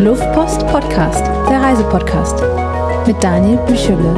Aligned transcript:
Luftpost 0.00 0.66
Podcast, 0.66 1.24
der 1.48 1.62
Reisepodcast 1.62 2.42
mit 3.06 3.16
Daniel 3.24 3.56
Büchele. 3.66 4.14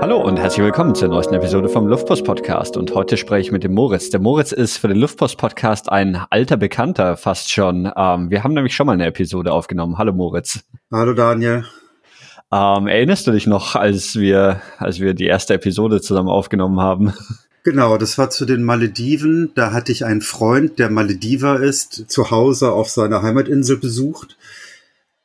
Hallo 0.00 0.18
und 0.22 0.38
herzlich 0.38 0.64
willkommen 0.64 0.94
zur 0.94 1.08
neuesten 1.08 1.34
Episode 1.34 1.68
vom 1.68 1.86
Luftpost 1.86 2.24
Podcast. 2.24 2.78
Und 2.78 2.94
heute 2.94 3.18
spreche 3.18 3.48
ich 3.48 3.52
mit 3.52 3.62
dem 3.62 3.74
Moritz. 3.74 4.08
Der 4.08 4.20
Moritz 4.20 4.52
ist 4.52 4.78
für 4.78 4.88
den 4.88 4.96
Luftpost 4.96 5.36
Podcast 5.36 5.92
ein 5.92 6.16
alter 6.30 6.56
Bekannter 6.56 7.18
fast 7.18 7.52
schon. 7.52 7.92
Ähm, 7.94 8.30
wir 8.30 8.42
haben 8.42 8.54
nämlich 8.54 8.74
schon 8.74 8.86
mal 8.86 8.94
eine 8.94 9.04
Episode 9.04 9.52
aufgenommen. 9.52 9.98
Hallo 9.98 10.14
Moritz. 10.14 10.64
Hallo 10.90 11.12
Daniel. 11.12 11.66
Ähm, 12.50 12.86
erinnerst 12.86 13.26
du 13.26 13.32
dich 13.32 13.46
noch, 13.46 13.76
als 13.76 14.16
wir, 14.16 14.62
als 14.78 14.98
wir 14.98 15.12
die 15.12 15.26
erste 15.26 15.52
Episode 15.52 16.00
zusammen 16.00 16.30
aufgenommen 16.30 16.80
haben? 16.80 17.12
Genau, 17.68 17.98
das 17.98 18.16
war 18.16 18.30
zu 18.30 18.46
den 18.46 18.62
Malediven. 18.62 19.52
Da 19.54 19.74
hatte 19.74 19.92
ich 19.92 20.06
einen 20.06 20.22
Freund, 20.22 20.78
der 20.78 20.88
Malediver 20.88 21.60
ist, 21.60 22.08
zu 22.08 22.30
Hause 22.30 22.72
auf 22.72 22.88
seiner 22.88 23.20
Heimatinsel 23.20 23.76
besucht. 23.76 24.38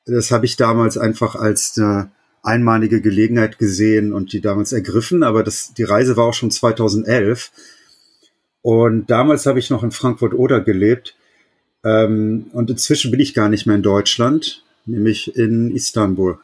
Das 0.05 0.29
habe 0.29 0.45
ich 0.45 0.57
damals 0.57 0.97
einfach 0.97 1.35
als 1.35 1.77
eine 1.77 2.11
einmalige 2.41 2.99
Gelegenheit 2.99 3.59
gesehen 3.59 4.11
und 4.11 4.33
die 4.33 4.41
damals 4.41 4.73
ergriffen. 4.73 5.23
Aber 5.23 5.41
das, 5.41 5.73
die 5.73 5.85
Reise 5.85 6.17
war 6.17 6.25
auch 6.25 6.33
schon 6.33 6.51
2011. 6.51 7.49
Und 8.61 9.09
damals 9.09 9.45
habe 9.45 9.59
ich 9.59 9.69
noch 9.69 9.81
in 9.81 9.91
Frankfurt-Oder 9.91 10.59
gelebt. 10.59 11.15
Ähm, 11.85 12.47
und 12.51 12.69
inzwischen 12.69 13.09
bin 13.09 13.21
ich 13.21 13.33
gar 13.33 13.47
nicht 13.47 13.67
mehr 13.67 13.77
in 13.77 13.83
Deutschland, 13.83 14.65
nämlich 14.85 15.37
in 15.37 15.73
Istanbul. 15.73 16.39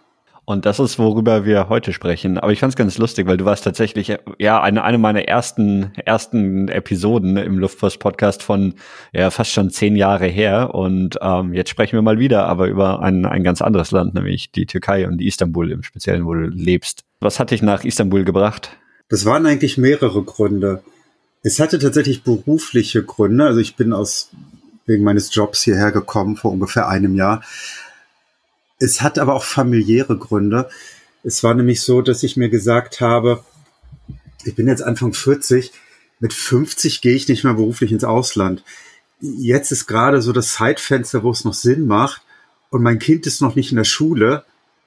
Und 0.50 0.66
das 0.66 0.80
ist, 0.80 0.98
worüber 0.98 1.46
wir 1.46 1.70
heute 1.70 1.94
sprechen. 1.94 2.40
Aber 2.40 2.52
ich 2.52 2.60
fand 2.60 2.72
es 2.72 2.76
ganz 2.76 2.98
lustig, 2.98 3.28
weil 3.28 3.38
du 3.38 3.46
warst 3.46 3.64
tatsächlich 3.64 4.18
ja 4.40 4.60
eine, 4.64 4.84
eine 4.84 4.98
meiner 4.98 5.28
ersten, 5.28 5.92
ersten 6.06 6.70
Episoden 6.70 7.38
im 7.38 7.60
Luftpost-Podcast 7.60 8.42
von 8.42 8.74
ja 9.14 9.30
fast 9.30 9.52
schon 9.52 9.70
zehn 9.70 9.96
Jahre 9.96 10.26
her. 10.26 10.74
Und 10.74 11.20
ähm, 11.22 11.54
jetzt 11.54 11.70
sprechen 11.70 11.94
wir 11.98 12.02
mal 12.02 12.18
wieder, 12.18 12.48
aber 12.48 12.68
über 12.68 13.00
ein, 13.04 13.28
ein 13.28 13.44
ganz 13.44 13.62
anderes 13.62 13.92
Land, 13.92 14.16
nämlich 14.16 14.52
die 14.52 14.66
Türkei 14.66 15.08
und 15.08 15.22
Istanbul 15.22 15.72
im 15.72 15.84
Speziellen, 15.84 16.26
wo 16.26 16.34
du 16.34 16.48
lebst. 16.48 17.04
Was 17.20 17.40
hat 17.40 17.52
dich 17.52 17.62
nach 17.62 17.84
Istanbul 17.84 18.24
gebracht? 18.24 18.76
Das 19.08 19.26
waren 19.26 19.46
eigentlich 19.46 19.78
mehrere 19.78 20.24
Gründe. 20.24 20.82
Es 21.44 21.60
hatte 21.60 21.78
tatsächlich 21.78 22.24
berufliche 22.24 23.04
Gründe. 23.04 23.46
Also 23.46 23.60
ich 23.60 23.76
bin 23.76 23.94
aus 23.94 24.32
wegen 24.88 25.04
meines 25.04 25.32
Jobs 25.32 25.62
hierher 25.62 25.92
gekommen 25.92 26.38
vor 26.38 26.52
ungefähr 26.52 26.90
einem 26.90 27.14
Jahr. 27.14 27.44
Es 28.80 29.02
hat 29.02 29.20
aber 29.20 29.36
auch 29.36 29.44
familiäre 29.44 30.18
Gründe. 30.18 30.70
Es 31.24 31.44
war 31.44 31.54
nämlich 31.54 31.82
so, 31.82 32.02
dass 32.02 32.24
ich 32.24 32.38
mir 32.38 32.50
gesagt 32.50 33.02
habe, 33.02 33.44
ich 34.46 34.56
bin 34.56 34.68
jetzt 34.68 34.82
Anfang 34.82 35.14
40, 35.14 35.72
mit 36.22 36.34
50 36.34 37.02
gehe 37.02 37.16
ich 37.16 37.28
nicht 37.28 37.44
mehr 37.44 37.54
beruflich 37.54 37.92
ins 37.92 38.06
Ausland. 38.06 38.64
Jetzt 39.20 39.72
ist 39.72 39.86
gerade 39.86 40.22
so 40.22 40.32
das 40.32 40.54
Zeitfenster, 40.54 41.24
wo 41.24 41.32
es 41.32 41.44
noch 41.44 41.54
Sinn 41.54 41.88
macht 41.88 42.22
und 42.70 42.82
mein 42.82 43.00
Kind 43.00 43.28
ist 43.28 43.42
noch 43.42 43.56
nicht 43.56 43.72
in 43.72 43.78
der 43.78 43.84
Schule. 43.84 44.44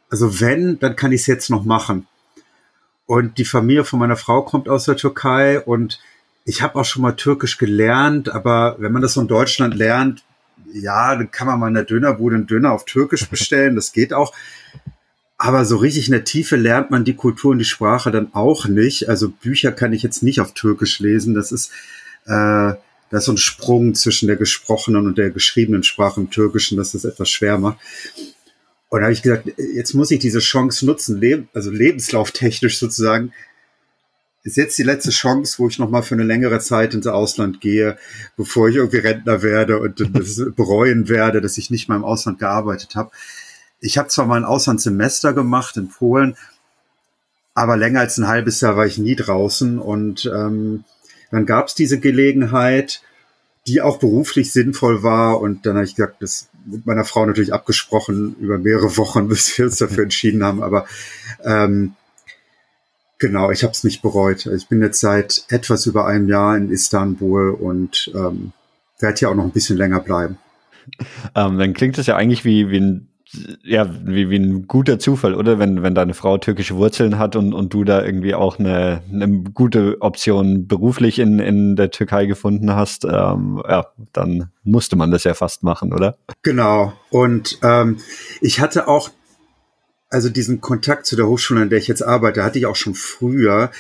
Also 0.08 0.40
wenn, 0.40 0.78
dann 0.78 0.96
kann 0.96 1.12
ich 1.12 1.22
es 1.22 1.26
jetzt 1.26 1.50
noch 1.50 1.64
machen. 1.64 2.06
Und 3.06 3.36
die 3.36 3.44
Familie 3.44 3.84
von 3.84 3.98
meiner 3.98 4.16
Frau 4.16 4.42
kommt 4.42 4.68
aus 4.68 4.84
der 4.84 4.96
Türkei 4.96 5.60
und 5.60 6.00
ich 6.44 6.62
habe 6.62 6.78
auch 6.78 6.84
schon 6.84 7.02
mal 7.02 7.12
Türkisch 7.12 7.58
gelernt, 7.58 8.30
aber 8.30 8.76
wenn 8.78 8.92
man 8.92 9.02
das 9.02 9.14
so 9.14 9.20
in 9.20 9.28
Deutschland 9.28 9.74
lernt, 9.74 10.24
ja, 10.72 11.14
dann 11.14 11.30
kann 11.30 11.46
man 11.46 11.60
mal 11.60 11.68
in 11.68 11.74
der 11.74 11.84
Dönerbude 11.84 12.36
einen 12.36 12.46
Döner 12.46 12.72
auf 12.72 12.84
Türkisch 12.84 13.28
bestellen, 13.28 13.76
das 13.76 13.92
geht 13.92 14.12
auch. 14.12 14.34
Aber 15.38 15.64
so 15.64 15.76
richtig 15.76 16.06
in 16.06 16.12
der 16.12 16.24
Tiefe 16.24 16.54
lernt 16.54 16.90
man 16.90 17.04
die 17.04 17.16
Kultur 17.16 17.50
und 17.50 17.58
die 17.58 17.64
Sprache 17.64 18.12
dann 18.12 18.32
auch 18.32 18.66
nicht. 18.66 19.08
Also 19.08 19.28
Bücher 19.28 19.72
kann 19.72 19.92
ich 19.92 20.04
jetzt 20.04 20.22
nicht 20.22 20.40
auf 20.40 20.54
Türkisch 20.54 21.00
lesen. 21.00 21.34
Das 21.34 21.50
ist, 21.50 21.72
äh, 22.26 22.30
da 22.30 22.78
ist 23.10 23.24
so 23.24 23.32
ein 23.32 23.38
Sprung 23.38 23.94
zwischen 23.94 24.28
der 24.28 24.36
gesprochenen 24.36 25.06
und 25.06 25.18
der 25.18 25.30
geschriebenen 25.30 25.82
Sprache 25.82 26.20
im 26.20 26.30
Türkischen, 26.30 26.78
dass 26.78 26.92
das 26.92 27.04
etwas 27.04 27.28
schwer 27.28 27.58
macht. 27.58 27.78
Und 28.88 29.00
da 29.00 29.06
habe 29.06 29.14
ich 29.14 29.22
gesagt, 29.22 29.48
jetzt 29.74 29.94
muss 29.94 30.10
ich 30.12 30.20
diese 30.20 30.38
Chance 30.38 30.86
nutzen, 30.86 31.18
leb 31.18 31.48
also 31.54 31.70
lebenslauftechnisch 31.70 32.78
sozusagen, 32.78 33.32
ist 34.44 34.56
jetzt 34.56 34.76
die 34.78 34.82
letzte 34.82 35.10
Chance, 35.10 35.58
wo 35.58 35.68
ich 35.68 35.78
noch 35.78 35.90
mal 35.90 36.02
für 36.02 36.14
eine 36.14 36.24
längere 36.24 36.58
Zeit 36.58 36.94
ins 36.94 37.06
Ausland 37.06 37.60
gehe, 37.60 37.96
bevor 38.36 38.68
ich 38.68 38.76
irgendwie 38.76 38.98
Rentner 38.98 39.42
werde 39.42 39.78
und 39.78 40.00
das 40.14 40.42
bereuen 40.56 41.08
werde, 41.08 41.40
dass 41.40 41.58
ich 41.58 41.70
nicht 41.70 41.88
mal 41.88 41.96
im 41.96 42.04
Ausland 42.04 42.38
gearbeitet 42.38 42.96
habe. 42.96 43.10
Ich 43.80 43.98
habe 43.98 44.08
zwar 44.08 44.26
mal 44.26 44.36
ein 44.36 44.44
Auslandssemester 44.44 45.32
gemacht 45.32 45.76
in 45.76 45.88
Polen, 45.88 46.36
aber 47.54 47.76
länger 47.76 48.00
als 48.00 48.18
ein 48.18 48.28
halbes 48.28 48.60
Jahr 48.60 48.76
war 48.76 48.86
ich 48.86 48.98
nie 48.98 49.16
draußen. 49.16 49.78
Und 49.78 50.30
ähm, 50.32 50.84
dann 51.30 51.46
gab 51.46 51.68
es 51.68 51.74
diese 51.74 52.00
Gelegenheit, 52.00 53.02
die 53.66 53.80
auch 53.80 53.98
beruflich 53.98 54.52
sinnvoll 54.52 55.02
war. 55.02 55.40
Und 55.40 55.66
dann 55.66 55.76
habe 55.76 55.84
ich 55.84 55.94
gesagt, 55.94 56.22
das 56.22 56.48
mit 56.64 56.86
meiner 56.86 57.04
Frau 57.04 57.26
natürlich 57.26 57.52
abgesprochen 57.52 58.36
über 58.40 58.58
mehrere 58.58 58.96
Wochen, 58.96 59.28
bis 59.28 59.56
wir 59.56 59.66
uns 59.66 59.76
dafür 59.76 60.04
entschieden 60.04 60.42
haben, 60.42 60.62
aber 60.62 60.86
ähm, 61.44 61.94
Genau, 63.22 63.52
ich 63.52 63.62
habe 63.62 63.70
es 63.70 63.84
nicht 63.84 64.02
bereut. 64.02 64.46
Ich 64.46 64.66
bin 64.66 64.82
jetzt 64.82 64.98
seit 64.98 65.44
etwas 65.48 65.86
über 65.86 66.06
einem 66.06 66.28
Jahr 66.28 66.56
in 66.56 66.70
Istanbul 66.70 67.50
und 67.50 68.10
ähm, 68.16 68.50
werde 68.98 69.16
hier 69.16 69.30
auch 69.30 69.36
noch 69.36 69.44
ein 69.44 69.52
bisschen 69.52 69.76
länger 69.76 70.00
bleiben. 70.00 70.38
Ähm, 71.36 71.56
dann 71.56 71.72
klingt 71.72 71.96
es 71.98 72.08
ja 72.08 72.16
eigentlich 72.16 72.44
wie, 72.44 72.68
wie 72.70 72.80
ein 72.80 73.08
ja, 73.62 73.88
wie, 74.04 74.28
wie 74.28 74.36
ein 74.36 74.66
guter 74.66 74.98
Zufall, 74.98 75.34
oder? 75.34 75.60
Wenn, 75.60 75.84
wenn 75.84 75.94
deine 75.94 76.14
Frau 76.14 76.36
türkische 76.36 76.74
Wurzeln 76.74 77.16
hat 77.16 77.36
und, 77.36 77.54
und 77.54 77.72
du 77.72 77.84
da 77.84 78.04
irgendwie 78.04 78.34
auch 78.34 78.58
eine, 78.58 79.02
eine 79.10 79.28
gute 79.54 80.02
Option 80.02 80.66
beruflich 80.66 81.20
in, 81.20 81.38
in 81.38 81.76
der 81.76 81.92
Türkei 81.92 82.26
gefunden 82.26 82.74
hast, 82.74 83.04
ähm, 83.04 83.62
ja, 83.68 83.86
dann 84.12 84.50
musste 84.64 84.96
man 84.96 85.12
das 85.12 85.22
ja 85.22 85.34
fast 85.34 85.62
machen, 85.62 85.92
oder? 85.92 86.16
Genau. 86.42 86.92
Und 87.10 87.60
ähm, 87.62 87.98
ich 88.40 88.58
hatte 88.58 88.88
auch 88.88 89.10
also 90.12 90.28
diesen 90.28 90.60
Kontakt 90.60 91.06
zu 91.06 91.16
der 91.16 91.26
Hochschule, 91.26 91.62
an 91.62 91.70
der 91.70 91.78
ich 91.78 91.88
jetzt 91.88 92.02
arbeite, 92.02 92.44
hatte 92.44 92.58
ich 92.58 92.66
auch 92.66 92.76
schon 92.76 92.94
früher 92.94 93.70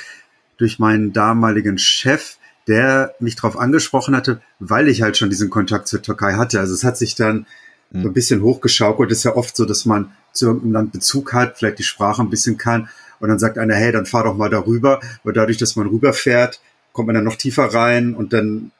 durch 0.56 0.78
meinen 0.78 1.12
damaligen 1.12 1.78
Chef, 1.78 2.36
der 2.66 3.14
mich 3.20 3.36
darauf 3.36 3.58
angesprochen 3.58 4.16
hatte, 4.16 4.40
weil 4.58 4.88
ich 4.88 5.02
halt 5.02 5.16
schon 5.16 5.30
diesen 5.30 5.50
Kontakt 5.50 5.88
zur 5.88 6.00
Türkei 6.00 6.34
hatte. 6.34 6.60
Also 6.60 6.72
es 6.72 6.84
hat 6.84 6.96
sich 6.96 7.14
dann 7.14 7.46
mhm. 7.90 8.02
so 8.02 8.08
ein 8.08 8.14
bisschen 8.14 8.42
hochgeschaukelt. 8.42 9.10
Es 9.10 9.18
ist 9.18 9.24
ja 9.24 9.36
oft 9.36 9.56
so, 9.56 9.64
dass 9.64 9.84
man 9.84 10.12
zu 10.32 10.46
irgendeinem 10.46 10.72
Land 10.72 10.92
Bezug 10.92 11.32
hat, 11.34 11.58
vielleicht 11.58 11.78
die 11.78 11.84
Sprache 11.84 12.22
ein 12.22 12.30
bisschen 12.30 12.56
kann 12.56 12.88
und 13.20 13.28
dann 13.28 13.38
sagt 13.38 13.58
einer, 13.58 13.74
hey, 13.74 13.92
dann 13.92 14.06
fahr 14.06 14.24
doch 14.24 14.36
mal 14.36 14.48
darüber. 14.48 15.00
Und 15.24 15.36
dadurch, 15.36 15.58
dass 15.58 15.76
man 15.76 15.86
rüberfährt, 15.88 16.60
kommt 16.92 17.08
man 17.08 17.14
dann 17.14 17.24
noch 17.24 17.36
tiefer 17.36 17.64
rein 17.74 18.14
und 18.14 18.32
dann 18.32 18.70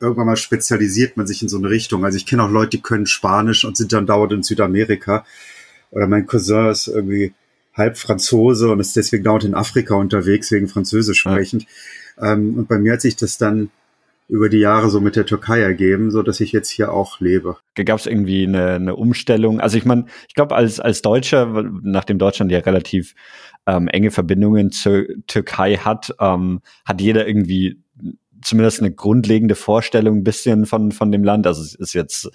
irgendwann 0.00 0.26
mal 0.26 0.36
spezialisiert 0.36 1.16
man 1.16 1.26
sich 1.26 1.42
in 1.42 1.48
so 1.48 1.58
eine 1.58 1.68
Richtung. 1.68 2.04
Also 2.04 2.16
ich 2.16 2.26
kenne 2.26 2.42
auch 2.42 2.50
Leute, 2.50 2.70
die 2.70 2.82
können 2.82 3.06
Spanisch 3.06 3.64
und 3.64 3.76
sind 3.76 3.92
dann 3.92 4.06
dauernd 4.06 4.32
in 4.32 4.42
Südamerika 4.42 5.24
oder 5.92 6.08
mein 6.08 6.26
Cousin 6.26 6.68
ist 6.70 6.88
irgendwie 6.88 7.32
halb 7.74 7.96
Franzose 7.96 8.70
und 8.70 8.80
ist 8.80 8.96
deswegen 8.96 9.24
dauernd 9.24 9.44
in 9.44 9.54
Afrika 9.54 9.94
unterwegs, 9.94 10.50
wegen 10.50 10.68
Französisch 10.68 11.20
sprechend. 11.20 11.66
Ja. 12.20 12.32
Ähm, 12.32 12.58
und 12.58 12.68
bei 12.68 12.78
mir 12.78 12.94
hat 12.94 13.00
sich 13.00 13.16
das 13.16 13.38
dann 13.38 13.70
über 14.28 14.48
die 14.48 14.58
Jahre 14.58 14.88
so 14.88 15.00
mit 15.00 15.16
der 15.16 15.26
Türkei 15.26 15.60
ergeben, 15.60 16.10
so 16.10 16.22
dass 16.22 16.40
ich 16.40 16.52
jetzt 16.52 16.70
hier 16.70 16.92
auch 16.92 17.20
lebe. 17.20 17.58
Gab 17.74 17.98
es 17.98 18.06
irgendwie 18.06 18.46
eine, 18.46 18.72
eine 18.72 18.96
Umstellung? 18.96 19.60
Also 19.60 19.76
ich 19.76 19.84
meine, 19.84 20.06
ich 20.28 20.34
glaube 20.34 20.54
als 20.54 20.80
als 20.80 21.02
Deutscher, 21.02 21.70
nachdem 21.82 22.18
Deutschland 22.18 22.50
ja 22.50 22.60
relativ 22.60 23.14
ähm, 23.66 23.88
enge 23.88 24.10
Verbindungen 24.10 24.70
zur 24.72 25.04
Türkei 25.26 25.76
hat, 25.76 26.14
ähm, 26.18 26.60
hat 26.84 27.00
jeder 27.00 27.26
irgendwie 27.26 27.82
zumindest 28.42 28.80
eine 28.80 28.92
grundlegende 28.92 29.54
Vorstellung 29.54 30.18
ein 30.18 30.24
bisschen 30.24 30.66
von, 30.66 30.92
von 30.92 31.10
dem 31.12 31.24
Land. 31.24 31.46
Also 31.46 31.62
es 31.62 31.74
ist 31.74 31.92
jetzt 31.92 32.30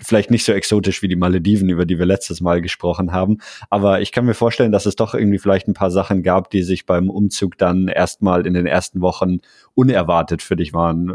vielleicht 0.00 0.30
nicht 0.30 0.44
so 0.44 0.52
exotisch 0.52 1.02
wie 1.02 1.08
die 1.08 1.16
Malediven, 1.16 1.68
über 1.68 1.86
die 1.86 1.98
wir 1.98 2.06
letztes 2.06 2.40
Mal 2.40 2.62
gesprochen 2.62 3.12
haben. 3.12 3.38
Aber 3.70 4.00
ich 4.00 4.12
kann 4.12 4.26
mir 4.26 4.34
vorstellen, 4.34 4.72
dass 4.72 4.86
es 4.86 4.96
doch 4.96 5.14
irgendwie 5.14 5.38
vielleicht 5.38 5.68
ein 5.68 5.74
paar 5.74 5.90
Sachen 5.90 6.22
gab, 6.22 6.50
die 6.50 6.62
sich 6.62 6.86
beim 6.86 7.10
Umzug 7.10 7.58
dann 7.58 7.88
erstmal 7.88 8.46
in 8.46 8.54
den 8.54 8.66
ersten 8.66 9.00
Wochen 9.00 9.38
unerwartet 9.74 10.42
für 10.42 10.56
dich 10.56 10.72
waren. 10.72 11.14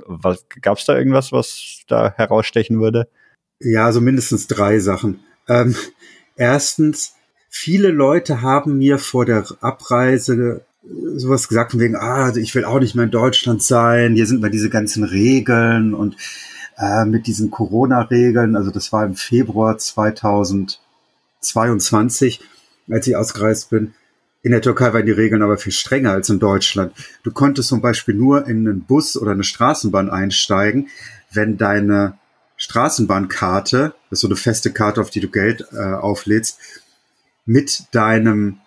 Gab 0.62 0.77
es 0.77 0.86
da 0.86 0.97
irgendwas, 0.97 1.31
was 1.31 1.83
da 1.88 2.13
herausstechen 2.15 2.79
würde? 2.79 3.07
Ja, 3.59 3.91
so 3.91 4.01
mindestens 4.01 4.47
drei 4.47 4.79
Sachen. 4.79 5.19
Ähm, 5.47 5.75
erstens, 6.36 7.15
viele 7.50 7.89
Leute 7.89 8.41
haben 8.41 8.77
mir 8.77 8.97
vor 8.97 9.25
der 9.25 9.45
Abreise 9.62 10.65
sowas 11.15 11.47
gesagt 11.47 11.71
von 11.71 11.80
wegen, 11.80 11.95
ah, 11.95 12.35
ich 12.35 12.53
will 12.56 12.65
auch 12.65 12.80
nicht 12.80 12.95
mehr 12.95 13.06
in 13.06 13.12
Deutschland 13.12 13.63
sein, 13.63 14.15
hier 14.15 14.25
sind 14.25 14.41
mal 14.41 14.51
diese 14.51 14.69
ganzen 14.69 15.06
Regeln 15.06 15.94
und 15.94 16.18
äh, 16.77 17.06
mit 17.06 17.27
diesen 17.27 17.51
Corona-Regeln, 17.51 18.56
also 18.56 18.71
das 18.71 18.91
war 18.91 19.06
im 19.06 19.13
Februar 19.15 19.77
2022, 19.77 22.41
als 22.89 23.06
ich 23.07 23.15
ausgereist 23.15 23.69
bin. 23.69 23.94
In 24.41 24.50
der 24.51 24.62
Türkei 24.62 24.91
waren 24.94 25.06
die 25.06 25.13
Regeln 25.13 25.41
aber 25.41 25.57
viel 25.57 25.71
strenger 25.71 26.12
als 26.12 26.30
in 26.30 26.39
Deutschland. 26.39 26.91
Du 27.24 27.31
konntest 27.31 27.69
zum 27.69 27.79
Beispiel 27.81 28.15
nur 28.15 28.45
in 28.45 28.68
einen 28.68 28.81
Bus 28.81 29.15
oder 29.15 29.31
eine 29.31 29.45
Straßenbahn 29.45 30.09
einsteigen, 30.09 30.89
wenn 31.31 31.57
deine 31.57 32.18
Straßenbahnkarte, 32.57 33.94
das 34.09 34.18
ist 34.18 34.21
so 34.21 34.27
eine 34.27 34.36
feste 34.36 34.74
Karte, 34.74 35.00
auf 35.00 35.09
die 35.09 35.21
du 35.21 35.29
Geld 35.29 35.65
äh, 35.71 35.94
auflädst, 35.94 36.59
mit 37.45 37.86
deinem 37.91 38.59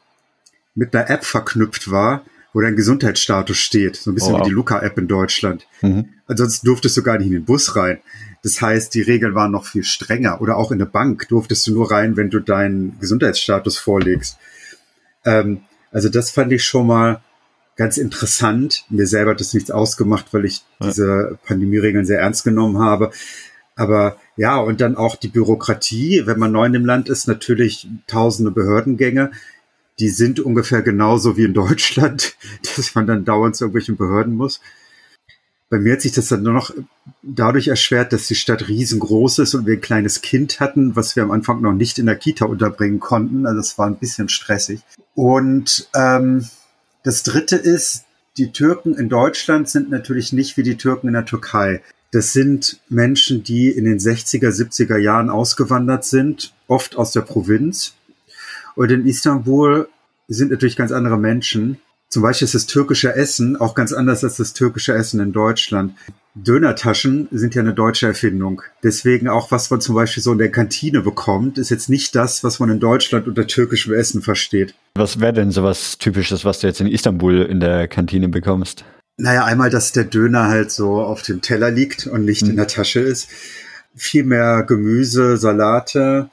mit 0.77 0.95
einer 0.95 1.11
App 1.11 1.25
verknüpft 1.25 1.91
war, 1.91 2.25
wo 2.53 2.61
dein 2.61 2.77
Gesundheitsstatus 2.77 3.57
steht. 3.57 3.97
So 3.97 4.11
ein 4.11 4.15
bisschen 4.15 4.35
oh, 4.35 4.39
wow. 4.39 4.47
wie 4.47 4.51
die 4.51 4.55
Luca-App 4.55 4.97
in 4.99 5.09
Deutschland. 5.09 5.67
Mhm. 5.83 6.11
Ansonsten 6.27 6.67
durftest 6.67 6.97
du 6.97 7.03
gar 7.03 7.19
nicht 7.19 7.27
in 7.27 7.33
den 7.33 7.45
Bus 7.45 7.75
rein. 7.77 7.99
Das 8.43 8.63
heißt, 8.63 8.95
die 8.95 9.03
Regeln 9.03 9.35
waren 9.35 9.51
noch 9.51 9.67
viel 9.67 9.83
strenger. 9.83 10.41
Oder 10.41 10.57
auch 10.57 10.71
in 10.71 10.81
eine 10.81 10.89
Bank 10.89 11.29
durftest 11.29 11.67
du 11.67 11.75
nur 11.75 11.91
rein, 11.91 12.17
wenn 12.17 12.31
du 12.31 12.41
deinen 12.41 12.99
Gesundheitsstatus 13.01 13.79
vorlegst. 13.79 14.39
Ähm, 15.25 15.63
also 15.91 16.09
das 16.09 16.31
fand 16.31 16.53
ich 16.53 16.65
schon 16.65 16.87
mal 16.87 17.21
ganz 17.77 17.99
interessant. 17.99 18.85
Mir 18.89 19.07
selber 19.07 19.33
hat 19.33 19.41
das 19.41 19.55
nichts 19.55 19.71
ausgemacht, 19.71 20.27
weil 20.33 20.45
ich 20.45 20.63
ja. 20.81 20.87
diese 20.87 21.39
Pandemieregeln 21.47 22.07
sehr 22.07 22.21
ernst 22.21 22.45
genommen 22.45 22.79
habe. 22.79 23.11
Aber 23.75 24.17
ja, 24.37 24.57
und 24.57 24.81
dann 24.81 24.97
auch 24.97 25.17
die 25.17 25.29
Bürokratie, 25.29 26.23
wenn 26.25 26.39
man 26.39 26.53
neu 26.53 26.65
in 26.65 26.73
dem 26.73 26.87
Land 26.87 27.09
ist, 27.09 27.29
natürlich 27.29 27.89
tausende 28.07 28.51
Behördengänge. 28.51 29.33
Die 29.99 30.11
sind 30.11 30.41
ungefähr 30.41 30.83
genauso 30.83 31.37
wie 31.37 31.45
in 31.45 31.55
Deutschland, 31.55 32.37
dass 32.77 32.95
man 32.95 33.07
dann 33.07 33.25
dauernd 33.25 33.57
zu 33.57 33.65
irgendwelchen 33.65 33.97
Behörden 33.97 34.35
muss. 34.35 34.61
Bei 35.69 35.79
mir 35.79 35.95
hat 35.95 36.03
sich 36.03 36.13
das 36.13 36.29
dann 36.29 36.45
nur 36.45 36.53
noch 36.53 36.73
dadurch 37.23 37.69
erschwert, 37.69 38.13
dass 38.13 38.29
die 38.29 38.37
Stadt 38.37 38.69
riesengroß 38.69 39.41
ist 39.41 39.55
und 39.55 39.67
wir 39.67 39.75
ein 39.75 39.81
kleines 39.81 40.21
Kind 40.21 40.61
hatten, 40.61 40.95
was 40.95 41.17
wir 41.17 41.25
am 41.25 41.33
Anfang 41.33 41.61
noch 41.61 41.73
nicht 41.73 41.99
in 41.99 42.07
der 42.07 42.15
Kita 42.15 42.45
unterbringen 42.45 43.01
konnten. 43.01 43.47
Also 43.47 43.61
es 43.61 43.77
war 43.77 43.89
ein 43.89 43.99
bisschen 43.99 44.29
stressig. 44.29 44.81
Und 45.15 45.89
ähm, 45.95 46.47
das 47.03 47.25
Dritte 47.25 47.57
ist, 47.57 48.05
die 48.37 48.53
Türken 48.53 48.95
in 48.95 49.09
Deutschland 49.09 49.69
sind 49.69 49.91
natürlich 49.91 50.33
nicht 50.33 50.57
wie 50.57 50.63
die 50.63 50.77
Türken 50.77 51.09
in 51.09 51.15
der 51.15 51.25
Türkei. 51.25 51.83
Das 52.13 52.33
sind 52.33 52.81
Menschen, 52.89 53.43
die 53.43 53.71
in 53.71 53.87
den 53.87 53.99
60er, 53.99 54.51
70er 54.51 54.99
Jahren 54.99 55.31
ausgewandert 55.31 56.05
sind, 56.05 56.53
oft 56.69 56.97
aus 56.97 57.11
der 57.11 57.23
Provinz. 57.23 57.96
Und 58.77 58.91
in 58.93 59.07
Istanbul 59.07 59.89
sind 60.29 60.51
natürlich 60.51 60.77
ganz 60.77 60.93
andere 60.93 61.19
Menschen. 61.19 61.79
Zum 62.09 62.23
Beispiel 62.23 62.45
ist 62.47 62.55
das 62.55 62.67
türkische 62.67 63.15
Essen 63.17 63.57
auch 63.57 63.75
ganz 63.75 63.93
anders 63.93 64.23
als 64.23 64.37
das 64.37 64.53
türkische 64.53 64.95
Essen 64.95 65.19
in 65.19 65.33
Deutschland. 65.33 65.95
Dönertaschen 66.35 67.29
sind 67.33 67.55
ja 67.55 67.63
eine 67.63 67.73
deutsche 67.73 68.07
Erfindung. 68.07 68.63
Deswegen 68.83 69.27
auch, 69.27 69.51
was 69.51 69.71
man 69.71 69.81
zum 69.81 69.95
Beispiel 69.95 70.23
so 70.23 70.33
in 70.33 70.39
der 70.39 70.51
Kantine 70.51 71.01
bekommt, 71.01 71.59
ist 71.59 71.71
jetzt 71.71 71.89
nicht 71.89 72.15
das, 72.15 72.45
was 72.45 72.61
man 72.61 72.71
in 72.71 72.79
Deutschland 72.79 73.27
unter 73.27 73.47
türkischem 73.47 73.95
Essen 73.95 74.23
versteht. 74.23 74.75
Was 74.95 75.19
wäre 75.19 75.33
denn 75.33 75.51
sowas 75.51 75.97
Typisches, 75.99 76.45
was 76.45 76.61
du 76.61 76.67
jetzt 76.67 76.81
in 76.81 76.87
Istanbul 76.87 77.43
in 77.43 77.59
der 77.59 77.89
Kantine 77.89 78.29
bekommst? 78.29 78.85
Naja, 79.17 79.47
einmal, 79.47 79.71
dass 79.71 79.93
der 79.93 80.05
Döner 80.05 80.49
halt 80.49 80.71
so 80.71 81.01
auf 81.01 81.23
dem 81.23 81.41
Teller 81.41 81.71
liegt 81.71 82.07
und 82.07 82.27
nicht 82.27 82.43
mhm. 82.43 82.51
in 82.51 82.57
der 82.57 82.69
Tasche 82.69 83.01
ist. 83.01 83.29
Viel 83.95 84.25
mehr 84.25 84.63
Gemüse, 84.63 85.39
Salate, 85.39 86.29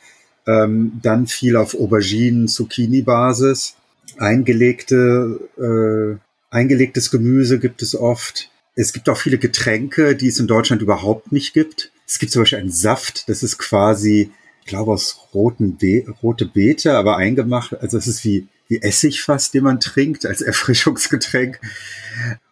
ähm, 0.48 1.00
dann 1.02 1.28
viel 1.28 1.56
auf 1.56 1.76
Auberginen, 1.76 2.48
Zucchini-Basis. 2.48 3.76
Eingelegte, 4.18 5.40
äh, 5.58 6.20
eingelegtes 6.54 7.12
Gemüse 7.12 7.60
gibt 7.60 7.82
es 7.82 7.96
oft. 7.96 8.52
Es 8.76 8.94
gibt 8.94 9.10
auch 9.10 9.18
viele 9.18 9.38
Getränke, 9.38 10.16
die 10.16 10.28
es 10.28 10.40
in 10.40 10.48
Deutschland 10.48 10.82
überhaupt 10.82 11.32
nicht 11.32 11.54
gibt. 11.54 11.92
Es 12.08 12.20
gibt 12.20 12.32
zum 12.32 12.42
Beispiel 12.42 12.60
einen 12.60 12.72
Saft, 12.72 13.28
das 13.30 13.44
ist 13.44 13.58
quasi, 13.58 14.32
ich 14.62 14.68
glaube, 14.68 14.92
aus 14.92 15.30
roten 15.34 15.78
Be 15.78 16.06
rote 16.22 16.46
Beete, 16.46 16.94
aber 16.94 17.18
eingemacht. 17.18 17.80
Also 17.80 17.98
es 17.98 18.08
ist 18.08 18.24
wie, 18.24 18.48
wie 18.68 18.82
Essig 18.82 19.22
fast, 19.22 19.54
den 19.54 19.64
man 19.64 19.80
trinkt 19.80 20.26
als 20.26 20.42
Erfrischungsgetränk. 20.44 21.60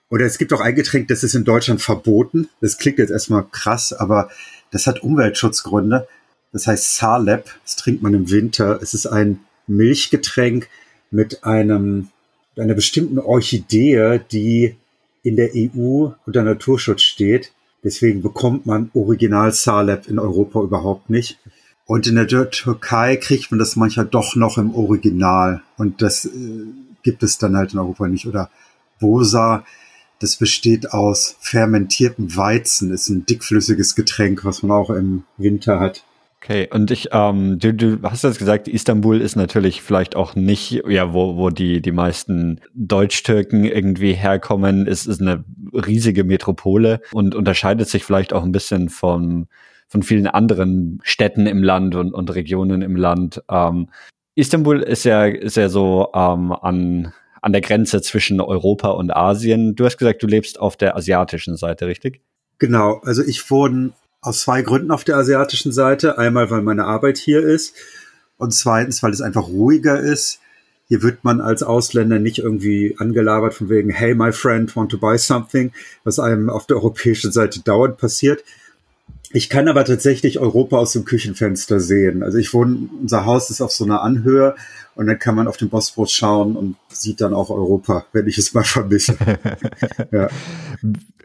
Oder 0.10 0.26
es 0.26 0.38
gibt 0.38 0.52
auch 0.54 0.62
ein 0.62 0.76
Getränk, 0.76 1.08
das 1.08 1.24
ist 1.24 1.36
in 1.36 1.46
Deutschland 1.46 1.82
verboten. 1.82 2.50
Das 2.60 2.78
klingt 2.78 3.00
jetzt 3.00 3.12
erstmal 3.12 3.46
krass, 3.50 3.94
aber 3.94 4.30
das 4.72 4.88
hat 4.88 5.04
Umweltschutzgründe. 5.04 6.08
Das 6.52 6.68
heißt 6.68 6.96
Salep. 6.96 7.46
Das 7.64 7.76
trinkt 7.76 8.02
man 8.02 8.14
im 8.14 8.30
Winter. 8.30 8.80
Es 8.82 8.94
ist 8.94 9.08
ein 9.08 9.40
Milchgetränk 9.68 10.68
mit 11.12 11.44
einem, 11.44 12.10
einer 12.58 12.74
bestimmten 12.74 13.20
Orchidee, 13.20 14.20
die 14.32 14.76
in 15.24 15.36
der 15.36 15.52
EU 15.56 16.10
unter 16.26 16.44
Naturschutz 16.44 17.02
steht. 17.02 17.52
Deswegen 17.84 18.22
bekommt 18.22 18.66
man 18.66 18.92
Original 18.94 19.52
Salep 19.52 20.08
in 20.08 20.20
Europa 20.20 20.62
überhaupt 20.62 21.10
nicht. 21.10 21.40
Und 21.86 22.08
in 22.08 22.16
der 22.16 22.28
Türkei 22.28 23.18
kriegt 23.18 23.52
man 23.52 23.60
das 23.60 23.76
manchmal 23.76 24.06
doch 24.06 24.36
noch 24.36 24.58
im 24.58 24.74
Original. 24.76 25.62
Und 25.78 26.02
das 26.02 26.26
äh, 26.26 26.30
gibt 27.04 27.24
es 27.24 27.38
dann 27.38 27.58
halt 27.58 27.74
in 27.74 27.80
Europa 27.80 28.08
nicht. 28.08 28.28
Oder 28.28 28.50
Bosa 29.00 29.66
das 30.22 30.36
besteht 30.36 30.94
aus 30.94 31.36
fermentiertem 31.40 32.38
Weizen, 32.38 32.94
ist 32.94 33.10
ein 33.10 33.26
dickflüssiges 33.26 33.96
Getränk, 33.96 34.46
was 34.46 34.62
man 34.62 34.72
auch 34.72 34.92
im 34.92 35.24
Winter 35.38 35.80
hat. 35.80 36.04
Okay, 36.44 36.68
und 36.72 36.90
ich, 36.90 37.10
ähm, 37.12 37.60
du, 37.60 37.72
du 37.72 38.02
hast 38.02 38.24
jetzt 38.24 38.40
gesagt, 38.40 38.68
Istanbul 38.68 39.22
ist 39.22 39.36
natürlich 39.36 39.84
vielleicht 39.84 40.16
auch 40.16 40.34
nicht, 40.34 40.82
ja, 40.88 41.14
wo, 41.14 41.38
wo 41.38 41.52
die, 41.52 41.84
die 41.84 41.92
meisten 41.92 42.60
Deutsch-Türken 42.74 43.64
irgendwie 43.64 44.14
herkommen, 44.14 44.88
ist, 44.88 45.06
ist 45.06 45.22
eine 45.22 45.44
riesige 45.72 46.24
Metropole 46.24 47.02
und 47.12 47.36
unterscheidet 47.36 47.90
sich 47.90 48.04
vielleicht 48.04 48.34
auch 48.34 48.44
ein 48.44 48.52
bisschen 48.52 48.90
von, 48.90 49.50
von 49.88 50.02
vielen 50.02 50.26
anderen 50.26 51.00
Städten 51.04 51.46
im 51.46 51.62
Land 51.62 51.94
und, 51.94 52.12
und 52.12 52.34
Regionen 52.34 52.82
im 52.82 52.96
Land. 52.96 53.44
Ähm, 53.48 53.90
Istanbul 54.34 54.82
ist 54.82 55.04
ja, 55.04 55.26
ist 55.26 55.58
ja 55.58 55.70
so 55.70 56.10
ähm, 56.16 56.54
an 56.54 57.14
an 57.42 57.54
der 57.54 57.62
Grenze 57.62 58.02
zwischen 58.02 58.40
Europa 58.40 58.90
und 58.90 59.16
Asien. 59.16 59.76
Du 59.76 59.86
hast 59.86 59.98
gesagt, 59.98 60.22
du 60.22 60.28
lebst 60.28 60.60
auf 60.60 60.78
der 60.78 60.96
asiatischen 60.96 61.58
Seite, 61.58 61.88
richtig? 61.88 62.22
Genau, 62.60 63.02
also 63.04 63.24
ich 63.24 63.50
wohne 63.50 63.94
aus 64.22 64.42
zwei 64.42 64.62
Gründen 64.62 64.92
auf 64.92 65.04
der 65.04 65.18
asiatischen 65.18 65.72
Seite. 65.72 66.18
Einmal, 66.18 66.50
weil 66.52 66.62
meine 66.62 66.86
Arbeit 66.86 67.18
hier 67.18 67.42
ist 67.42 67.76
und 68.38 68.54
zweitens, 68.54 69.04
weil 69.04 69.12
es 69.12 69.22
einfach 69.22 69.48
ruhiger 69.48 70.00
ist. 70.00 70.40
Hier 70.88 71.04
wird 71.04 71.24
man 71.24 71.42
als 71.42 71.64
Ausländer 71.64 72.20
nicht 72.20 72.40
irgendwie 72.40 72.96
angelabert 72.98 73.54
von 73.54 73.70
wegen, 73.70 73.90
hey, 73.90 74.14
my 74.14 74.32
friend, 74.32 74.76
want 74.76 74.92
to 74.92 74.98
buy 74.98 75.18
something, 75.18 75.72
was 76.04 76.20
einem 76.20 76.50
auf 76.50 76.68
der 76.68 76.78
europäischen 76.78 77.32
Seite 77.32 77.62
dauernd 77.62 77.98
passiert. 77.98 78.44
Ich 79.32 79.50
kann 79.50 79.70
aber 79.70 79.86
tatsächlich 79.86 80.40
Europa 80.40 80.78
aus 80.78 80.92
dem 80.92 81.06
Küchenfenster 81.06 81.80
sehen. 81.80 82.24
Also 82.24 82.38
ich 82.38 82.54
wohne, 82.54 82.90
unser 83.02 83.26
Haus 83.26 83.50
ist 83.50 83.62
auf 83.62 83.72
so 83.72 83.86
einer 83.86 84.02
Anhöhe 84.02 84.56
und 84.96 85.08
dann 85.08 85.20
kann 85.20 85.36
man 85.36 85.48
auf 85.48 85.58
den 85.58 85.70
Bosporus 85.70 86.12
schauen 86.12 86.56
und 86.56 86.76
sieht 86.90 87.22
dann 87.22 87.34
auch 87.34 87.50
Europa, 87.50 88.06
wenn 88.14 88.28
ich 88.28 88.38
es 88.38 88.54
mal 88.54 88.64
vermisse. 88.64 89.18
ja. 90.12 90.28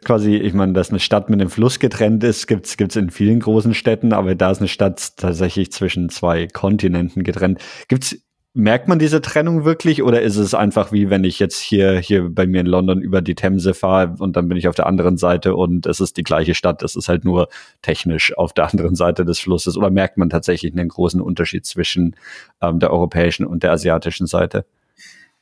Quasi, 0.05 0.37
ich 0.37 0.55
meine, 0.55 0.73
dass 0.73 0.91
eine 0.91 1.01
Stadt 1.01 1.31
mit 1.31 1.41
einem 1.41 1.51
Fluss 1.51 1.81
getrennt 1.81 2.23
ist, 2.23 2.47
gibt's 2.47 2.77
gibt's 2.77 2.97
in 2.97 3.11
vielen 3.11 3.41
großen 3.41 3.75
Städten, 3.75 4.13
aber 4.13 4.35
da 4.35 4.51
ist 4.51 4.59
eine 4.59 4.69
Stadt 4.69 5.17
tatsächlich 5.17 5.73
zwischen 5.73 6.11
zwei 6.11 6.47
Kontinenten 6.47 7.25
getrennt. 7.25 7.61
Gibt's 7.89 8.17
Merkt 8.59 8.89
man 8.89 8.99
diese 8.99 9.21
Trennung 9.21 9.67
wirklich 9.67 10.03
oder 10.03 10.23
ist 10.23 10.37
es 10.37 10.55
einfach 10.55 10.91
wie 10.91 11.11
wenn 11.11 11.25
ich 11.25 11.39
jetzt 11.39 11.61
hier, 11.61 11.99
hier 11.99 12.31
bei 12.31 12.47
mir 12.47 12.63
in 12.63 12.67
London 12.67 13.03
über 13.03 13.21
die 13.21 13.35
Themse 13.35 13.75
fahre 13.75 14.15
und 14.19 14.35
dann 14.35 14.49
bin 14.49 14.57
ich 14.57 14.67
auf 14.67 14.75
der 14.75 14.87
anderen 14.87 15.19
Seite 15.19 15.55
und 15.55 15.85
es 15.85 16.01
ist 16.01 16.17
die 16.17 16.23
gleiche 16.23 16.55
Stadt, 16.55 16.83
es 16.83 16.97
ist 16.97 17.11
halt 17.11 17.27
nur 17.27 17.51
technisch 17.83 18.35
auf 18.35 18.55
der 18.55 18.71
anderen 18.71 18.95
Seite 18.95 19.27
des 19.27 19.41
Flusses 19.41 19.77
oder 19.77 19.91
merkt 19.91 20.17
man 20.17 20.31
tatsächlich 20.31 20.73
einen 20.73 20.89
großen 20.89 21.21
Unterschied 21.21 21.67
zwischen 21.67 22.17
ähm, 22.63 22.79
der 22.81 22.93
europäischen 22.95 23.45
und 23.45 23.63
der 23.63 23.73
asiatischen 23.73 24.27
Seite? 24.27 24.65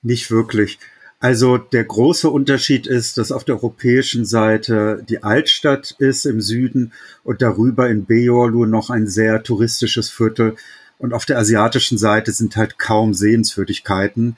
Nicht 0.02 0.32
wirklich. 0.32 0.80
Also 1.20 1.56
der 1.56 1.84
große 1.84 2.28
Unterschied 2.28 2.88
ist, 2.88 3.16
dass 3.16 3.30
auf 3.30 3.44
der 3.44 3.54
europäischen 3.54 4.24
Seite 4.24 5.04
die 5.08 5.22
Altstadt 5.22 5.94
ist 5.98 6.26
im 6.26 6.40
Süden 6.40 6.92
und 7.22 7.42
darüber 7.42 7.88
in 7.88 8.08
Beyoğlu 8.08 8.66
noch 8.66 8.90
ein 8.90 9.06
sehr 9.06 9.44
touristisches 9.44 10.10
Viertel 10.10 10.56
und 10.98 11.12
auf 11.12 11.24
der 11.24 11.38
asiatischen 11.38 11.98
Seite 11.98 12.32
sind 12.32 12.56
halt 12.56 12.78
kaum 12.78 13.14
Sehenswürdigkeiten, 13.14 14.36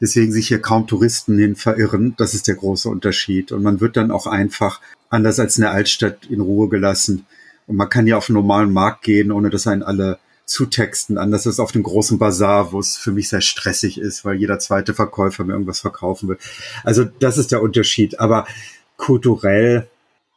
deswegen 0.00 0.32
sich 0.32 0.48
hier 0.48 0.60
kaum 0.60 0.86
Touristen 0.86 1.38
hin 1.38 1.56
verirren. 1.56 2.14
Das 2.16 2.34
ist 2.34 2.48
der 2.48 2.54
große 2.54 2.88
Unterschied. 2.88 3.52
Und 3.52 3.62
man 3.62 3.80
wird 3.80 3.96
dann 3.96 4.10
auch 4.10 4.26
einfach 4.26 4.80
anders 5.10 5.40
als 5.40 5.56
in 5.56 5.62
der 5.62 5.72
Altstadt 5.72 6.26
in 6.26 6.40
Ruhe 6.40 6.68
gelassen. 6.68 7.26
Und 7.66 7.76
man 7.76 7.88
kann 7.88 8.06
ja 8.06 8.16
auf 8.16 8.28
einen 8.28 8.36
normalen 8.36 8.72
Markt 8.72 9.02
gehen, 9.02 9.32
ohne 9.32 9.50
dass 9.50 9.66
einen 9.66 9.82
alle 9.82 10.18
zutexten. 10.46 11.18
Anders 11.18 11.46
als 11.46 11.60
auf 11.60 11.72
dem 11.72 11.82
großen 11.82 12.18
Bazar, 12.18 12.72
wo 12.72 12.80
es 12.80 12.96
für 12.96 13.12
mich 13.12 13.28
sehr 13.28 13.42
stressig 13.42 13.98
ist, 13.98 14.24
weil 14.24 14.36
jeder 14.36 14.58
zweite 14.58 14.94
Verkäufer 14.94 15.44
mir 15.44 15.52
irgendwas 15.52 15.80
verkaufen 15.80 16.28
will. 16.28 16.38
Also 16.84 17.04
das 17.04 17.36
ist 17.36 17.52
der 17.52 17.62
Unterschied. 17.62 18.20
Aber 18.20 18.46
kulturell 18.96 19.88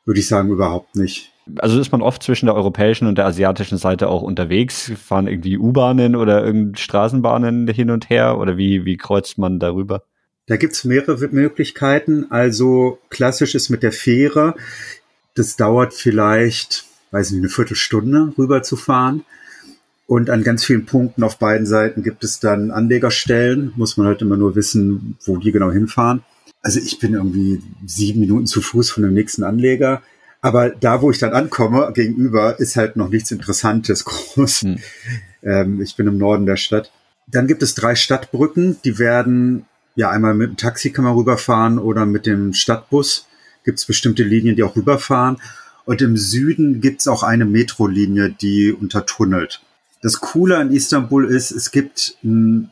würde 0.05 0.19
ich 0.19 0.27
sagen 0.27 0.49
überhaupt 0.49 0.95
nicht 0.95 1.30
also 1.57 1.79
ist 1.79 1.91
man 1.91 2.01
oft 2.01 2.23
zwischen 2.23 2.45
der 2.45 2.55
europäischen 2.55 3.07
und 3.07 3.17
der 3.17 3.25
asiatischen 3.25 3.77
Seite 3.77 4.07
auch 4.09 4.21
unterwegs, 4.21 4.91
fahren 5.03 5.27
irgendwie 5.27 5.57
U-Bahnen 5.57 6.15
oder 6.15 6.51
Straßenbahnen 6.75 7.67
hin 7.67 7.89
und 7.89 8.09
her 8.09 8.37
oder 8.37 8.57
wie, 8.57 8.85
wie 8.85 8.97
kreuzt 8.97 9.37
man 9.37 9.59
darüber? 9.59 10.03
Da 10.47 10.57
gibt's 10.57 10.83
mehrere 10.83 11.27
Möglichkeiten. 11.29 12.27
Also 12.29 12.99
klassisch 13.09 13.55
ist 13.55 13.69
mit 13.69 13.83
der 13.83 13.91
Fähre. 13.91 14.55
Das 15.35 15.55
dauert 15.55 15.93
vielleicht, 15.93 16.85
weiß 17.11 17.31
nicht, 17.31 17.41
eine 17.41 17.49
Viertelstunde 17.49 18.33
rüber 18.37 18.63
zu 18.63 18.75
fahren. 18.75 19.23
Und 20.07 20.29
an 20.29 20.43
ganz 20.43 20.65
vielen 20.65 20.85
Punkten 20.85 21.23
auf 21.23 21.37
beiden 21.37 21.65
Seiten 21.65 22.03
gibt 22.03 22.25
es 22.25 22.41
dann 22.41 22.71
Anlegerstellen. 22.71 23.71
Muss 23.77 23.95
man 23.95 24.07
halt 24.07 24.21
immer 24.21 24.35
nur 24.35 24.55
wissen, 24.55 25.15
wo 25.25 25.37
die 25.37 25.53
genau 25.53 25.71
hinfahren. 25.71 26.23
Also 26.61 26.79
ich 26.79 26.99
bin 26.99 27.13
irgendwie 27.13 27.61
sieben 27.85 28.19
Minuten 28.19 28.45
zu 28.45 28.61
Fuß 28.61 28.91
von 28.91 29.03
dem 29.03 29.13
nächsten 29.13 29.43
Anleger. 29.43 30.01
Aber 30.41 30.69
da, 30.69 31.01
wo 31.01 31.11
ich 31.11 31.19
dann 31.19 31.33
ankomme, 31.33 31.91
gegenüber, 31.93 32.59
ist 32.59 32.75
halt 32.75 32.95
noch 32.95 33.09
nichts 33.09 33.31
Interessantes 33.31 34.05
groß. 34.05 34.61
Hm. 34.61 34.79
Ähm, 35.43 35.81
ich 35.81 35.95
bin 35.95 36.07
im 36.07 36.17
Norden 36.17 36.45
der 36.45 36.57
Stadt. 36.57 36.91
Dann 37.27 37.47
gibt 37.47 37.63
es 37.63 37.75
drei 37.75 37.95
Stadtbrücken, 37.95 38.77
die 38.83 38.99
werden 38.99 39.65
ja, 39.95 40.09
einmal 40.09 40.33
mit 40.33 40.49
dem 40.49 40.57
Taxi 40.57 40.91
kann 40.91 41.05
man 41.05 41.15
rüberfahren 41.15 41.77
oder 41.77 42.05
mit 42.05 42.25
dem 42.25 42.53
Stadtbus. 42.53 43.27
Gibt 43.63 43.79
es 43.79 43.85
bestimmte 43.85 44.23
Linien, 44.23 44.55
die 44.55 44.63
auch 44.63 44.75
rüberfahren. 44.75 45.37
Und 45.85 46.01
im 46.01 46.17
Süden 46.17 46.81
gibt 46.81 47.01
es 47.01 47.07
auch 47.07 47.23
eine 47.23 47.45
Metrolinie, 47.45 48.29
die 48.29 48.71
untertunnelt. 48.71 49.61
Das 50.01 50.19
Coole 50.19 50.57
an 50.57 50.71
Istanbul 50.71 51.29
ist, 51.29 51.51
es 51.51 51.71
gibt 51.71 52.17
ein, 52.23 52.71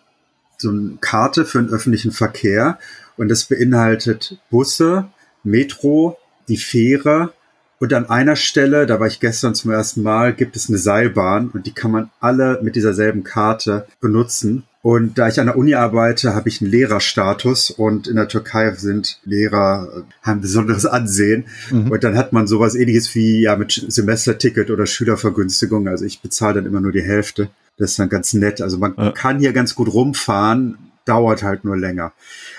so 0.57 0.69
eine 0.69 0.97
Karte 1.01 1.45
für 1.45 1.61
den 1.61 1.69
öffentlichen 1.69 2.11
Verkehr 2.11 2.79
und 3.17 3.29
das 3.29 3.45
beinhaltet 3.45 4.39
Busse, 4.49 5.09
Metro, 5.43 6.17
die 6.47 6.57
Fähre 6.57 7.33
und 7.79 7.93
an 7.93 8.09
einer 8.09 8.36
Stelle, 8.36 8.86
da 8.86 9.00
war 9.00 9.07
ich 9.07 9.21
gestern 9.21 9.55
zum 9.55 9.71
ersten 9.71 10.03
Mal, 10.03 10.33
gibt 10.33 10.57
es 10.57 10.67
eine 10.67 10.77
Seilbahn 10.77 11.50
und 11.50 11.65
die 11.65 11.74
kann 11.74 11.91
man 11.91 12.09
alle 12.19 12.59
mit 12.62 12.75
dieser 12.75 12.93
selben 12.93 13.24
Karte 13.24 13.88
benutzen. 14.01 14.63
Und 14.81 15.17
da 15.17 15.27
ich 15.27 15.39
an 15.39 15.48
der 15.48 15.57
Uni 15.57 15.75
arbeite, 15.75 16.36
habe 16.36 16.50
ich 16.50 16.62
einen 16.62 16.71
Lehrerstatus 16.71 17.69
und 17.69 18.07
in 18.07 18.15
der 18.15 18.27
Türkei 18.27 18.71
sind 18.75 19.19
Lehrer, 19.25 19.89
äh, 19.93 20.01
haben 20.25 20.41
besonderes 20.41 20.86
Ansehen. 20.86 21.45
Mhm. 21.69 21.91
Und 21.91 22.03
dann 22.03 22.17
hat 22.17 22.33
man 22.33 22.48
sowas 22.48 22.75
ähnliches 22.75 23.13
wie 23.15 23.41
ja 23.41 23.55
mit 23.55 23.86
Semesterticket 23.88 24.71
oder 24.71 24.86
Schülervergünstigung. 24.86 25.88
Also 25.88 26.05
ich 26.05 26.21
bezahle 26.21 26.55
dann 26.55 26.65
immer 26.65 26.81
nur 26.81 26.93
die 26.93 27.01
Hälfte. 27.01 27.50
Das 27.77 27.91
ist 27.91 28.00
dann 28.00 28.09
ganz 28.09 28.33
nett. 28.33 28.62
Also 28.62 28.77
man 28.77 28.93
ja. 28.98 29.12
kann 29.12 29.39
hier 29.39 29.53
ganz 29.53 29.75
gut 29.75 29.93
rumfahren, 29.93 30.77
dauert 31.06 31.44
halt 31.44 31.63
nur 31.65 31.77
länger. 31.77 32.13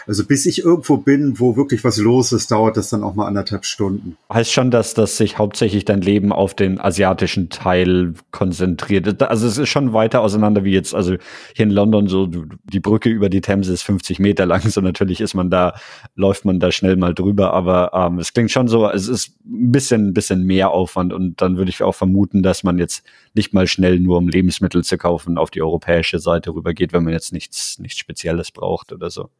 Also 0.07 0.25
bis 0.25 0.47
ich 0.47 0.65
irgendwo 0.65 0.97
bin, 0.97 1.39
wo 1.39 1.57
wirklich 1.57 1.85
was 1.85 1.99
los 1.99 2.33
ist, 2.33 2.51
dauert 2.51 2.77
das 2.77 2.91
dann 2.91 3.05
auch 3.05 3.15
mal 3.15 3.27
anderthalb 3.27 3.65
Stunden. 3.65 4.17
Heißt 4.33 4.53
schon, 4.53 4.71
dass 4.71 4.95
das 4.95 5.17
sich 5.17 5.39
hauptsächlich 5.39 5.85
dein 5.85 6.01
Leben 6.01 6.33
auf 6.33 6.55
den 6.55 6.81
asiatischen 6.81 7.49
Teil 7.49 8.15
konzentriert. 8.33 9.23
Also 9.23 9.47
es 9.47 9.59
ist 9.59 9.69
schon 9.69 9.93
weiter 9.93 10.21
auseinander 10.21 10.65
wie 10.65 10.73
jetzt, 10.73 10.95
also 10.95 11.17
hier 11.55 11.65
in 11.65 11.71
London 11.71 12.09
so, 12.09 12.27
die 12.27 12.81
Brücke 12.81 13.09
über 13.09 13.29
die 13.29 13.41
Themse 13.41 13.73
ist 13.73 13.83
50 13.83 14.19
Meter 14.19 14.47
lang, 14.47 14.63
so 14.69 14.81
natürlich 14.81 15.21
ist 15.21 15.35
man 15.35 15.51
da, 15.51 15.75
läuft 16.17 16.45
man 16.45 16.59
da 16.59 16.73
schnell 16.73 16.97
mal 16.97 17.15
drüber, 17.15 17.53
aber 17.53 17.93
ähm, 17.95 18.19
es 18.19 18.33
klingt 18.33 18.51
schon 18.51 18.69
so, 18.69 18.89
es 18.89 19.09
ist 19.09 19.35
ein 19.45 19.71
bisschen, 19.71 20.09
ein 20.09 20.15
bisschen 20.15 20.45
mehr 20.45 20.71
Aufwand 20.71 21.13
und 21.13 21.41
dann 21.41 21.57
würde 21.57 21.71
ich 21.71 21.83
auch 21.83 21.95
vermuten, 21.95 22.43
dass 22.43 22.65
man 22.65 22.79
jetzt 22.79 23.05
nicht 23.35 23.55
mal 23.55 23.67
schnell 23.67 24.01
nur 24.01 24.19
um 24.19 24.29
Lebensmittel 24.29 24.83
zu 24.85 24.99
kaufen 24.99 25.39
auf 25.39 25.51
die 25.51 25.63
europäische 25.63 26.19
Seite 26.19 26.51
rübergeht, 26.51 26.93
wenn 26.93 27.05
man 27.05 27.13
jetzt 27.13 27.33
nichts, 27.33 27.79
nichts 27.79 27.99
Spezielles 27.99 28.51
braucht 28.51 28.93
oder 28.93 29.11
so. 29.11 29.31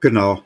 Genau. 0.00 0.42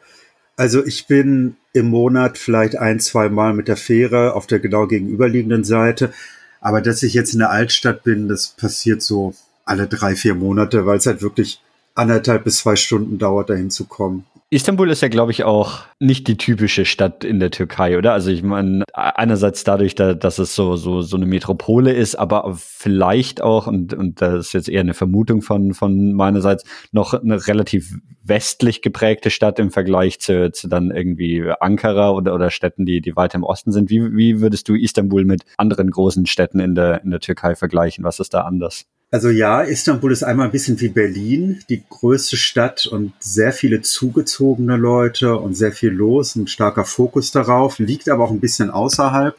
Also 0.56 0.84
ich 0.84 1.06
bin 1.06 1.56
im 1.72 1.86
Monat 1.88 2.38
vielleicht 2.38 2.76
ein, 2.76 3.00
zwei 3.00 3.28
Mal 3.28 3.54
mit 3.54 3.68
der 3.68 3.76
Fähre 3.76 4.34
auf 4.34 4.46
der 4.46 4.58
genau 4.58 4.86
gegenüberliegenden 4.86 5.64
Seite. 5.64 6.12
Aber 6.60 6.80
dass 6.80 7.02
ich 7.02 7.14
jetzt 7.14 7.32
in 7.32 7.40
der 7.40 7.50
Altstadt 7.50 8.04
bin, 8.04 8.28
das 8.28 8.48
passiert 8.48 9.02
so 9.02 9.34
alle 9.64 9.86
drei, 9.86 10.14
vier 10.14 10.34
Monate, 10.34 10.86
weil 10.86 10.98
es 10.98 11.06
halt 11.06 11.22
wirklich 11.22 11.60
anderthalb 11.94 12.44
bis 12.44 12.58
zwei 12.58 12.76
Stunden 12.76 13.18
dauert, 13.18 13.50
dahin 13.50 13.70
zu 13.70 13.84
kommen. 13.84 14.26
Istanbul 14.52 14.90
ist 14.90 15.00
ja, 15.00 15.08
glaube 15.08 15.30
ich, 15.30 15.44
auch 15.44 15.78
nicht 15.98 16.28
die 16.28 16.36
typische 16.36 16.84
Stadt 16.84 17.24
in 17.24 17.40
der 17.40 17.50
Türkei, 17.50 17.96
oder? 17.96 18.12
Also 18.12 18.30
ich 18.30 18.42
meine, 18.42 18.84
einerseits 18.92 19.64
dadurch, 19.64 19.94
dass 19.94 20.38
es 20.38 20.54
so, 20.54 20.76
so, 20.76 21.00
so 21.00 21.16
eine 21.16 21.24
Metropole 21.24 21.90
ist, 21.90 22.16
aber 22.16 22.52
vielleicht 22.54 23.40
auch, 23.40 23.66
und, 23.66 23.94
und 23.94 24.20
das 24.20 24.48
ist 24.48 24.52
jetzt 24.52 24.68
eher 24.68 24.82
eine 24.82 24.92
Vermutung 24.92 25.40
von, 25.40 25.72
von 25.72 26.12
meinerseits, 26.12 26.64
noch 26.90 27.14
eine 27.14 27.46
relativ 27.46 27.94
westlich 28.24 28.82
geprägte 28.82 29.30
Stadt 29.30 29.58
im 29.58 29.70
Vergleich 29.70 30.20
zu, 30.20 30.52
zu 30.52 30.68
dann 30.68 30.90
irgendwie 30.90 31.50
Ankara 31.60 32.10
oder, 32.10 32.34
oder 32.34 32.50
Städten, 32.50 32.84
die, 32.84 33.00
die 33.00 33.16
weiter 33.16 33.36
im 33.36 33.44
Osten 33.44 33.72
sind. 33.72 33.88
Wie, 33.88 34.14
wie 34.14 34.42
würdest 34.42 34.68
du 34.68 34.74
Istanbul 34.74 35.24
mit 35.24 35.44
anderen 35.56 35.90
großen 35.90 36.26
Städten 36.26 36.60
in 36.60 36.74
der, 36.74 37.02
in 37.02 37.10
der 37.10 37.20
Türkei 37.20 37.54
vergleichen? 37.54 38.04
Was 38.04 38.20
ist 38.20 38.34
da 38.34 38.42
anders? 38.42 38.84
Also 39.12 39.28
ja, 39.28 39.60
Istanbul 39.60 40.10
ist 40.10 40.22
einmal 40.22 40.46
ein 40.46 40.52
bisschen 40.52 40.80
wie 40.80 40.88
Berlin, 40.88 41.62
die 41.68 41.82
größte 41.86 42.38
Stadt 42.38 42.86
und 42.86 43.12
sehr 43.20 43.52
viele 43.52 43.82
zugezogene 43.82 44.78
Leute 44.78 45.36
und 45.36 45.54
sehr 45.54 45.72
viel 45.72 45.90
los, 45.90 46.34
ein 46.34 46.46
starker 46.46 46.86
Fokus 46.86 47.30
darauf, 47.30 47.78
liegt 47.78 48.08
aber 48.08 48.24
auch 48.24 48.30
ein 48.30 48.40
bisschen 48.40 48.70
außerhalb. 48.70 49.36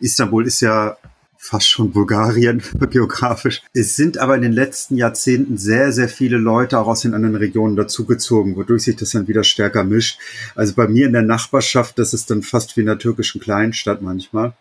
Istanbul 0.00 0.46
ist 0.46 0.62
ja 0.62 0.96
fast 1.36 1.68
schon 1.68 1.92
Bulgarien 1.92 2.62
geografisch. 2.90 3.60
Es 3.74 3.94
sind 3.94 4.16
aber 4.16 4.36
in 4.36 4.42
den 4.42 4.54
letzten 4.54 4.96
Jahrzehnten 4.96 5.58
sehr, 5.58 5.92
sehr 5.92 6.08
viele 6.08 6.38
Leute 6.38 6.78
auch 6.78 6.86
aus 6.86 7.02
den 7.02 7.12
anderen 7.12 7.36
Regionen 7.36 7.76
dazugezogen, 7.76 8.56
wodurch 8.56 8.84
sich 8.84 8.96
das 8.96 9.10
dann 9.10 9.28
wieder 9.28 9.44
stärker 9.44 9.84
mischt. 9.84 10.18
Also 10.54 10.72
bei 10.72 10.88
mir 10.88 11.04
in 11.04 11.12
der 11.12 11.20
Nachbarschaft, 11.20 11.98
das 11.98 12.14
ist 12.14 12.30
dann 12.30 12.40
fast 12.42 12.74
wie 12.74 12.80
in 12.80 12.88
einer 12.88 12.98
türkischen 12.98 13.42
Kleinstadt 13.42 14.00
manchmal. 14.00 14.54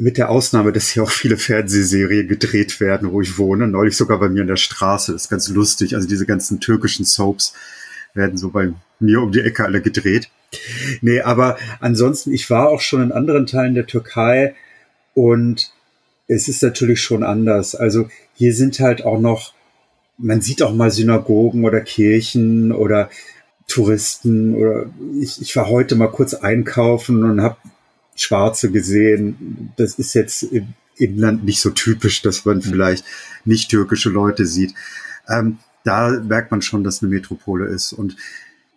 Mit 0.00 0.16
der 0.16 0.30
Ausnahme, 0.30 0.72
dass 0.72 0.90
hier 0.90 1.02
auch 1.02 1.10
viele 1.10 1.36
Fernsehserien 1.36 2.28
gedreht 2.28 2.78
werden, 2.78 3.10
wo 3.10 3.20
ich 3.20 3.36
wohne. 3.36 3.66
Neulich 3.66 3.96
sogar 3.96 4.20
bei 4.20 4.28
mir 4.28 4.42
in 4.42 4.46
der 4.46 4.54
Straße. 4.54 5.10
Das 5.10 5.22
ist 5.22 5.28
ganz 5.28 5.48
lustig. 5.48 5.96
Also 5.96 6.06
diese 6.06 6.24
ganzen 6.24 6.60
türkischen 6.60 7.04
Soaps 7.04 7.52
werden 8.14 8.36
so 8.36 8.50
bei 8.50 8.72
mir 9.00 9.20
um 9.20 9.32
die 9.32 9.40
Ecke 9.40 9.64
alle 9.64 9.82
gedreht. 9.82 10.30
Nee, 11.00 11.20
aber 11.22 11.58
ansonsten, 11.80 12.32
ich 12.32 12.48
war 12.48 12.68
auch 12.68 12.80
schon 12.80 13.02
in 13.02 13.10
anderen 13.10 13.46
Teilen 13.46 13.74
der 13.74 13.86
Türkei 13.86 14.54
und 15.14 15.72
es 16.28 16.46
ist 16.46 16.62
natürlich 16.62 17.02
schon 17.02 17.24
anders. 17.24 17.74
Also 17.74 18.08
hier 18.34 18.54
sind 18.54 18.78
halt 18.78 19.04
auch 19.04 19.18
noch, 19.18 19.52
man 20.16 20.40
sieht 20.40 20.62
auch 20.62 20.72
mal 20.72 20.92
Synagogen 20.92 21.64
oder 21.64 21.80
Kirchen 21.80 22.70
oder 22.70 23.10
Touristen 23.66 24.54
oder 24.54 24.86
ich, 25.20 25.42
ich 25.42 25.56
war 25.56 25.68
heute 25.68 25.96
mal 25.96 26.06
kurz 26.06 26.34
einkaufen 26.34 27.24
und 27.24 27.42
habe 27.42 27.56
Schwarze 28.20 28.70
gesehen. 28.70 29.72
Das 29.76 29.94
ist 29.94 30.14
jetzt 30.14 30.42
im 30.42 30.74
Inland 30.96 31.44
nicht 31.44 31.60
so 31.60 31.70
typisch, 31.70 32.22
dass 32.22 32.44
man 32.44 32.62
vielleicht 32.62 33.04
nicht 33.44 33.70
türkische 33.70 34.10
Leute 34.10 34.46
sieht. 34.46 34.74
Ähm, 35.28 35.58
da 35.84 36.10
merkt 36.10 36.50
man 36.50 36.62
schon, 36.62 36.84
dass 36.84 37.02
eine 37.02 37.10
Metropole 37.10 37.66
ist. 37.66 37.92
Und 37.92 38.16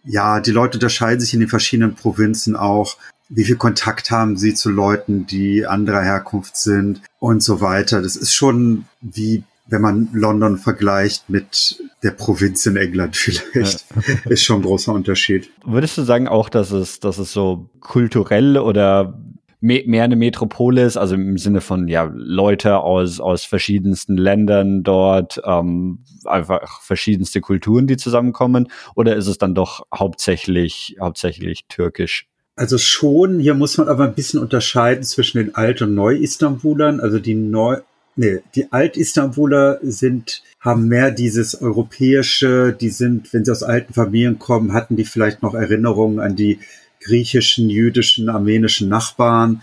ja, 0.04 0.40
die 0.40 0.52
Leute 0.52 0.78
unterscheiden 0.78 1.20
sich 1.20 1.34
in 1.34 1.40
den 1.40 1.50
verschiedenen 1.50 1.96
Provinzen 1.96 2.56
auch. 2.56 2.98
Wie 3.30 3.44
viel 3.44 3.56
Kontakt 3.56 4.12
haben 4.12 4.38
sie 4.38 4.54
zu 4.54 4.70
Leuten, 4.70 5.26
die 5.26 5.66
anderer 5.66 6.04
Herkunft 6.04 6.58
sind 6.58 7.02
und 7.20 7.42
so 7.44 7.62
weiter. 7.62 8.02
Das 8.02 8.16
ist 8.16 8.34
schon 8.34 8.86
wie 9.02 9.44
wenn 9.72 9.82
man 9.82 10.10
London 10.12 10.58
vergleicht 10.58 11.30
mit 11.30 11.82
der 12.04 12.12
Provinz 12.12 12.66
in 12.66 12.76
England 12.76 13.16
vielleicht, 13.16 13.86
ja. 13.96 14.12
ist 14.30 14.44
schon 14.44 14.60
ein 14.60 14.64
großer 14.64 14.94
Unterschied. 14.94 15.50
Würdest 15.66 15.98
du 15.98 16.04
sagen 16.04 16.28
auch, 16.28 16.50
dass 16.50 16.72
es, 16.72 17.00
dass 17.00 17.18
es 17.18 17.32
so 17.32 17.70
kulturell 17.80 18.58
oder 18.58 19.18
mehr 19.62 20.04
eine 20.04 20.16
Metropole 20.16 20.84
ist, 20.84 20.98
also 20.98 21.16
im 21.16 21.38
Sinne 21.38 21.62
von 21.62 21.88
ja 21.88 22.12
Leute 22.14 22.80
aus 22.80 23.20
aus 23.20 23.46
verschiedensten 23.46 24.18
Ländern 24.18 24.84
dort, 24.84 25.40
ähm, 25.46 26.00
einfach 26.26 26.82
verschiedenste 26.82 27.42
Kulturen, 27.42 27.88
die 27.88 27.98
zusammenkommen, 27.98 28.68
oder 28.96 29.16
ist 29.16 29.28
es 29.28 29.38
dann 29.38 29.56
doch 29.56 29.86
hauptsächlich 29.94 30.98
hauptsächlich 31.00 31.66
türkisch? 31.70 32.28
Also 32.56 32.78
schon, 32.78 33.40
hier 33.40 33.54
muss 33.54 33.78
man 33.78 33.88
aber 33.88 34.06
ein 34.06 34.14
bisschen 34.14 34.40
unterscheiden 34.40 35.04
zwischen 35.04 35.38
den 35.38 35.56
Alt- 35.56 35.82
und 35.82 35.96
Neu-Istanbulern. 35.96 37.00
Also 37.00 37.18
die 37.18 37.34
Neu, 37.34 37.78
nee, 38.16 38.40
die 38.56 38.72
Alt-Istanbuler 38.72 39.80
sind, 39.82 40.44
haben 40.60 40.88
mehr 40.88 41.12
dieses 41.12 41.62
europäische, 41.62 42.74
die 42.74 42.90
sind, 42.90 43.34
wenn 43.34 43.46
sie 43.46 43.52
aus 43.52 43.64
alten 43.64 43.94
Familien 43.94 44.38
kommen, 44.38 44.74
hatten 44.74 44.96
die 44.96 45.06
vielleicht 45.06 45.42
noch 45.42 45.54
Erinnerungen 45.54 46.20
an 46.20 46.36
die 46.36 46.60
griechischen, 47.02 47.70
jüdischen, 47.70 48.30
armenischen 48.30 48.90
Nachbarn. 48.90 49.62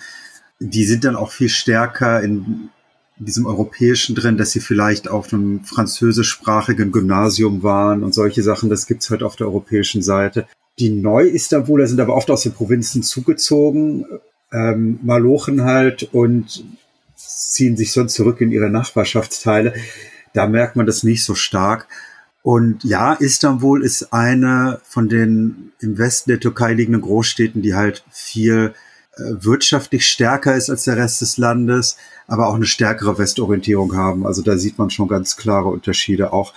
Die 0.60 0.84
sind 0.84 1.04
dann 1.04 1.16
auch 1.16 1.30
viel 1.30 1.48
stärker 1.48 2.20
in 2.22 2.70
diesem 3.18 3.46
Europäischen 3.46 4.14
drin, 4.14 4.36
dass 4.36 4.52
sie 4.52 4.60
vielleicht 4.60 5.08
auf 5.08 5.32
einem 5.32 5.64
französischsprachigen 5.64 6.92
Gymnasium 6.92 7.62
waren 7.62 8.04
und 8.04 8.14
solche 8.14 8.42
Sachen. 8.42 8.70
Das 8.70 8.86
gibt's 8.86 9.10
halt 9.10 9.22
auf 9.22 9.36
der 9.36 9.48
europäischen 9.48 10.02
Seite. 10.02 10.46
Die 10.78 10.90
Neu-Istanbuler 10.90 11.86
sind 11.88 12.00
aber 12.00 12.14
oft 12.14 12.30
aus 12.30 12.42
den 12.42 12.52
Provinzen 12.52 13.02
zugezogen, 13.02 14.04
ähm, 14.52 15.00
Malochen 15.02 15.64
halt 15.64 16.08
und 16.12 16.64
ziehen 17.16 17.76
sich 17.76 17.92
sonst 17.92 18.14
zurück 18.14 18.40
in 18.40 18.52
ihre 18.52 18.70
Nachbarschaftsteile. 18.70 19.74
Da 20.34 20.46
merkt 20.46 20.76
man 20.76 20.86
das 20.86 21.02
nicht 21.02 21.24
so 21.24 21.34
stark. 21.34 21.88
Und 22.42 22.84
ja, 22.84 23.14
Istanbul 23.14 23.84
ist 23.84 24.12
eine 24.12 24.80
von 24.84 25.08
den 25.08 25.72
im 25.80 25.98
Westen 25.98 26.30
der 26.30 26.40
Türkei 26.40 26.72
liegenden 26.72 27.02
Großstädten, 27.02 27.62
die 27.62 27.74
halt 27.74 28.04
viel 28.10 28.74
äh, 29.16 29.44
wirtschaftlich 29.44 30.06
stärker 30.06 30.54
ist 30.54 30.70
als 30.70 30.84
der 30.84 30.96
Rest 30.96 31.20
des 31.20 31.36
Landes, 31.36 31.96
aber 32.26 32.48
auch 32.48 32.54
eine 32.54 32.66
stärkere 32.66 33.18
Westorientierung 33.18 33.96
haben. 33.96 34.26
Also 34.26 34.42
da 34.42 34.56
sieht 34.56 34.78
man 34.78 34.90
schon 34.90 35.08
ganz 35.08 35.36
klare 35.36 35.68
Unterschiede. 35.68 36.32
Auch, 36.32 36.54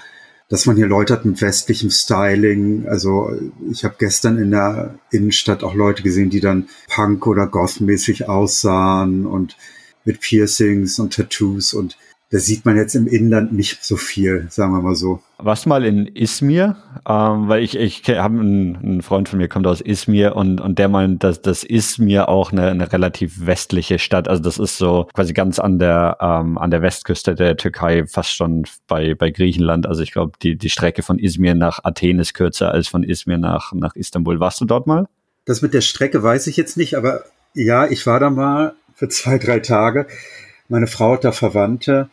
dass 0.49 0.65
man 0.65 0.75
hier 0.75 0.87
Leute 0.87 1.13
hat 1.13 1.25
mit 1.25 1.41
westlichem 1.41 1.89
Styling. 1.89 2.87
Also 2.87 3.31
ich 3.71 3.83
habe 3.83 3.95
gestern 3.97 4.37
in 4.37 4.51
der 4.51 4.95
Innenstadt 5.09 5.63
auch 5.63 5.73
Leute 5.73 6.03
gesehen, 6.03 6.29
die 6.29 6.41
dann 6.41 6.67
Punk- 6.87 7.25
oder 7.25 7.47
Goth-mäßig 7.47 8.29
aussahen 8.29 9.25
und 9.25 9.57
mit 10.05 10.19
Piercings 10.19 10.99
und 10.99 11.13
Tattoos 11.13 11.73
und 11.73 11.97
das 12.31 12.45
sieht 12.45 12.65
man 12.65 12.77
jetzt 12.77 12.95
im 12.95 13.07
Inland 13.07 13.51
nicht 13.51 13.83
so 13.83 13.97
viel, 13.97 14.47
sagen 14.49 14.71
wir 14.71 14.81
mal 14.81 14.95
so. 14.95 15.21
Was 15.37 15.65
mal 15.65 15.83
in 15.83 16.07
Izmir, 16.07 16.77
ähm, 17.05 17.49
weil 17.49 17.61
ich, 17.61 17.75
ich 17.75 18.03
habe 18.07 18.39
einen, 18.39 18.77
einen, 18.77 19.01
Freund 19.01 19.27
von 19.27 19.37
mir, 19.37 19.49
kommt 19.49 19.67
aus 19.67 19.81
Izmir 19.81 20.37
und, 20.37 20.61
und 20.61 20.79
der 20.79 20.87
meint, 20.87 21.25
dass 21.25 21.41
das 21.41 21.65
Izmir 21.65 22.29
auch 22.29 22.53
eine, 22.53 22.69
eine 22.69 22.93
relativ 22.93 23.45
westliche 23.45 23.99
Stadt, 23.99 24.29
also 24.29 24.41
das 24.41 24.59
ist 24.59 24.77
so 24.77 25.09
quasi 25.13 25.33
ganz 25.33 25.59
an 25.59 25.77
der, 25.77 26.17
ähm, 26.21 26.57
an 26.57 26.71
der 26.71 26.81
Westküste 26.81 27.35
der 27.35 27.57
Türkei, 27.57 28.05
fast 28.07 28.33
schon 28.33 28.63
bei, 28.87 29.13
bei 29.13 29.29
Griechenland. 29.29 29.85
Also 29.85 30.01
ich 30.01 30.13
glaube, 30.13 30.31
die, 30.41 30.57
die 30.57 30.69
Strecke 30.69 31.03
von 31.03 31.19
Izmir 31.19 31.53
nach 31.53 31.83
Athen 31.83 32.17
ist 32.19 32.33
kürzer 32.33 32.71
als 32.71 32.87
von 32.87 33.03
Izmir 33.03 33.39
nach, 33.39 33.73
nach 33.73 33.93
Istanbul. 33.95 34.39
Warst 34.39 34.61
du 34.61 34.65
dort 34.65 34.87
mal? 34.87 35.09
Das 35.43 35.61
mit 35.61 35.73
der 35.73 35.81
Strecke 35.81 36.23
weiß 36.23 36.47
ich 36.47 36.55
jetzt 36.55 36.77
nicht, 36.77 36.95
aber 36.95 37.25
ja, 37.53 37.87
ich 37.87 38.07
war 38.07 38.21
da 38.21 38.29
mal 38.29 38.75
für 38.95 39.09
zwei, 39.09 39.37
drei 39.37 39.59
Tage. 39.59 40.07
Meine 40.71 40.87
Frau 40.87 41.15
hat 41.15 41.25
da 41.25 41.33
Verwandte 41.33 42.09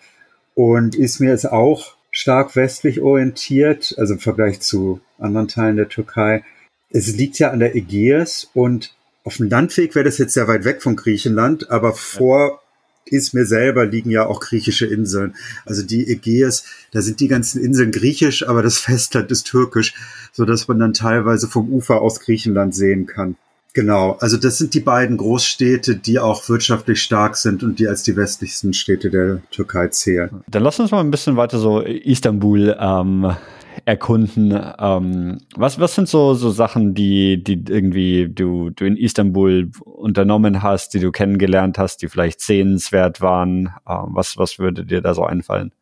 und 0.54 0.96
Izmir 0.96 1.32
ist 1.32 1.46
auch 1.46 1.94
stark 2.10 2.56
westlich 2.56 3.00
orientiert, 3.00 3.94
also 3.98 4.14
im 4.14 4.18
Vergleich 4.18 4.58
zu 4.58 5.00
anderen 5.16 5.46
Teilen 5.46 5.76
der 5.76 5.88
Türkei. 5.88 6.42
Es 6.90 7.14
liegt 7.14 7.38
ja 7.38 7.52
an 7.52 7.60
der 7.60 7.76
Ägäis 7.76 8.50
und 8.54 8.96
auf 9.22 9.36
dem 9.36 9.48
Landweg 9.48 9.94
wäre 9.94 10.06
das 10.06 10.18
jetzt 10.18 10.34
sehr 10.34 10.48
weit 10.48 10.64
weg 10.64 10.82
von 10.82 10.96
Griechenland, 10.96 11.70
aber 11.70 11.92
vor 11.92 12.60
Izmir 13.04 13.46
selber 13.46 13.86
liegen 13.86 14.10
ja 14.10 14.26
auch 14.26 14.40
griechische 14.40 14.86
Inseln. 14.86 15.36
Also 15.64 15.84
die 15.84 16.08
Ägäis, 16.08 16.64
da 16.90 17.00
sind 17.00 17.20
die 17.20 17.28
ganzen 17.28 17.62
Inseln 17.62 17.92
griechisch, 17.92 18.48
aber 18.48 18.64
das 18.64 18.78
Festland 18.78 19.30
ist 19.30 19.44
türkisch, 19.46 19.94
so 20.32 20.44
dass 20.44 20.66
man 20.66 20.80
dann 20.80 20.94
teilweise 20.94 21.46
vom 21.46 21.72
Ufer 21.72 22.02
aus 22.02 22.18
Griechenland 22.18 22.74
sehen 22.74 23.06
kann. 23.06 23.36
Genau, 23.74 24.16
also 24.20 24.36
das 24.36 24.58
sind 24.58 24.74
die 24.74 24.80
beiden 24.80 25.18
Großstädte, 25.18 25.96
die 25.96 26.18
auch 26.18 26.48
wirtschaftlich 26.48 27.02
stark 27.02 27.36
sind 27.36 27.62
und 27.62 27.78
die 27.78 27.86
als 27.86 28.02
die 28.02 28.16
westlichsten 28.16 28.72
Städte 28.72 29.10
der 29.10 29.42
Türkei 29.50 29.88
zählen. 29.88 30.42
Dann 30.48 30.62
lass 30.62 30.80
uns 30.80 30.90
mal 30.90 31.00
ein 31.00 31.10
bisschen 31.10 31.36
weiter 31.36 31.58
so 31.58 31.80
Istanbul 31.80 32.76
ähm, 32.80 33.36
erkunden. 33.84 34.58
Ähm, 34.78 35.38
was, 35.54 35.78
was 35.78 35.94
sind 35.94 36.08
so, 36.08 36.34
so 36.34 36.50
Sachen, 36.50 36.94
die, 36.94 37.42
die 37.42 37.64
irgendwie 37.68 38.28
du, 38.28 38.70
du 38.70 38.84
in 38.84 38.96
Istanbul 38.96 39.70
unternommen 39.84 40.62
hast, 40.62 40.94
die 40.94 41.00
du 41.00 41.12
kennengelernt 41.12 41.78
hast, 41.78 42.02
die 42.02 42.08
vielleicht 42.08 42.40
sehenswert 42.40 43.20
waren? 43.20 43.70
Ähm, 43.88 44.08
was, 44.10 44.36
was 44.38 44.58
würde 44.58 44.84
dir 44.84 45.02
da 45.02 45.14
so 45.14 45.24
einfallen? 45.24 45.72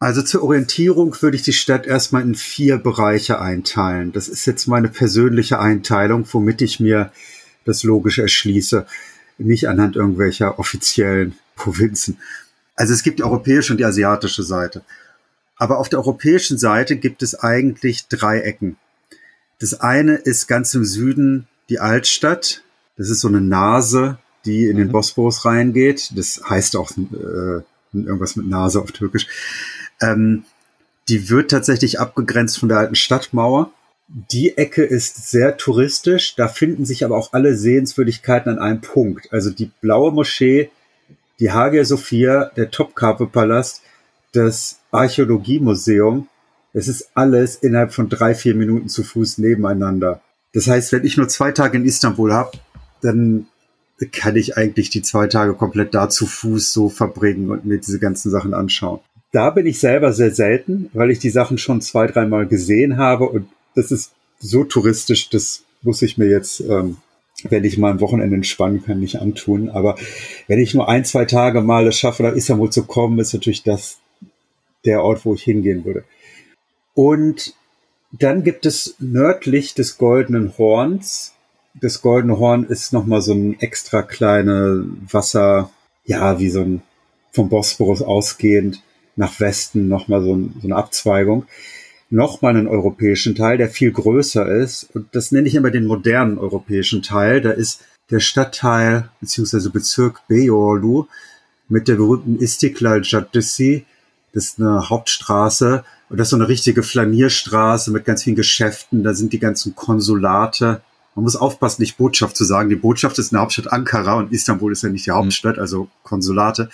Also 0.00 0.22
zur 0.22 0.44
Orientierung 0.44 1.20
würde 1.20 1.36
ich 1.36 1.42
die 1.42 1.52
Stadt 1.52 1.86
erstmal 1.86 2.22
in 2.22 2.36
vier 2.36 2.78
Bereiche 2.78 3.40
einteilen. 3.40 4.12
Das 4.12 4.28
ist 4.28 4.46
jetzt 4.46 4.68
meine 4.68 4.88
persönliche 4.88 5.58
Einteilung, 5.58 6.24
womit 6.32 6.62
ich 6.62 6.78
mir 6.78 7.10
das 7.64 7.82
logisch 7.82 8.18
erschließe, 8.18 8.86
nicht 9.38 9.68
anhand 9.68 9.96
irgendwelcher 9.96 10.58
offiziellen 10.58 11.36
Provinzen. 11.56 12.18
Also 12.76 12.94
es 12.94 13.02
gibt 13.02 13.18
die 13.18 13.24
europäische 13.24 13.72
und 13.72 13.78
die 13.78 13.84
asiatische 13.84 14.44
Seite. 14.44 14.82
Aber 15.56 15.78
auf 15.78 15.88
der 15.88 15.98
europäischen 15.98 16.58
Seite 16.58 16.96
gibt 16.96 17.22
es 17.24 17.34
eigentlich 17.34 18.06
drei 18.06 18.40
Ecken. 18.40 18.76
Das 19.58 19.80
eine 19.80 20.14
ist 20.14 20.46
ganz 20.46 20.72
im 20.74 20.84
Süden 20.84 21.48
die 21.68 21.80
Altstadt. 21.80 22.62
Das 22.96 23.10
ist 23.10 23.20
so 23.20 23.28
eine 23.28 23.40
Nase, 23.40 24.18
die 24.44 24.66
in 24.66 24.76
den 24.76 24.88
mhm. 24.88 24.92
Bosporus 24.92 25.44
reingeht. 25.44 26.12
Das 26.14 26.40
heißt 26.48 26.76
auch 26.76 26.92
äh, 26.92 27.62
irgendwas 27.92 28.36
mit 28.36 28.46
Nase 28.46 28.80
auf 28.80 28.92
Türkisch. 28.92 29.26
Ähm, 30.00 30.44
die 31.08 31.30
wird 31.30 31.50
tatsächlich 31.50 32.00
abgegrenzt 32.00 32.58
von 32.58 32.68
der 32.68 32.78
alten 32.78 32.94
Stadtmauer. 32.94 33.72
Die 34.08 34.56
Ecke 34.56 34.84
ist 34.84 35.30
sehr 35.30 35.56
touristisch, 35.56 36.34
da 36.34 36.48
finden 36.48 36.84
sich 36.84 37.04
aber 37.04 37.16
auch 37.16 37.32
alle 37.32 37.54
Sehenswürdigkeiten 37.56 38.50
an 38.52 38.58
einem 38.58 38.80
Punkt. 38.80 39.32
Also 39.32 39.50
die 39.50 39.70
Blaue 39.80 40.12
Moschee, 40.12 40.70
die 41.40 41.50
Hagia 41.50 41.84
Sophia, 41.84 42.50
der 42.56 42.70
Topkapi-Palast, 42.70 43.82
das 44.32 44.80
Archäologiemuseum, 44.90 46.28
es 46.72 46.88
ist 46.88 47.10
alles 47.14 47.56
innerhalb 47.56 47.92
von 47.92 48.08
drei, 48.08 48.34
vier 48.34 48.54
Minuten 48.54 48.88
zu 48.88 49.02
Fuß 49.02 49.38
nebeneinander. 49.38 50.20
Das 50.52 50.66
heißt, 50.66 50.92
wenn 50.92 51.04
ich 51.04 51.16
nur 51.16 51.28
zwei 51.28 51.52
Tage 51.52 51.78
in 51.78 51.84
Istanbul 51.84 52.32
habe, 52.32 52.52
dann 53.02 53.46
kann 54.12 54.36
ich 54.36 54.56
eigentlich 54.56 54.90
die 54.90 55.02
zwei 55.02 55.26
Tage 55.26 55.54
komplett 55.54 55.94
da 55.94 56.08
zu 56.08 56.26
Fuß 56.26 56.72
so 56.72 56.88
verbringen 56.88 57.50
und 57.50 57.64
mir 57.64 57.78
diese 57.78 57.98
ganzen 57.98 58.30
Sachen 58.30 58.54
anschauen 58.54 59.00
da 59.32 59.50
bin 59.50 59.66
ich 59.66 59.78
selber 59.78 60.12
sehr 60.12 60.34
selten, 60.34 60.90
weil 60.92 61.10
ich 61.10 61.18
die 61.18 61.30
Sachen 61.30 61.58
schon 61.58 61.80
zwei, 61.80 62.06
dreimal 62.06 62.46
gesehen 62.46 62.96
habe 62.96 63.28
und 63.28 63.48
das 63.74 63.90
ist 63.90 64.12
so 64.38 64.64
touristisch, 64.64 65.30
das 65.30 65.64
muss 65.82 66.02
ich 66.02 66.18
mir 66.18 66.28
jetzt, 66.28 66.60
ähm, 66.60 66.96
wenn 67.44 67.64
ich 67.64 67.78
mal 67.78 67.92
ein 67.92 68.00
Wochenende 68.00 68.36
entspannen 68.36 68.84
kann, 68.84 69.00
nicht 69.00 69.20
antun. 69.20 69.68
Aber 69.68 69.96
wenn 70.46 70.58
ich 70.58 70.74
nur 70.74 70.88
ein, 70.88 71.04
zwei 71.04 71.24
Tage 71.24 71.60
mal 71.60 71.86
es 71.86 71.98
schaffe, 71.98 72.22
nach 72.22 72.32
Istanbul 72.32 72.70
zu 72.70 72.84
kommen, 72.84 73.18
ist 73.18 73.32
natürlich 73.32 73.62
das 73.62 73.98
der 74.84 75.02
Ort, 75.02 75.24
wo 75.24 75.34
ich 75.34 75.42
hingehen 75.42 75.84
würde. 75.84 76.04
Und 76.94 77.54
dann 78.10 78.42
gibt 78.42 78.66
es 78.66 78.96
nördlich 78.98 79.74
des 79.74 79.98
Goldenen 79.98 80.56
Horns. 80.56 81.34
Das 81.80 82.00
Goldene 82.00 82.38
Horn 82.38 82.64
ist 82.64 82.92
nochmal 82.92 83.22
so 83.22 83.34
ein 83.34 83.60
extra 83.60 84.02
kleine 84.02 84.84
Wasser, 85.10 85.70
ja, 86.06 86.38
wie 86.40 86.50
so 86.50 86.62
ein 86.62 86.82
vom 87.32 87.48
Bosporus 87.48 88.02
ausgehend 88.02 88.82
nach 89.18 89.40
Westen 89.40 89.88
nochmal 89.88 90.22
so, 90.22 90.38
so 90.60 90.66
eine 90.66 90.76
Abzweigung, 90.76 91.44
nochmal 92.08 92.56
einen 92.56 92.68
europäischen 92.68 93.34
Teil, 93.34 93.58
der 93.58 93.68
viel 93.68 93.90
größer 93.90 94.46
ist. 94.50 94.88
Und 94.94 95.08
das 95.14 95.32
nenne 95.32 95.48
ich 95.48 95.54
immer 95.54 95.70
den 95.70 95.86
modernen 95.86 96.38
europäischen 96.38 97.02
Teil. 97.02 97.40
Da 97.40 97.50
ist 97.50 97.82
der 98.10 98.20
Stadtteil 98.20 99.10
bzw. 99.20 99.68
Bezirk 99.68 100.20
Beyoğlu 100.30 101.06
mit 101.68 101.88
der 101.88 101.96
berühmten 101.96 102.38
Istiklal 102.38 103.02
Caddesi. 103.02 103.84
Das 104.32 104.44
ist 104.44 104.60
eine 104.60 104.88
Hauptstraße 104.88 105.84
und 106.08 106.18
das 106.18 106.28
ist 106.28 106.30
so 106.30 106.36
eine 106.36 106.48
richtige 106.48 106.82
Flanierstraße 106.82 107.90
mit 107.90 108.04
ganz 108.04 108.22
vielen 108.22 108.36
Geschäften. 108.36 109.02
Da 109.02 109.14
sind 109.14 109.32
die 109.32 109.38
ganzen 109.38 109.74
Konsulate. 109.74 110.80
Man 111.14 111.24
muss 111.24 111.36
aufpassen, 111.36 111.82
nicht 111.82 111.96
Botschaft 111.98 112.36
zu 112.36 112.44
sagen. 112.44 112.68
Die 112.68 112.76
Botschaft 112.76 113.18
ist 113.18 113.32
in 113.32 113.36
der 113.36 113.42
Hauptstadt 113.42 113.72
Ankara 113.72 114.14
und 114.14 114.32
Istanbul 114.32 114.72
ist 114.72 114.82
ja 114.82 114.88
nicht 114.88 115.06
die 115.06 115.10
Hauptstadt, 115.10 115.58
also 115.58 115.88
Konsulate. 116.04 116.70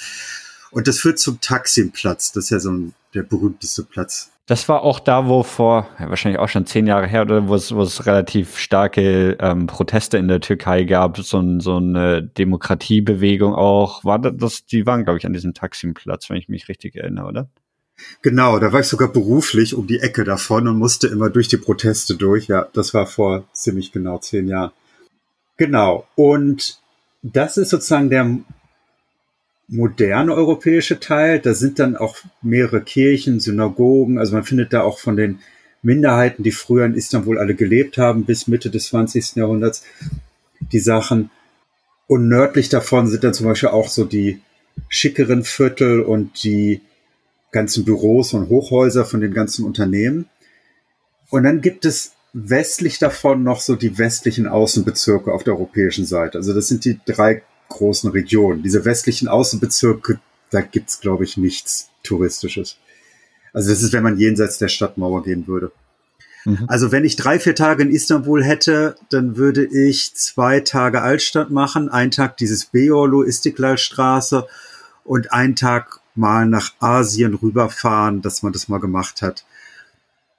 Und 0.74 0.88
das 0.88 0.98
führt 0.98 1.20
zum 1.20 1.40
Taksimplatz. 1.40 2.32
Das 2.32 2.44
ist 2.44 2.50
ja 2.50 2.58
so 2.58 2.72
ein, 2.72 2.94
der 3.14 3.22
berühmteste 3.22 3.84
Platz. 3.84 4.32
Das 4.46 4.68
war 4.68 4.82
auch 4.82 4.98
da, 4.98 5.28
wo 5.28 5.44
vor, 5.44 5.88
ja, 6.00 6.10
wahrscheinlich 6.10 6.40
auch 6.40 6.48
schon 6.48 6.66
zehn 6.66 6.88
Jahre 6.88 7.06
her, 7.06 7.22
oder 7.22 7.46
wo 7.48 7.54
es, 7.54 7.72
wo 7.72 7.80
es 7.80 8.06
relativ 8.06 8.58
starke 8.58 9.38
ähm, 9.40 9.68
Proteste 9.68 10.18
in 10.18 10.26
der 10.26 10.40
Türkei 10.40 10.82
gab, 10.82 11.16
so, 11.18 11.38
ein, 11.38 11.60
so 11.60 11.76
eine 11.76 12.22
Demokratiebewegung 12.22 13.54
auch. 13.54 14.04
War 14.04 14.18
das, 14.18 14.66
die 14.66 14.84
waren, 14.84 15.04
glaube 15.04 15.18
ich, 15.18 15.26
an 15.26 15.32
diesem 15.32 15.54
Taksimplatz, 15.54 16.28
wenn 16.28 16.36
ich 16.36 16.48
mich 16.48 16.68
richtig 16.68 16.96
erinnere, 16.96 17.26
oder? 17.26 17.48
Genau, 18.22 18.58
da 18.58 18.72
war 18.72 18.80
ich 18.80 18.88
sogar 18.88 19.08
beruflich 19.08 19.74
um 19.74 19.86
die 19.86 20.00
Ecke 20.00 20.24
davon 20.24 20.66
und 20.66 20.76
musste 20.76 21.06
immer 21.06 21.30
durch 21.30 21.46
die 21.46 21.56
Proteste 21.56 22.16
durch. 22.16 22.48
Ja, 22.48 22.66
das 22.72 22.92
war 22.92 23.06
vor 23.06 23.44
ziemlich 23.52 23.92
genau 23.92 24.18
zehn 24.18 24.48
Jahren. 24.48 24.72
Genau. 25.56 26.06
Und 26.16 26.80
das 27.22 27.56
ist 27.56 27.70
sozusagen 27.70 28.10
der 28.10 28.38
moderne 29.68 30.34
europäische 30.34 31.00
Teil. 31.00 31.40
Da 31.40 31.54
sind 31.54 31.78
dann 31.78 31.96
auch 31.96 32.16
mehrere 32.42 32.82
Kirchen, 32.82 33.40
Synagogen. 33.40 34.18
Also 34.18 34.34
man 34.34 34.44
findet 34.44 34.72
da 34.72 34.82
auch 34.82 34.98
von 34.98 35.16
den 35.16 35.40
Minderheiten, 35.82 36.42
die 36.42 36.50
früher 36.50 36.86
in 36.86 36.94
Istanbul 36.94 37.38
alle 37.38 37.54
gelebt 37.54 37.98
haben, 37.98 38.24
bis 38.24 38.46
Mitte 38.46 38.70
des 38.70 38.86
20. 38.86 39.36
Jahrhunderts, 39.36 39.84
die 40.60 40.80
Sachen. 40.80 41.30
Und 42.06 42.28
nördlich 42.28 42.68
davon 42.68 43.06
sind 43.06 43.24
dann 43.24 43.34
zum 43.34 43.46
Beispiel 43.46 43.70
auch 43.70 43.88
so 43.88 44.04
die 44.04 44.40
schickeren 44.88 45.44
Viertel 45.44 46.00
und 46.00 46.42
die 46.42 46.80
ganzen 47.52 47.84
Büros 47.84 48.34
und 48.34 48.48
Hochhäuser 48.48 49.04
von 49.04 49.20
den 49.20 49.32
ganzen 49.32 49.64
Unternehmen. 49.64 50.26
Und 51.30 51.44
dann 51.44 51.60
gibt 51.60 51.84
es 51.84 52.12
westlich 52.32 52.98
davon 52.98 53.42
noch 53.42 53.60
so 53.60 53.76
die 53.76 53.96
westlichen 53.96 54.48
Außenbezirke 54.48 55.32
auf 55.32 55.44
der 55.44 55.54
europäischen 55.54 56.04
Seite. 56.04 56.38
Also 56.38 56.52
das 56.52 56.68
sind 56.68 56.84
die 56.84 56.98
drei 57.06 57.42
großen 57.68 58.10
Regionen. 58.10 58.62
Diese 58.62 58.84
westlichen 58.84 59.28
Außenbezirke, 59.28 60.20
da 60.50 60.60
gibt's 60.60 61.00
glaube 61.00 61.24
ich, 61.24 61.36
nichts 61.36 61.90
Touristisches. 62.02 62.76
Also 63.52 63.70
das 63.70 63.82
ist, 63.82 63.92
wenn 63.92 64.02
man 64.02 64.18
jenseits 64.18 64.58
der 64.58 64.68
Stadtmauer 64.68 65.22
gehen 65.22 65.46
würde. 65.46 65.72
Mhm. 66.44 66.64
Also 66.68 66.92
wenn 66.92 67.04
ich 67.04 67.16
drei, 67.16 67.38
vier 67.38 67.54
Tage 67.54 67.82
in 67.82 67.90
Istanbul 67.90 68.44
hätte, 68.44 68.96
dann 69.10 69.36
würde 69.36 69.64
ich 69.64 70.14
zwei 70.14 70.60
Tage 70.60 71.02
Altstadt 71.02 71.50
machen, 71.50 71.88
einen 71.88 72.10
Tag 72.10 72.36
dieses 72.36 72.72
Beyoğlu 72.72 73.24
Istiklal 73.24 73.78
Straße 73.78 74.46
und 75.04 75.32
einen 75.32 75.56
Tag 75.56 76.00
mal 76.14 76.46
nach 76.46 76.72
Asien 76.78 77.34
rüberfahren, 77.34 78.22
dass 78.22 78.42
man 78.42 78.52
das 78.52 78.68
mal 78.68 78.78
gemacht 78.78 79.22
hat. 79.22 79.44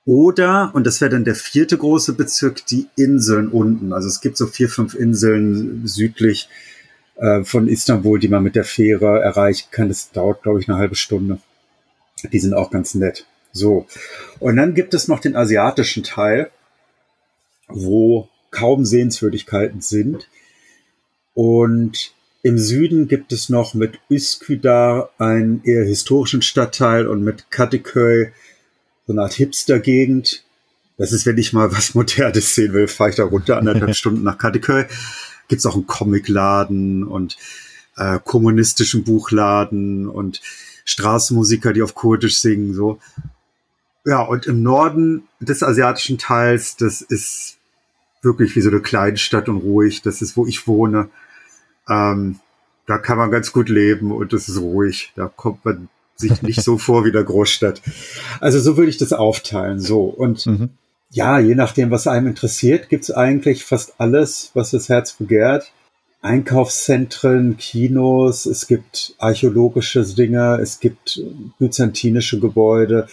Oder, 0.06 0.70
und 0.74 0.86
das 0.86 1.02
wäre 1.02 1.12
dann 1.12 1.26
der 1.26 1.36
vierte 1.36 1.78
große 1.78 2.14
Bezirk, 2.14 2.66
die 2.68 2.88
Inseln 2.96 3.48
unten. 3.48 3.92
Also 3.92 4.08
es 4.08 4.22
gibt 4.22 4.38
so 4.38 4.46
vier, 4.46 4.70
fünf 4.70 4.94
Inseln 4.94 5.88
südlich 5.88 6.48
äh, 7.16 7.44
von 7.44 7.68
Istanbul, 7.68 8.20
die 8.20 8.28
man 8.28 8.44
mit 8.44 8.56
der 8.56 8.66
Fähre 8.66 9.22
erreichen 9.22 9.68
kann. 9.72 9.88
Das 9.88 10.12
dauert, 10.12 10.44
glaube 10.44 10.60
ich, 10.60 10.70
eine 10.70 10.78
halbe 10.78 10.96
Stunde. 10.96 11.40
Die 12.32 12.40
sind 12.40 12.54
auch 12.54 12.72
ganz 12.72 12.96
nett. 12.96 13.26
So. 13.52 13.88
Und 14.40 14.58
dann 14.58 14.74
gibt 14.74 14.94
es 14.94 15.08
noch 15.08 15.20
den 15.20 15.36
asiatischen 15.36 16.04
Teil, 16.04 16.50
wo 17.68 18.30
kaum 18.52 18.86
Sehenswürdigkeiten 18.86 19.82
sind. 19.82 20.28
Und 21.34 22.16
Im 22.46 22.60
Süden 22.60 23.08
gibt 23.08 23.32
es 23.32 23.50
noch 23.50 23.74
mit 23.74 23.98
Üsküdar 24.08 25.10
einen 25.18 25.64
eher 25.64 25.84
historischen 25.84 26.44
Stadtteil 26.44 27.08
und 27.08 27.24
mit 27.24 27.50
Kadıköy 27.50 28.34
so 29.08 29.14
eine 29.14 29.24
Art 29.24 29.34
Hipster-Gegend. 29.34 30.44
Das 31.00 31.12
ist, 31.12 31.26
wenn 31.26 31.40
ich 31.40 31.54
mal 31.54 31.72
was 31.72 31.96
Modernes 31.96 32.54
sehen 32.54 32.74
will, 32.74 32.88
fahre 32.88 33.10
ich 33.10 33.16
da 33.16 33.24
runter 33.24 33.58
anderthalb 33.58 33.96
Stunden 33.96 34.22
nach 34.22 34.38
Kadıköy. 34.38 34.86
Gibt 35.48 35.60
es 35.60 35.66
auch 35.66 35.76
einen 35.76 35.88
Comicladen 35.88 37.04
und 37.04 37.38
äh, 37.98 38.20
kommunistischen 38.24 39.04
Buchladen 39.04 40.08
und 40.08 40.42
Straßenmusiker, 40.86 41.74
die 41.74 41.82
auf 41.82 41.96
Kurdisch 41.96 42.40
singen, 42.40 42.74
so. 42.74 43.00
Ja, 44.06 44.22
und 44.22 44.46
im 44.46 44.62
Norden 44.62 45.24
des 45.40 45.64
asiatischen 45.64 46.20
Teils, 46.20 46.78
das 46.78 47.02
ist 47.02 47.58
wirklich 48.22 48.56
wie 48.56 48.62
so 48.62 48.70
eine 48.70 48.82
Kleinstadt 48.82 49.50
und 49.50 49.58
ruhig. 49.58 50.02
Das 50.04 50.22
ist, 50.22 50.38
wo 50.38 50.46
ich 50.46 50.68
wohne. 50.68 51.10
Ähm, 51.90 52.40
da 52.86 52.98
kann 53.00 53.18
man 53.18 53.32
ganz 53.32 53.52
gut 53.52 53.70
leben 53.70 54.12
und 54.12 54.34
es 54.34 54.48
ist 54.48 54.60
ruhig. 54.60 55.12
Da 55.16 55.28
kommt 55.28 55.66
man 55.66 55.90
sich 56.16 56.42
nicht 56.42 56.62
so 56.62 56.78
vor 56.78 57.06
wie 57.06 57.12
der 57.12 57.24
Großstadt. 57.24 57.82
Also 58.40 58.60
so 58.60 58.78
würde 58.78 58.90
ich 58.90 58.98
das 58.98 59.14
aufteilen. 59.14 59.80
So 59.80 60.04
und 60.04 60.46
mhm. 60.46 60.70
Ja, 61.12 61.40
je 61.40 61.56
nachdem, 61.56 61.92
was 61.92 62.08
einem 62.08 62.28
interessiert, 62.28 62.90
gibt's 62.90 63.12
eigentlich 63.12 63.64
fast 63.64 63.96
alles, 64.00 64.52
was 64.54 64.72
das 64.72 64.90
Herz 64.90 65.14
begehrt. 65.14 65.72
Einkaufszentren, 66.22 67.58
Kinos, 67.58 68.48
es 68.48 68.66
gibt 68.66 69.14
archäologische 69.20 70.04
Dinge, 70.04 70.60
es 70.62 70.80
gibt 70.80 71.22
byzantinische 71.60 72.40
Gebäude, 72.40 73.08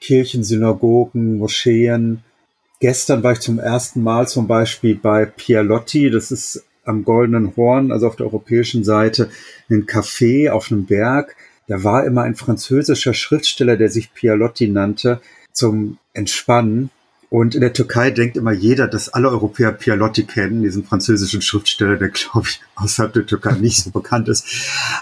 Kirchen, 0.00 0.42
Synagogen, 0.42 1.38
Moscheen. 1.38 2.24
Gestern 2.80 3.22
war 3.22 3.32
ich 3.32 3.40
zum 3.40 3.58
ersten 3.58 4.02
Mal 4.02 4.26
zum 4.26 4.48
Beispiel 4.48 4.96
bei 4.96 5.26
Pialotti, 5.26 6.10
das 6.10 6.30
ist 6.32 6.64
am 6.84 7.04
Goldenen 7.04 7.56
Horn, 7.56 7.92
also 7.92 8.06
auf 8.06 8.16
der 8.16 8.26
europäischen 8.26 8.84
Seite, 8.84 9.30
ein 9.70 9.86
Café 9.86 10.50
auf 10.50 10.70
einem 10.70 10.86
Berg. 10.86 11.36
Da 11.68 11.82
war 11.84 12.04
immer 12.04 12.22
ein 12.22 12.34
französischer 12.34 13.14
Schriftsteller, 13.14 13.76
der 13.76 13.90
sich 13.90 14.12
Pialotti 14.12 14.68
nannte, 14.68 15.20
zum 15.52 15.98
Entspannen. 16.12 16.90
Und 17.28 17.54
in 17.54 17.60
der 17.60 17.72
Türkei 17.72 18.10
denkt 18.10 18.36
immer 18.36 18.52
jeder, 18.52 18.86
dass 18.86 19.08
alle 19.08 19.28
Europäer 19.28 19.72
Pialotti 19.72 20.24
kennen, 20.24 20.62
diesen 20.62 20.84
französischen 20.84 21.42
Schriftsteller, 21.42 21.96
der, 21.96 22.08
glaube 22.10 22.46
ich, 22.48 22.60
außerhalb 22.76 23.12
der 23.12 23.26
Türkei 23.26 23.52
nicht 23.54 23.82
so 23.82 23.90
bekannt 23.90 24.28
ist. 24.28 24.46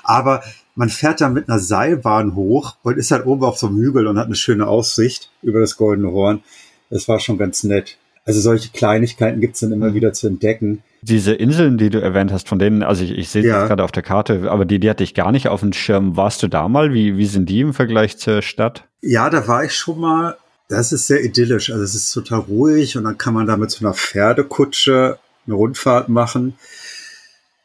Aber 0.03 0.43
man 0.75 0.89
fährt 0.89 1.21
da 1.21 1.29
mit 1.29 1.49
einer 1.49 1.59
Seilbahn 1.59 2.35
hoch 2.35 2.77
und 2.83 2.97
ist 2.97 3.11
halt 3.11 3.27
oben 3.27 3.45
auf 3.45 3.59
so 3.59 3.69
einem 3.69 3.77
Hügel 3.77 4.07
und 4.07 4.19
hat 4.19 4.27
eine 4.27 4.35
schöne 4.35 4.67
Aussicht 4.67 5.31
über 5.43 5.61
das 5.61 5.77
Goldene 5.77 6.11
Horn. 6.11 6.43
Das 6.91 7.09
war 7.09 7.21
schon 7.21 7.39
ganz 7.39 7.63
nett. 7.65 7.99
Also 8.27 8.41
solche 8.41 8.71
Kleinigkeiten 8.71 9.41
gibt's 9.41 9.61
dann 9.61 9.73
immer 9.73 9.91
mhm. 9.91 9.95
wieder 9.95 10.13
zu 10.15 10.27
entdecken. 10.27 10.83
Diese 11.03 11.35
Inseln, 11.35 11.77
die 11.77 11.91
du 11.91 12.01
erwähnt 12.01 12.33
hast, 12.33 12.49
von 12.49 12.59
denen, 12.59 12.83
also 12.83 13.05
ich, 13.05 13.11
ich 13.11 13.29
sehe 13.29 13.45
ja. 13.45 13.67
gerade 13.67 13.85
auf 13.85 13.93
der 13.93 14.03
Karte, 14.03 14.51
aber 14.51 14.65
die, 14.65 14.81
die 14.81 14.89
hatte 14.89 15.05
ich 15.05 15.13
gar 15.13 15.31
nicht 15.31 15.49
auf 15.49 15.61
dem 15.61 15.75
Schirm. 15.75 16.17
Warst 16.17 16.43
du 16.43 16.49
da 16.49 16.67
mal? 16.69 16.95
Wie, 16.95 17.19
wie 17.19 17.27
sind 17.27 17.51
die 17.51 17.61
im 17.61 17.75
Vergleich 17.75 18.17
zur 18.17 18.41
Stadt? 18.41 18.89
Ja, 19.03 19.29
da 19.29 19.47
war 19.47 19.65
ich 19.65 19.75
schon 19.75 20.01
mal. 20.01 20.37
Das 20.69 20.93
ist 20.93 21.07
sehr 21.07 21.23
idyllisch. 21.23 21.71
Also 21.71 21.85
es 21.85 21.95
ist 21.95 22.13
total 22.13 22.41
ruhig 22.41 22.97
und 22.97 23.05
dann 23.05 23.19
kann 23.19 23.35
man 23.35 23.47
da 23.47 23.57
mit 23.57 23.71
so 23.71 23.85
einer 23.85 23.95
Pferdekutsche 23.95 25.19
eine 25.47 25.55
Rundfahrt 25.55 26.09
machen. 26.09 26.57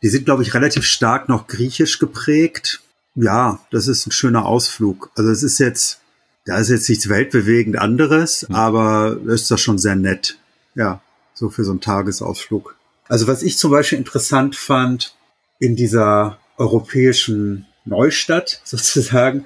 Die 0.01 0.09
sind, 0.09 0.25
glaube 0.25 0.43
ich, 0.43 0.53
relativ 0.53 0.85
stark 0.85 1.29
noch 1.29 1.47
griechisch 1.47 1.99
geprägt. 1.99 2.81
Ja, 3.15 3.59
das 3.71 3.87
ist 3.87 4.07
ein 4.07 4.11
schöner 4.11 4.45
Ausflug. 4.45 5.11
Also 5.15 5.29
es 5.29 5.43
ist 5.43 5.59
jetzt, 5.59 6.01
da 6.45 6.57
ist 6.57 6.69
jetzt 6.69 6.87
nichts 6.89 7.09
weltbewegend 7.09 7.77
anderes, 7.77 8.47
mhm. 8.47 8.55
aber 8.55 9.17
ist 9.27 9.51
das 9.51 9.61
schon 9.61 9.77
sehr 9.77 9.95
nett. 9.95 10.37
Ja, 10.75 11.01
so 11.33 11.49
für 11.49 11.63
so 11.63 11.71
einen 11.71 11.81
Tagesausflug. 11.81 12.75
Also 13.07 13.27
was 13.27 13.43
ich 13.43 13.57
zum 13.57 13.71
Beispiel 13.71 13.97
interessant 13.97 14.55
fand 14.55 15.15
in 15.59 15.75
dieser 15.75 16.37
europäischen 16.57 17.65
Neustadt 17.85 18.61
sozusagen, 18.65 19.45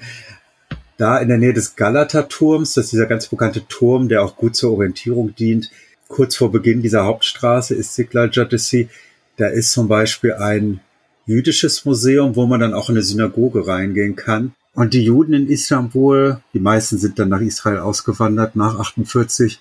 da 0.98 1.18
in 1.18 1.28
der 1.28 1.38
Nähe 1.38 1.54
des 1.54 1.76
Galata-Turms, 1.76 2.74
das 2.74 2.86
ist 2.86 2.94
dieser 2.94 3.08
ganz 3.08 3.28
bekannte 3.28 3.68
Turm, 3.68 4.10
der 4.10 4.24
auch 4.24 4.36
gut 4.36 4.56
zur 4.56 4.74
Orientierung 4.74 5.36
dient, 5.36 5.70
kurz 6.08 6.36
vor 6.36 6.52
Beginn 6.52 6.82
dieser 6.82 7.06
Hauptstraße 7.06 7.74
ist 7.74 7.90
Istiklal 7.90 8.30
Caddesi, 8.30 8.90
da 9.38 9.48
ist 9.48 9.72
zum 9.72 9.88
Beispiel 9.88 10.34
ein 10.34 10.80
jüdisches 11.26 11.86
Museum, 11.86 12.36
wo 12.36 12.46
man 12.46 12.60
dann 12.60 12.74
auch 12.74 12.90
in 12.90 12.96
eine 12.96 13.04
Synagoge 13.04 13.66
reingehen 13.66 14.16
kann. 14.16 14.54
Und 14.76 14.94
die 14.94 15.04
Juden 15.04 15.34
in 15.34 15.48
Istanbul, 15.48 16.42
die 16.54 16.60
meisten 16.60 16.98
sind 16.98 17.20
dann 17.20 17.30
nach 17.30 17.42
Israel 17.42 17.80
ausgewandert 17.80 18.56
nach 18.56 18.80
48, 18.80 19.60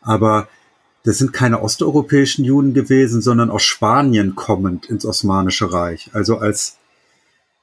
aber 0.00 0.48
das 1.04 1.18
sind 1.18 1.32
keine 1.32 1.62
osteuropäischen 1.62 2.44
Juden 2.44 2.74
gewesen, 2.74 3.20
sondern 3.22 3.50
aus 3.50 3.64
Spanien 3.64 4.36
kommend 4.36 4.86
ins 4.86 5.04
Osmanische 5.04 5.72
Reich. 5.72 6.10
Also 6.12 6.38
als 6.38 6.78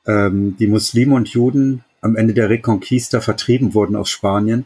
ähm, 0.05 0.57
die 0.57 0.67
Muslime 0.67 1.15
und 1.15 1.29
Juden 1.29 1.85
am 2.01 2.15
Ende 2.15 2.33
der 2.33 2.49
Reconquista 2.49 3.21
vertrieben 3.21 3.73
wurden 3.73 3.95
aus 3.95 4.09
Spanien, 4.09 4.65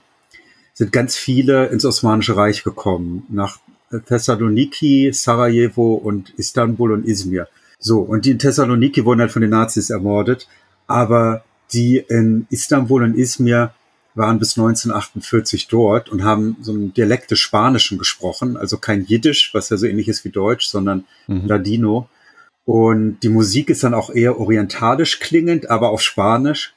sind 0.74 0.92
ganz 0.92 1.16
viele 1.16 1.68
ins 1.68 1.86
Osmanische 1.86 2.36
Reich 2.36 2.64
gekommen, 2.64 3.26
nach 3.30 3.60
Thessaloniki, 4.08 5.12
Sarajevo 5.14 5.94
und 5.94 6.32
Istanbul 6.38 6.92
und 6.94 7.06
Izmir. 7.06 7.48
So, 7.80 8.00
und 8.00 8.26
die 8.26 8.32
in 8.32 8.40
Thessaloniki 8.40 9.06
wurden 9.06 9.22
halt 9.22 9.32
von 9.32 9.42
den 9.42 9.52
Nazis 9.52 9.90
ermordet, 9.90 10.48
aber 10.88 11.44
die 11.74 11.98
in 11.98 12.48
Istanbul 12.50 13.04
und 13.04 13.16
Izmir 13.16 13.74
waren 14.16 14.40
bis 14.40 14.58
1948 14.58 15.68
dort 15.68 16.10
und 16.10 16.24
haben 16.24 16.58
so 16.62 16.72
ein 16.72 16.94
Dialekt 16.94 17.32
des 17.32 17.40
Spanischen 17.40 17.98
gesprochen, 17.98 18.58
also 18.58 18.78
kein 18.78 19.06
Jiddisch, 19.06 19.54
was 19.54 19.70
ja 19.70 19.78
so 19.78 19.86
ähnlich 19.86 20.08
ist 20.08 20.24
wie 20.24 20.30
Deutsch, 20.30 20.68
sondern 20.68 21.06
mhm. 21.28 21.48
Ladino. 21.48 22.10
Und 22.66 23.20
die 23.24 23.30
Musik 23.30 23.70
ist 23.70 23.84
dann 23.84 23.94
auch 23.94 24.10
eher 24.10 24.40
orientalisch 24.40 25.20
klingend, 25.20 25.70
aber 25.70 25.90
auf 25.90 26.02
Spanisch. 26.02 26.73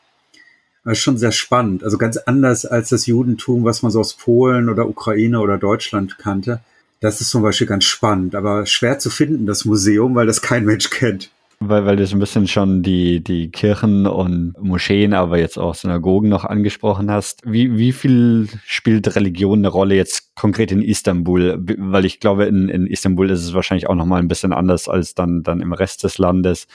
Das 0.86 0.98
ist 0.98 1.02
schon 1.02 1.18
sehr 1.18 1.32
spannend. 1.32 1.82
Also 1.82 1.98
ganz 1.98 2.16
anders 2.16 2.64
als 2.64 2.90
das 2.90 3.06
Judentum, 3.06 3.64
was 3.64 3.82
man 3.82 3.90
so 3.90 3.98
aus 3.98 4.14
Polen 4.14 4.68
oder 4.68 4.88
Ukraine 4.88 5.40
oder 5.40 5.58
Deutschland 5.58 6.16
kannte. 6.16 6.60
Das 7.00 7.20
ist 7.20 7.30
zum 7.30 7.42
Beispiel 7.42 7.66
ganz 7.66 7.84
spannend, 7.84 8.36
aber 8.36 8.66
schwer 8.66 9.00
zu 9.00 9.10
finden, 9.10 9.46
das 9.46 9.64
Museum, 9.64 10.14
weil 10.14 10.28
das 10.28 10.42
kein 10.42 10.64
Mensch 10.64 10.90
kennt. 10.90 11.30
Weil, 11.58 11.86
weil 11.86 11.96
du 11.96 12.06
so 12.06 12.14
ein 12.14 12.20
bisschen 12.20 12.46
schon 12.46 12.84
die, 12.84 13.18
die 13.18 13.50
Kirchen 13.50 14.06
und 14.06 14.54
Moscheen, 14.60 15.12
aber 15.12 15.38
jetzt 15.38 15.58
auch 15.58 15.74
Synagogen 15.74 16.28
noch 16.28 16.44
angesprochen 16.44 17.10
hast. 17.10 17.42
Wie, 17.44 17.76
wie 17.76 17.90
viel 17.90 18.48
spielt 18.64 19.16
Religion 19.16 19.58
eine 19.58 19.68
Rolle 19.68 19.96
jetzt 19.96 20.36
konkret 20.36 20.70
in 20.70 20.82
Istanbul? 20.82 21.58
Weil 21.78 22.04
ich 22.04 22.20
glaube, 22.20 22.44
in, 22.44 22.68
in 22.68 22.86
Istanbul 22.86 23.28
ist 23.30 23.42
es 23.42 23.54
wahrscheinlich 23.54 23.88
auch 23.88 23.96
nochmal 23.96 24.20
ein 24.20 24.28
bisschen 24.28 24.52
anders 24.52 24.88
als 24.88 25.16
dann, 25.16 25.42
dann 25.42 25.60
im 25.60 25.72
Rest 25.72 26.04
des 26.04 26.18
Landes. 26.18 26.68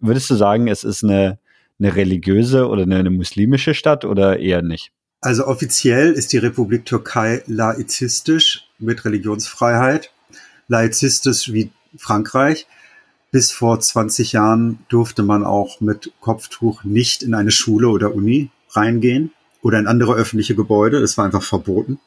Würdest 0.00 0.30
du 0.30 0.36
sagen, 0.36 0.68
es 0.68 0.84
ist 0.84 1.04
eine, 1.04 1.38
eine 1.78 1.94
religiöse 1.94 2.68
oder 2.68 2.82
eine, 2.82 3.10
muslimische 3.10 3.74
Stadt 3.74 4.04
oder 4.04 4.38
eher 4.38 4.62
nicht? 4.62 4.90
Also 5.20 5.46
offiziell 5.46 6.12
ist 6.12 6.32
die 6.32 6.38
Republik 6.38 6.84
Türkei 6.84 7.42
laizistisch 7.46 8.68
mit 8.78 9.04
Religionsfreiheit, 9.04 10.12
laizistisch 10.68 11.52
wie 11.52 11.70
Frankreich 11.96 12.66
bis 13.30 13.52
vor 13.52 13.78
20 13.78 14.32
Jahren 14.32 14.78
durfte 14.88 15.22
man 15.22 15.44
auch 15.44 15.80
mit 15.80 16.12
Kopftuch 16.20 16.84
nicht 16.84 17.22
in 17.22 17.34
eine 17.34 17.50
Schule 17.50 17.88
oder 17.88 18.14
Uni 18.14 18.50
reingehen 18.70 19.32
oder 19.62 19.78
in 19.78 19.86
andere 19.86 20.14
öffentliche 20.14 20.54
Gebäude. 20.54 20.98
Es 20.98 21.18
war 21.18 21.26
einfach 21.26 21.42
verboten. 21.42 22.00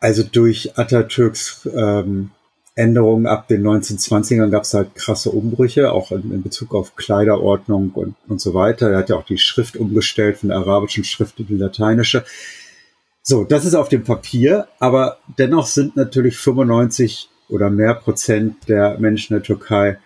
Also 0.00 0.22
durch 0.22 0.78
Atatürks 0.78 1.68
ähm, 1.72 2.30
Änderungen 2.74 3.26
ab 3.26 3.48
den 3.48 3.62
1920ern 3.66 4.48
gab 4.48 4.62
es 4.62 4.72
halt 4.72 4.94
krasse 4.94 5.30
Umbrüche, 5.30 5.92
auch 5.92 6.10
in, 6.10 6.32
in, 6.32 6.42
Bezug 6.42 6.74
auf 6.74 6.96
Kleiderordnung 6.96 7.90
und, 7.90 8.14
und 8.28 8.40
so 8.40 8.54
weiter. 8.54 8.90
Er 8.90 8.98
hat 8.98 9.10
ja 9.10 9.16
auch 9.16 9.26
die 9.26 9.38
Schrift 9.38 9.76
umgestellt 9.76 10.38
von 10.38 10.48
der 10.48 10.58
arabischen 10.58 11.04
Schrift 11.04 11.38
in 11.38 11.48
die 11.48 11.56
lateinische. 11.56 12.24
So, 13.22 13.44
das 13.44 13.66
ist 13.66 13.74
auf 13.74 13.88
dem 13.88 14.04
Papier, 14.04 14.68
aber 14.78 15.18
dennoch 15.38 15.66
sind 15.66 15.96
natürlich 15.96 16.36
95 16.38 17.28
oder 17.48 17.68
mehr 17.68 17.94
Prozent 17.94 18.68
der 18.68 18.98
Menschen 18.98 19.34
in 19.34 19.40
der 19.40 19.46
Türkei 19.46 19.98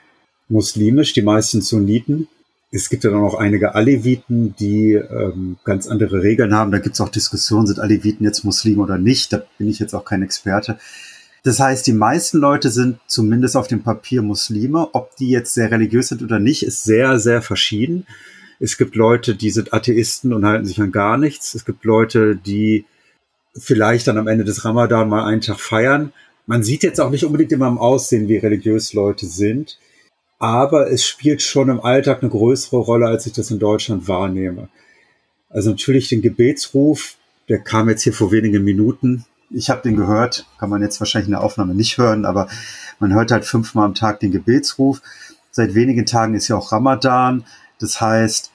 muslimisch, 0.48 1.12
die 1.12 1.22
meisten 1.22 1.62
Sunniten. 1.62 2.28
Es 2.72 2.90
gibt 2.90 3.04
ja 3.04 3.10
dann 3.10 3.22
auch 3.22 3.36
einige 3.36 3.74
Aleviten, 3.76 4.54
die 4.58 4.94
ähm, 4.94 5.56
ganz 5.64 5.86
andere 5.86 6.22
Regeln 6.22 6.52
haben. 6.52 6.72
Da 6.72 6.78
gibt 6.78 6.96
es 6.96 7.00
auch 7.00 7.08
Diskussionen, 7.08 7.68
sind 7.68 7.78
Aleviten 7.78 8.24
jetzt 8.24 8.44
Muslime 8.44 8.82
oder 8.82 8.98
nicht. 8.98 9.32
Da 9.32 9.42
bin 9.56 9.68
ich 9.68 9.78
jetzt 9.78 9.94
auch 9.94 10.04
kein 10.04 10.22
Experte. 10.22 10.78
Das 11.42 11.60
heißt, 11.60 11.86
die 11.86 11.92
meisten 11.92 12.38
Leute 12.38 12.70
sind 12.70 12.98
zumindest 13.06 13.56
auf 13.56 13.68
dem 13.68 13.82
Papier 13.82 14.22
Muslime. 14.22 14.88
Ob 14.92 15.14
die 15.16 15.30
jetzt 15.30 15.54
sehr 15.54 15.70
religiös 15.70 16.08
sind 16.08 16.22
oder 16.22 16.38
nicht, 16.38 16.64
ist 16.64 16.84
sehr, 16.84 17.18
sehr 17.18 17.42
verschieden. 17.42 18.06
Es 18.58 18.76
gibt 18.78 18.96
Leute, 18.96 19.34
die 19.34 19.50
sind 19.50 19.72
Atheisten 19.72 20.32
und 20.32 20.44
halten 20.44 20.64
sich 20.64 20.80
an 20.80 20.92
gar 20.92 21.18
nichts. 21.18 21.54
Es 21.54 21.64
gibt 21.64 21.84
Leute, 21.84 22.36
die 22.36 22.84
vielleicht 23.56 24.08
dann 24.08 24.18
am 24.18 24.26
Ende 24.26 24.44
des 24.44 24.64
Ramadan 24.64 25.08
mal 25.08 25.24
einen 25.24 25.40
Tag 25.40 25.60
feiern. 25.60 26.12
Man 26.46 26.62
sieht 26.62 26.82
jetzt 26.82 27.00
auch 27.00 27.10
nicht 27.10 27.24
unbedingt 27.24 27.52
immer 27.52 27.68
im 27.68 27.78
Aussehen, 27.78 28.28
wie 28.28 28.36
religiös 28.36 28.92
Leute 28.92 29.26
sind 29.26 29.78
aber 30.38 30.90
es 30.90 31.06
spielt 31.06 31.42
schon 31.42 31.68
im 31.68 31.80
Alltag 31.80 32.22
eine 32.22 32.30
größere 32.30 32.76
Rolle, 32.76 33.06
als 33.06 33.26
ich 33.26 33.32
das 33.32 33.50
in 33.50 33.58
Deutschland 33.58 34.08
wahrnehme. 34.08 34.68
Also 35.48 35.70
natürlich 35.70 36.08
den 36.08 36.22
Gebetsruf, 36.22 37.16
der 37.48 37.60
kam 37.60 37.88
jetzt 37.88 38.02
hier 38.02 38.12
vor 38.12 38.32
wenigen 38.32 38.64
Minuten. 38.64 39.24
Ich 39.50 39.70
habe 39.70 39.82
den 39.82 39.96
gehört, 39.96 40.46
kann 40.58 40.70
man 40.70 40.82
jetzt 40.82 41.00
wahrscheinlich 41.00 41.28
in 41.28 41.32
der 41.32 41.42
Aufnahme 41.42 41.74
nicht 41.74 41.98
hören, 41.98 42.24
aber 42.24 42.48
man 42.98 43.14
hört 43.14 43.30
halt 43.30 43.44
fünfmal 43.44 43.86
am 43.86 43.94
Tag 43.94 44.20
den 44.20 44.32
Gebetsruf. 44.32 45.00
Seit 45.50 45.74
wenigen 45.74 46.04
Tagen 46.04 46.34
ist 46.34 46.48
ja 46.48 46.56
auch 46.56 46.72
Ramadan. 46.72 47.44
Das 47.78 48.00
heißt, 48.00 48.50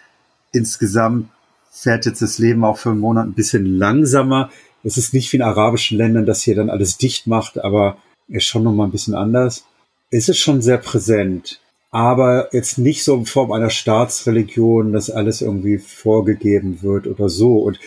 insgesamt 0.52 1.30
fährt 1.72 2.06
jetzt 2.06 2.22
das 2.22 2.38
Leben 2.38 2.66
auch 2.66 2.78
für 2.78 2.90
einen 2.90 3.00
Monat 3.00 3.28
ein 3.28 3.34
bisschen 3.34 3.66
langsamer. 3.66 4.50
Es 4.84 4.98
ist 4.98 5.14
nicht 5.14 5.32
wie 5.32 5.38
in 5.38 5.44
arabischen 5.44 5.98
Ländern, 5.98 6.26
dass 6.26 6.42
hier 6.42 6.56
dann 6.56 6.70
alles 6.70 6.98
dicht 6.98 7.28
macht, 7.28 7.64
aber 7.64 7.98
ist 8.28 8.46
schon 8.46 8.64
nochmal 8.64 8.88
ein 8.88 8.92
bisschen 8.92 9.16
anders. 9.16 9.66
Es 10.10 10.28
ist 10.30 10.40
schon 10.40 10.62
sehr 10.62 10.78
präsent, 10.78 11.62
aber 11.92 12.54
jetzt 12.54 12.78
nicht 12.78 13.04
so 13.04 13.16
in 13.16 13.26
Form 13.26 13.52
einer 13.52 13.70
Staatsreligion, 13.70 14.94
dass 14.94 15.10
alles 15.10 15.42
irgendwie 15.42 15.78
vorgegeben 15.78 16.82
wird 16.82 17.08
oder 17.08 17.30
so. 17.30 17.58
Und 17.60 17.80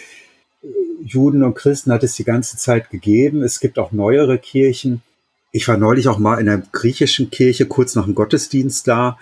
Juden 1.04 1.42
und 1.42 1.54
Christen 1.54 1.92
hat 1.92 2.02
es 2.02 2.14
die 2.14 2.24
ganze 2.24 2.56
Zeit 2.56 2.90
gegeben. 2.90 3.42
Es 3.42 3.60
gibt 3.60 3.78
auch 3.78 3.92
neuere 3.92 4.38
Kirchen. 4.38 5.02
Ich 5.52 5.68
war 5.68 5.76
neulich 5.76 6.08
auch 6.08 6.18
mal 6.18 6.40
in 6.40 6.46
der 6.46 6.62
griechischen 6.72 7.30
Kirche, 7.30 7.66
kurz 7.66 7.94
nach 7.94 8.04
dem 8.04 8.14
Gottesdienst 8.14 8.88
da, 8.88 9.18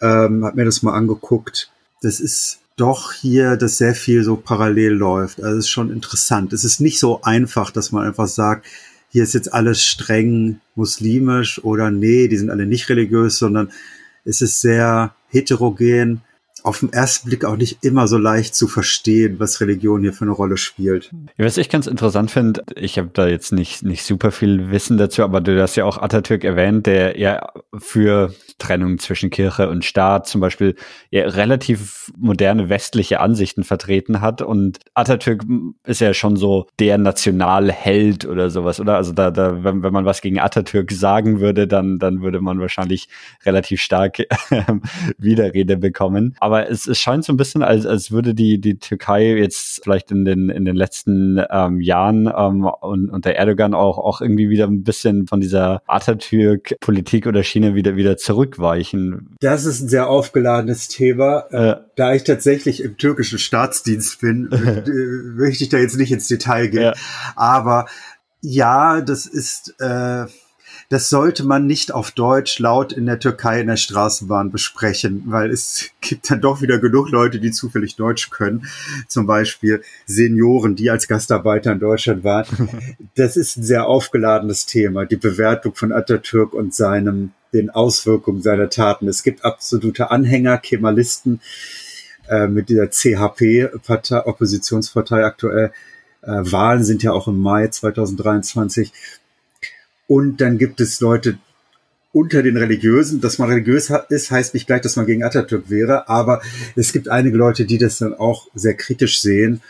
ähm, 0.00 0.44
habe 0.44 0.56
mir 0.56 0.64
das 0.64 0.82
mal 0.82 0.94
angeguckt. 0.94 1.70
Das 2.02 2.20
ist 2.20 2.58
doch 2.76 3.12
hier, 3.12 3.56
dass 3.56 3.78
sehr 3.78 3.94
viel 3.94 4.22
so 4.22 4.36
parallel 4.36 4.92
läuft. 4.92 5.42
Also 5.42 5.58
es 5.58 5.64
ist 5.64 5.70
schon 5.70 5.90
interessant. 5.90 6.52
Es 6.52 6.64
ist 6.64 6.80
nicht 6.80 6.98
so 6.98 7.22
einfach, 7.22 7.70
dass 7.70 7.92
man 7.92 8.06
einfach 8.06 8.26
sagt, 8.26 8.66
hier 9.10 9.22
ist 9.22 9.34
jetzt 9.34 9.52
alles 9.52 9.84
streng 9.84 10.60
muslimisch 10.74 11.62
oder 11.62 11.90
nee, 11.90 12.28
die 12.28 12.36
sind 12.36 12.50
alle 12.50 12.66
nicht 12.66 12.88
religiös, 12.88 13.38
sondern 13.38 13.70
es 14.24 14.42
ist 14.42 14.60
sehr 14.60 15.14
heterogen 15.28 16.20
auf 16.64 16.80
den 16.80 16.92
ersten 16.94 17.28
Blick 17.28 17.44
auch 17.44 17.56
nicht 17.56 17.84
immer 17.84 18.08
so 18.08 18.16
leicht 18.16 18.54
zu 18.54 18.66
verstehen, 18.68 19.38
was 19.38 19.60
Religion 19.60 20.00
hier 20.00 20.14
für 20.14 20.24
eine 20.24 20.32
Rolle 20.32 20.56
spielt. 20.56 21.10
Was 21.36 21.58
ich 21.58 21.68
ganz 21.68 21.86
interessant 21.86 22.30
finde, 22.30 22.64
ich 22.74 22.96
habe 22.98 23.10
da 23.12 23.28
jetzt 23.28 23.52
nicht, 23.52 23.82
nicht 23.82 24.02
super 24.02 24.32
viel 24.32 24.70
Wissen 24.70 24.96
dazu, 24.96 25.22
aber 25.22 25.42
du 25.42 25.60
hast 25.60 25.76
ja 25.76 25.84
auch 25.84 25.98
Atatürk 25.98 26.42
erwähnt, 26.42 26.86
der 26.86 27.18
ja 27.20 27.52
für 27.76 28.32
Trennung 28.58 28.98
zwischen 28.98 29.28
Kirche 29.28 29.68
und 29.68 29.84
Staat 29.84 30.26
zum 30.26 30.40
Beispiel 30.40 30.74
ja 31.10 31.24
relativ 31.26 32.10
moderne 32.16 32.70
westliche 32.70 33.20
Ansichten 33.20 33.62
vertreten 33.62 34.22
hat. 34.22 34.40
Und 34.40 34.78
Atatürk 34.94 35.42
ist 35.84 36.00
ja 36.00 36.14
schon 36.14 36.36
so 36.36 36.66
der 36.78 36.96
Nationalheld 36.96 38.24
oder 38.24 38.48
sowas, 38.48 38.80
oder? 38.80 38.96
Also 38.96 39.12
da, 39.12 39.30
da 39.30 39.64
wenn, 39.64 39.82
wenn 39.82 39.92
man 39.92 40.06
was 40.06 40.22
gegen 40.22 40.38
Atatürk 40.38 40.92
sagen 40.92 41.40
würde, 41.40 41.66
dann, 41.66 41.98
dann 41.98 42.22
würde 42.22 42.40
man 42.40 42.58
wahrscheinlich 42.60 43.08
relativ 43.44 43.82
stark 43.82 44.18
Widerrede 45.18 45.76
bekommen. 45.76 46.36
Aber 46.38 46.53
aber 46.54 46.70
es, 46.70 46.86
es 46.86 46.98
scheint 46.98 47.24
so 47.24 47.32
ein 47.32 47.36
bisschen, 47.36 47.62
als, 47.64 47.84
als 47.84 48.12
würde 48.12 48.32
die, 48.32 48.60
die 48.60 48.78
Türkei 48.78 49.34
jetzt 49.36 49.82
vielleicht 49.82 50.12
in 50.12 50.24
den, 50.24 50.50
in 50.50 50.64
den 50.64 50.76
letzten 50.76 51.42
ähm, 51.50 51.80
Jahren 51.80 52.26
ähm, 52.26 52.64
und 52.64 53.10
unter 53.10 53.32
Erdogan 53.32 53.74
auch, 53.74 53.98
auch 53.98 54.20
irgendwie 54.20 54.50
wieder 54.50 54.68
ein 54.68 54.84
bisschen 54.84 55.26
von 55.26 55.40
dieser 55.40 55.82
Atatürk-Politik 55.86 57.26
oder 57.26 57.42
Schiene 57.42 57.74
wieder, 57.74 57.96
wieder 57.96 58.16
zurückweichen. 58.16 59.34
Das 59.40 59.64
ist 59.64 59.80
ein 59.80 59.88
sehr 59.88 60.08
aufgeladenes 60.08 60.86
Thema. 60.86 61.46
Äh. 61.50 61.76
Da 61.96 62.14
ich 62.14 62.22
tatsächlich 62.22 62.82
im 62.82 62.96
türkischen 62.98 63.40
Staatsdienst 63.40 64.20
bin, 64.20 64.48
möchte 65.36 65.64
ich 65.64 65.70
da 65.70 65.78
jetzt 65.78 65.98
nicht 65.98 66.12
ins 66.12 66.28
Detail 66.28 66.68
gehen. 66.68 66.82
Ja. 66.82 66.94
Aber 67.34 67.86
ja, 68.42 69.00
das 69.00 69.26
ist, 69.26 69.74
äh, 69.80 70.26
das 70.94 71.08
sollte 71.08 71.42
man 71.42 71.66
nicht 71.66 71.90
auf 71.92 72.12
Deutsch 72.12 72.60
laut 72.60 72.92
in 72.92 73.06
der 73.06 73.18
Türkei 73.18 73.60
in 73.60 73.66
der 73.66 73.76
Straßenbahn 73.76 74.52
besprechen, 74.52 75.24
weil 75.26 75.50
es 75.50 75.90
gibt 76.00 76.30
dann 76.30 76.40
doch 76.40 76.62
wieder 76.62 76.78
genug 76.78 77.10
Leute, 77.10 77.40
die 77.40 77.50
zufällig 77.50 77.96
Deutsch 77.96 78.30
können. 78.30 78.68
Zum 79.08 79.26
Beispiel 79.26 79.82
Senioren, 80.06 80.76
die 80.76 80.90
als 80.90 81.08
Gastarbeiter 81.08 81.72
in 81.72 81.80
Deutschland 81.80 82.22
waren. 82.22 82.46
Das 83.16 83.36
ist 83.36 83.56
ein 83.56 83.64
sehr 83.64 83.86
aufgeladenes 83.86 84.66
Thema, 84.66 85.04
die 85.04 85.16
Bewertung 85.16 85.74
von 85.74 85.90
Atatürk 85.90 86.54
und 86.54 86.74
seinem, 86.74 87.32
den 87.52 87.70
Auswirkungen 87.70 88.40
seiner 88.40 88.70
Taten. 88.70 89.08
Es 89.08 89.24
gibt 89.24 89.44
absolute 89.44 90.12
Anhänger, 90.12 90.58
Kemalisten, 90.58 91.40
äh, 92.28 92.46
mit 92.46 92.68
dieser 92.68 92.88
CHP-Partei, 92.88 94.26
Oppositionspartei 94.26 95.24
aktuell. 95.24 95.72
Äh, 96.22 96.52
Wahlen 96.52 96.84
sind 96.84 97.02
ja 97.02 97.12
auch 97.12 97.26
im 97.26 97.40
Mai 97.40 97.66
2023. 97.66 98.92
Und 100.06 100.40
dann 100.40 100.58
gibt 100.58 100.80
es 100.80 101.00
Leute 101.00 101.38
unter 102.12 102.42
den 102.42 102.56
Religiösen. 102.56 103.20
Dass 103.20 103.38
man 103.38 103.50
religiös 103.50 103.92
ist, 104.08 104.30
heißt 104.30 104.54
nicht 104.54 104.66
gleich, 104.66 104.80
dass 104.80 104.96
man 104.96 105.06
gegen 105.06 105.24
Atatürk 105.24 105.68
wäre, 105.68 106.08
aber 106.08 106.40
es 106.76 106.92
gibt 106.92 107.08
einige 107.08 107.36
Leute, 107.36 107.66
die 107.66 107.78
das 107.78 107.98
dann 107.98 108.14
auch 108.14 108.48
sehr 108.54 108.74
kritisch 108.74 109.20
sehen. 109.20 109.60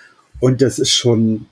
Und 0.40 0.60
das 0.60 0.78
ist 0.78 0.92
schon, 0.92 1.46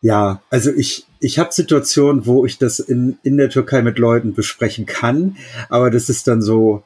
ja, 0.00 0.42
also 0.50 0.72
ich, 0.72 1.06
ich 1.20 1.38
habe 1.38 1.52
Situationen, 1.52 2.26
wo 2.26 2.46
ich 2.46 2.58
das 2.58 2.80
in, 2.80 3.18
in 3.22 3.36
der 3.36 3.50
Türkei 3.50 3.82
mit 3.82 3.98
Leuten 3.98 4.34
besprechen 4.34 4.86
kann, 4.86 5.36
aber 5.68 5.90
das 5.90 6.08
ist 6.08 6.26
dann 6.26 6.40
so 6.40 6.82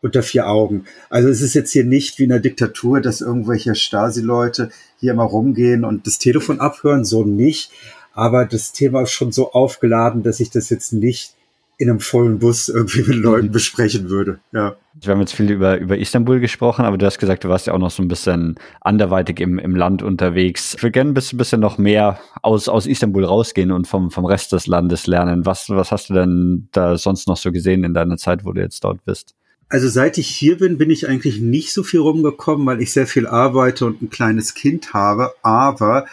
unter 0.00 0.22
vier 0.22 0.46
Augen. 0.46 0.84
Also 1.08 1.30
es 1.30 1.40
ist 1.40 1.54
jetzt 1.54 1.72
hier 1.72 1.84
nicht 1.84 2.18
wie 2.18 2.24
in 2.24 2.32
einer 2.32 2.40
Diktatur, 2.40 3.00
dass 3.00 3.22
irgendwelche 3.22 3.74
Stasi-Leute 3.74 4.70
hier 5.00 5.12
immer 5.12 5.24
rumgehen 5.24 5.84
und 5.84 6.06
das 6.06 6.18
Telefon 6.18 6.60
abhören, 6.60 7.04
so 7.06 7.24
nicht. 7.24 7.72
Aber 8.14 8.46
das 8.46 8.72
Thema 8.72 9.02
ist 9.02 9.12
schon 9.12 9.32
so 9.32 9.52
aufgeladen, 9.52 10.22
dass 10.22 10.40
ich 10.40 10.50
das 10.50 10.70
jetzt 10.70 10.92
nicht 10.92 11.34
in 11.76 11.90
einem 11.90 12.00
vollen 12.00 12.38
Bus 12.38 12.68
irgendwie 12.68 13.02
mit 13.02 13.16
Leuten 13.16 13.48
mhm. 13.48 13.52
besprechen 13.52 14.08
würde. 14.08 14.38
Ja. 14.52 14.76
Wir 14.94 15.12
haben 15.12 15.20
jetzt 15.20 15.34
viel 15.34 15.50
über, 15.50 15.78
über 15.78 15.98
Istanbul 15.98 16.38
gesprochen, 16.38 16.84
aber 16.84 16.96
du 16.98 17.04
hast 17.04 17.18
gesagt, 17.18 17.42
du 17.42 17.48
warst 17.48 17.66
ja 17.66 17.72
auch 17.72 17.78
noch 17.78 17.90
so 17.90 18.02
ein 18.02 18.06
bisschen 18.06 18.54
anderweitig 18.80 19.40
im, 19.40 19.58
im 19.58 19.74
Land 19.74 20.02
unterwegs. 20.02 20.74
Ich 20.76 20.82
würde 20.82 20.92
gerne 20.92 21.10
ein 21.10 21.14
bisschen, 21.14 21.36
bisschen 21.36 21.60
noch 21.60 21.78
mehr 21.78 22.20
aus, 22.42 22.68
aus 22.68 22.86
Istanbul 22.86 23.24
rausgehen 23.24 23.72
und 23.72 23.88
vom, 23.88 24.12
vom 24.12 24.24
Rest 24.24 24.52
des 24.52 24.68
Landes 24.68 25.08
lernen. 25.08 25.46
Was, 25.46 25.68
was 25.68 25.90
hast 25.90 26.10
du 26.10 26.14
denn 26.14 26.68
da 26.70 26.96
sonst 26.96 27.26
noch 27.26 27.36
so 27.36 27.50
gesehen 27.50 27.82
in 27.82 27.92
deiner 27.92 28.16
Zeit, 28.16 28.44
wo 28.44 28.52
du 28.52 28.60
jetzt 28.60 28.84
dort 28.84 29.04
bist? 29.04 29.34
Also 29.68 29.88
seit 29.88 30.18
ich 30.18 30.28
hier 30.28 30.58
bin, 30.58 30.78
bin 30.78 30.90
ich 30.90 31.08
eigentlich 31.08 31.40
nicht 31.40 31.72
so 31.72 31.82
viel 31.82 31.98
rumgekommen, 31.98 32.64
weil 32.66 32.80
ich 32.80 32.92
sehr 32.92 33.08
viel 33.08 33.26
arbeite 33.26 33.86
und 33.86 34.00
ein 34.00 34.10
kleines 34.10 34.54
Kind 34.54 34.94
habe. 34.94 35.32
Aber 35.42 36.06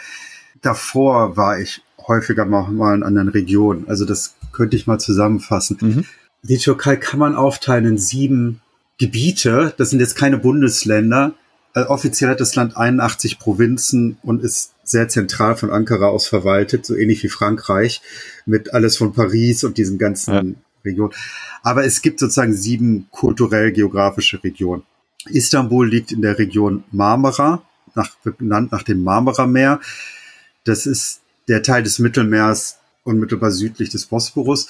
davor 0.62 1.38
war 1.38 1.60
ich 1.60 1.84
häufiger 2.12 2.46
mal 2.46 2.96
in 2.96 3.04
anderen 3.04 3.30
Regionen. 3.30 3.86
Also 3.88 4.06
das 4.06 4.36
könnte 4.52 4.76
ich 4.76 4.88
mal 4.88 5.00
zusammenfassen. 5.00 5.78
Mhm. 5.82 6.06
Die 6.44 6.58
Türkei 6.58 6.96
kann 6.96 7.20
man 7.20 7.36
aufteilen 7.36 7.86
in 7.86 7.98
sieben 7.98 8.62
Gebiete. 8.98 9.74
Das 9.78 9.90
sind 9.90 10.00
jetzt 10.00 10.16
keine 10.16 10.38
Bundesländer. 10.38 11.34
Also 11.74 11.90
offiziell 11.90 12.32
hat 12.32 12.42
das 12.42 12.56
Land 12.56 12.76
81 12.76 13.40
Provinzen 13.40 14.18
und 14.24 14.44
ist 14.44 14.74
sehr 14.84 15.08
zentral 15.08 15.56
von 15.56 15.72
Ankara 15.72 16.08
aus 16.08 16.28
verwaltet, 16.28 16.86
so 16.86 16.96
ähnlich 16.96 17.24
wie 17.24 17.30
Frankreich, 17.30 18.02
mit 18.46 18.74
alles 18.74 18.98
von 18.98 19.14
Paris 19.14 19.64
und 19.64 19.78
diesen 19.78 19.98
ganzen 19.98 20.34
ja. 20.34 20.44
Regionen. 20.84 21.14
Aber 21.64 21.86
es 21.86 22.02
gibt 22.02 22.20
sozusagen 22.20 22.54
sieben 22.54 23.08
kulturell-geografische 23.12 24.44
Regionen. 24.44 24.84
Istanbul 25.26 25.88
liegt 25.88 26.12
in 26.12 26.22
der 26.22 26.38
Region 26.38 26.84
Marmara, 26.92 27.62
nach, 27.96 28.10
benannt 28.38 28.72
nach 28.72 28.84
dem 28.84 29.04
Marmara-Meer. 29.04 29.80
Das 30.64 30.86
ist 30.86 31.21
der 31.48 31.64
Teil 31.64 31.84
des 31.84 32.00
Mittelmeers 32.00 32.78
unmittelbar 33.04 33.52
südlich 33.52 33.90
des 33.90 34.06
Bosporus. 34.06 34.68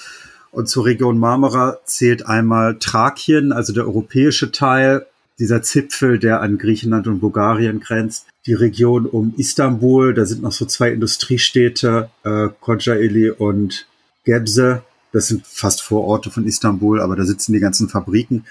Und 0.50 0.68
zur 0.68 0.84
Region 0.84 1.18
Marmara 1.18 1.78
zählt 1.84 2.26
einmal 2.26 2.78
Thrakien, 2.78 3.52
also 3.52 3.72
der 3.72 3.86
europäische 3.86 4.52
Teil, 4.52 5.06
dieser 5.38 5.62
Zipfel, 5.62 6.18
der 6.18 6.40
an 6.40 6.58
Griechenland 6.58 7.06
und 7.06 7.20
Bulgarien 7.20 7.80
grenzt. 7.80 8.26
Die 8.46 8.52
Region 8.52 9.06
um 9.06 9.34
Istanbul, 9.36 10.14
da 10.14 10.26
sind 10.26 10.42
noch 10.42 10.52
so 10.52 10.66
zwei 10.66 10.90
Industriestädte, 10.90 12.10
äh, 12.22 12.48
Kocaeli 12.60 13.30
und 13.30 13.86
Gebze. 14.24 14.82
Das 15.12 15.28
sind 15.28 15.46
fast 15.46 15.82
Vororte 15.82 16.30
von 16.30 16.46
Istanbul, 16.46 17.00
aber 17.00 17.16
da 17.16 17.24
sitzen 17.24 17.52
die 17.52 17.60
ganzen 17.60 17.88
Fabriken. 17.88 18.44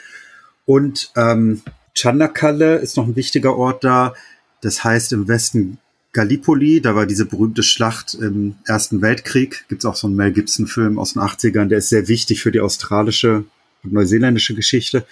Und 0.66 1.12
ähm, 1.16 1.62
Çanakkale 1.94 2.78
ist 2.78 2.98
noch 2.98 3.08
ein 3.08 3.16
wichtiger 3.16 3.56
Ort 3.56 3.84
da. 3.84 4.14
Das 4.62 4.84
heißt 4.84 5.14
im 5.14 5.28
Westen 5.28 5.78
Gallipoli, 6.14 6.82
da 6.82 6.96
war 6.96 7.06
diese 7.06 7.26
berühmte 7.26 7.64
Schlacht 7.64 8.16
im 8.16 8.56
Ersten 8.66 9.02
Weltkrieg. 9.02 9.66
Gibt's 9.70 9.86
auch 9.86 9.96
so 9.96 10.08
einen 10.08 10.18
Mel 10.18 10.32
Gibson-Film 10.32 11.00
aus 11.00 11.14
den 11.14 11.22
80ern, 11.22 11.68
der 11.68 11.78
ist 11.78 11.90
sehr 11.90 12.08
wichtig 12.08 12.42
für 12.42 12.52
die 12.52 12.60
australische 12.60 13.46
und 13.84 13.94
neuseeländische 13.94 14.54
Geschichte, 14.54 15.06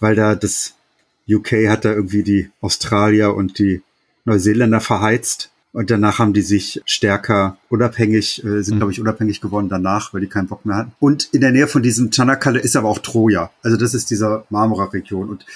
weil 0.00 0.14
da 0.14 0.34
das 0.34 0.74
UK 1.28 1.68
hat 1.68 1.84
da 1.84 1.92
irgendwie 1.92 2.22
die 2.22 2.50
Australier 2.60 3.34
und 3.34 3.58
die 3.58 3.82
Neuseeländer 4.24 4.80
verheizt. 4.80 5.50
Und 5.72 5.88
danach 5.90 6.18
haben 6.18 6.32
die 6.32 6.42
sich 6.42 6.82
stärker 6.84 7.56
unabhängig, 7.68 8.42
äh, 8.44 8.62
sind, 8.62 8.74
mhm. 8.74 8.78
glaube 8.78 8.92
ich, 8.92 9.00
unabhängig 9.00 9.40
geworden 9.40 9.68
danach, 9.68 10.12
weil 10.12 10.20
die 10.20 10.26
keinen 10.26 10.48
Bock 10.48 10.66
mehr 10.66 10.76
hatten. 10.76 10.92
Und 10.98 11.28
in 11.32 11.40
der 11.40 11.52
Nähe 11.52 11.68
von 11.68 11.82
diesem 11.82 12.10
Chanakale 12.10 12.58
ist 12.58 12.74
aber 12.74 12.88
auch 12.88 12.98
Troja. 12.98 13.52
Also 13.62 13.76
das 13.76 13.94
ist 13.94 14.10
dieser 14.10 14.44
Marmora-Region. 14.50 15.28
Und 15.28 15.46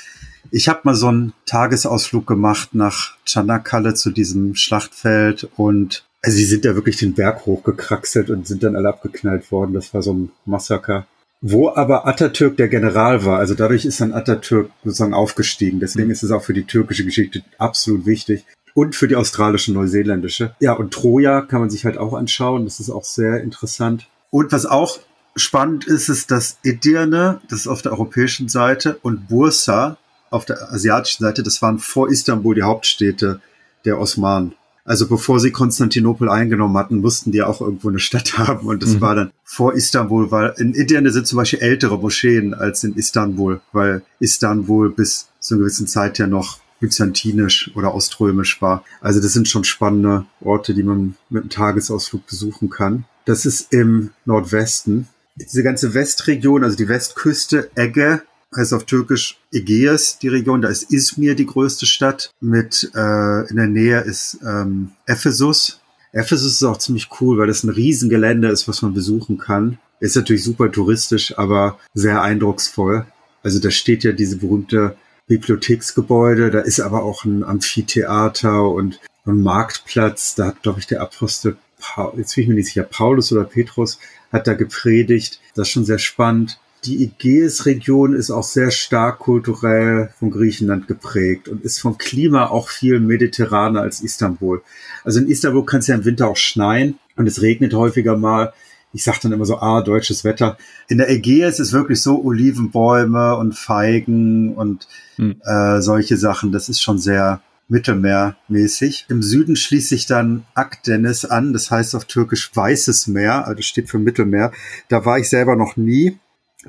ich 0.55 0.69
habe 0.69 0.83
mal 0.85 0.95
so 0.95 1.09
einen 1.09 1.33
Tagesausflug 1.47 2.29
gemacht 2.29 2.77
nach 2.77 3.17
Chanakale 3.25 3.95
zu 3.95 4.11
diesem 4.11 4.55
Schlachtfeld 4.55 5.49
und 5.57 6.05
also 6.23 6.37
sie 6.37 6.45
sind 6.45 6.65
ja 6.65 6.77
wirklich 6.77 6.97
den 6.97 7.15
Berg 7.15 7.45
hochgekraxelt 7.45 8.31
und 8.31 8.47
sind 8.47 8.63
dann 8.63 8.77
alle 8.77 8.89
abgeknallt 8.89 9.51
worden. 9.51 9.75
Das 9.75 9.93
war 9.93 10.01
so 10.01 10.15
ein 10.15 10.31
Massaker. 10.47 11.09
Wo 11.41 11.71
aber 11.71 12.07
Atatürk 12.07 12.57
der 12.57 12.69
General 12.69 13.25
war, 13.25 13.41
also 13.41 13.55
dadurch 13.55 13.85
ist 13.85 14.01
dann 14.01 14.15
Atatürk 14.15 14.71
sozusagen 14.85 15.13
aufgestiegen. 15.13 15.81
Deswegen 15.81 16.11
ist 16.11 16.23
es 16.23 16.31
auch 16.31 16.45
für 16.45 16.55
die 16.55 16.65
türkische 16.65 17.05
Geschichte 17.05 17.43
absolut 17.59 18.07
wichtig. 18.07 18.45
Und 18.75 18.95
für 18.95 19.09
die 19.09 19.17
australische, 19.17 19.73
neuseeländische. 19.73 20.55
Ja, 20.61 20.73
und 20.75 20.95
Troja 20.95 21.43
kann 21.43 21.61
man 21.61 21.71
sich 21.71 21.85
halt 21.85 21.99
auch 21.99 22.15
anschauen. 22.15 22.65
Das 22.65 22.79
ist 22.79 22.91
auch 22.91 23.05
sehr 23.05 23.43
interessant. 23.43 24.07
Und 24.31 24.53
was 24.53 24.67
auch 24.67 25.01
spannend 25.37 25.85
ist 25.85 26.09
es, 26.09 26.29
dass 26.29 26.59
Edirne, 26.63 27.41
das 27.51 27.61
ist 27.61 27.69
auf 27.69 27.83
der 27.83 27.93
europäischen 27.93 28.49
Seite, 28.49 28.99
und 29.03 29.29
Bursa 29.29 29.99
auf 30.35 30.45
der 30.45 30.73
asiatischen 30.73 31.25
Seite, 31.25 31.43
das 31.43 31.63
waren 31.63 31.79
vor 31.79 32.11
Istanbul 32.11 32.55
die 32.55 32.63
Hauptstädte 32.63 33.41
der 33.85 33.99
Osmanen. 33.99 34.55
Also 34.87 35.09
bevor 35.09 35.41
sie 35.41 35.51
Konstantinopel 35.51 36.29
eingenommen 36.29 36.77
hatten, 36.77 37.01
mussten 37.01 37.33
die 37.33 37.43
auch 37.43 37.63
irgendwo 37.63 37.89
eine 37.89 37.99
Stadt 37.99 38.37
haben. 38.39 38.67
Und 38.67 38.83
das 38.83 38.95
mhm. 38.95 39.01
war 39.01 39.15
dann 39.15 39.31
vor 39.45 39.73
Istanbul, 39.75 40.31
weil 40.31 40.55
in 40.59 40.75
Edirne 40.75 41.11
sind 41.11 41.27
zum 41.27 41.39
Beispiel 41.39 41.61
ältere 41.61 41.99
Moscheen 41.99 42.53
als 42.53 42.85
in 42.85 42.95
Istanbul, 42.95 43.61
weil 43.73 44.03
Istanbul 44.19 44.91
bis 44.91 45.29
zu 45.41 45.55
einer 45.55 45.61
gewissen 45.61 45.87
Zeit 45.87 46.19
ja 46.19 46.27
noch 46.27 46.59
byzantinisch 46.81 47.71
oder 47.75 47.95
oströmisch 47.95 48.61
war. 48.61 48.85
Also 49.01 49.21
das 49.21 49.33
sind 49.33 49.49
schon 49.49 49.65
spannende 49.65 50.27
Orte, 50.43 50.75
die 50.75 50.83
man 50.83 51.17
mit 51.31 51.43
einem 51.45 51.51
Tagesausflug 51.51 52.27
besuchen 52.27 52.69
kann. 52.69 53.05
Das 53.25 53.47
ist 53.47 53.73
im 53.73 54.11
Nordwesten. 54.27 55.09
Diese 55.37 55.63
ganze 55.63 55.95
Westregion, 55.95 56.63
also 56.63 56.77
die 56.77 56.89
Westküste, 56.89 57.71
Ege, 57.75 58.23
heißt 58.57 58.73
auf 58.73 58.85
Türkisch 58.85 59.39
Ägäis, 59.53 60.19
die 60.19 60.29
Region. 60.29 60.63
Da 60.63 60.69
ist 60.69 60.91
Izmir 60.93 61.35
die 61.35 61.47
größte 61.47 61.87
Stadt. 61.87 62.31
Mit 62.41 62.91
äh, 62.95 63.49
in 63.49 63.57
der 63.57 63.67
Nähe 63.67 64.01
ist 64.01 64.39
ähm, 64.47 64.93
Ephesus. 65.07 65.81
Ephesus 66.13 66.53
ist 66.53 66.63
auch 66.63 66.79
ziemlich 66.79 67.09
cool, 67.21 67.39
weil 67.39 67.49
das 67.49 67.65
ein 67.65 67.71
Riesengelände 67.71 68.49
ist, 68.49 68.69
was 68.69 68.83
man 68.83 68.95
besuchen 68.95 69.39
kann. 69.39 69.79
Ist 70.01 70.17
natürlich 70.17 70.45
super 70.45 70.71
touristisch, 70.71 71.37
aber 71.39 71.79
sehr 71.93 72.23
eindrucksvoll. 72.23 73.07
Also 73.43 73.59
da 73.59 73.71
steht 73.71 74.05
ja 74.05 74.13
diese 74.13 74.37
berühmte 74.37 74.97
Bibliotheksgebäude, 75.27 76.51
da 76.51 76.61
ist 76.61 76.81
aber 76.81 77.03
auch 77.03 77.25
ein 77.25 77.43
Amphitheater 77.43 78.69
und 78.69 79.01
ein 79.27 79.43
Marktplatz. 79.43 80.35
Da 80.35 80.47
hat, 80.47 80.63
glaube 80.63 80.81
ich, 80.81 80.87
der 80.87 81.01
Apostel, 81.01 81.57
Paul, 81.81 82.15
jetzt 82.17 82.35
bin 82.35 82.43
ich 82.43 82.49
mir 82.49 82.55
nicht 82.55 82.67
sicher, 82.67 82.85
Paulus 82.85 83.33
oder 83.33 83.45
Petrus, 83.45 83.99
hat 84.33 84.47
da 84.47 84.55
gepredigt. 84.55 85.41
Das 85.55 85.69
ist 85.69 85.73
schon 85.73 85.85
sehr 85.85 85.99
spannend. 85.99 86.59
Die 86.85 87.05
Ägäis-Region 87.05 88.15
ist 88.15 88.31
auch 88.31 88.43
sehr 88.43 88.71
stark 88.71 89.21
kulturell 89.21 90.11
von 90.19 90.31
Griechenland 90.31 90.87
geprägt 90.87 91.49
und 91.49 91.63
ist 91.63 91.81
vom 91.81 91.99
Klima 91.99 92.47
auch 92.49 92.69
viel 92.69 93.01
mediterraner 93.01 93.81
als 93.81 94.01
Istanbul. 94.01 94.63
Also 95.03 95.21
in 95.21 95.29
Istanbul 95.29 95.65
kann 95.65 95.81
es 95.81 95.87
ja 95.87 95.95
im 95.95 96.05
Winter 96.05 96.29
auch 96.29 96.37
schneien 96.37 96.99
und 97.17 97.27
es 97.27 97.43
regnet 97.43 97.75
häufiger 97.75 98.17
mal 98.17 98.53
ich 98.95 99.03
sage 99.03 99.19
dann 99.25 99.33
immer 99.33 99.45
so, 99.45 99.59
ah, 99.59 99.83
deutsches 99.83 100.23
Wetter. 100.25 100.57
In 100.89 100.99
der 100.99 101.11
Ägäis 101.11 101.59
ist 101.59 101.73
wirklich 101.73 102.01
so 102.01 102.25
Olivenbäume 102.25 103.37
und 103.37 103.59
Feigen 103.59 104.55
und 104.55 104.87
hm. 105.17 105.35
äh, 105.45 105.83
solche 105.83 106.17
Sachen. 106.17 106.53
Das 106.53 106.69
ist 106.69 106.81
schon 106.81 106.99
sehr 106.99 107.43
mittelmeermäßig. 107.69 109.07
Im 109.09 109.23
Süden 109.23 109.57
schließt 109.57 109.89
sich 109.89 110.07
dann 110.07 110.45
Akdeniz 110.55 111.25
an, 111.25 111.53
das 111.53 111.71
heißt 111.71 111.97
auf 111.97 112.05
Türkisch 112.05 112.51
Weißes 112.55 113.09
Meer, 113.09 113.49
also 113.49 113.63
steht 113.63 113.91
für 113.91 113.99
Mittelmeer. 113.99 114.53
Da 114.89 115.05
war 115.05 115.19
ich 115.19 115.29
selber 115.29 115.57
noch 115.57 115.77
nie. 115.77 116.19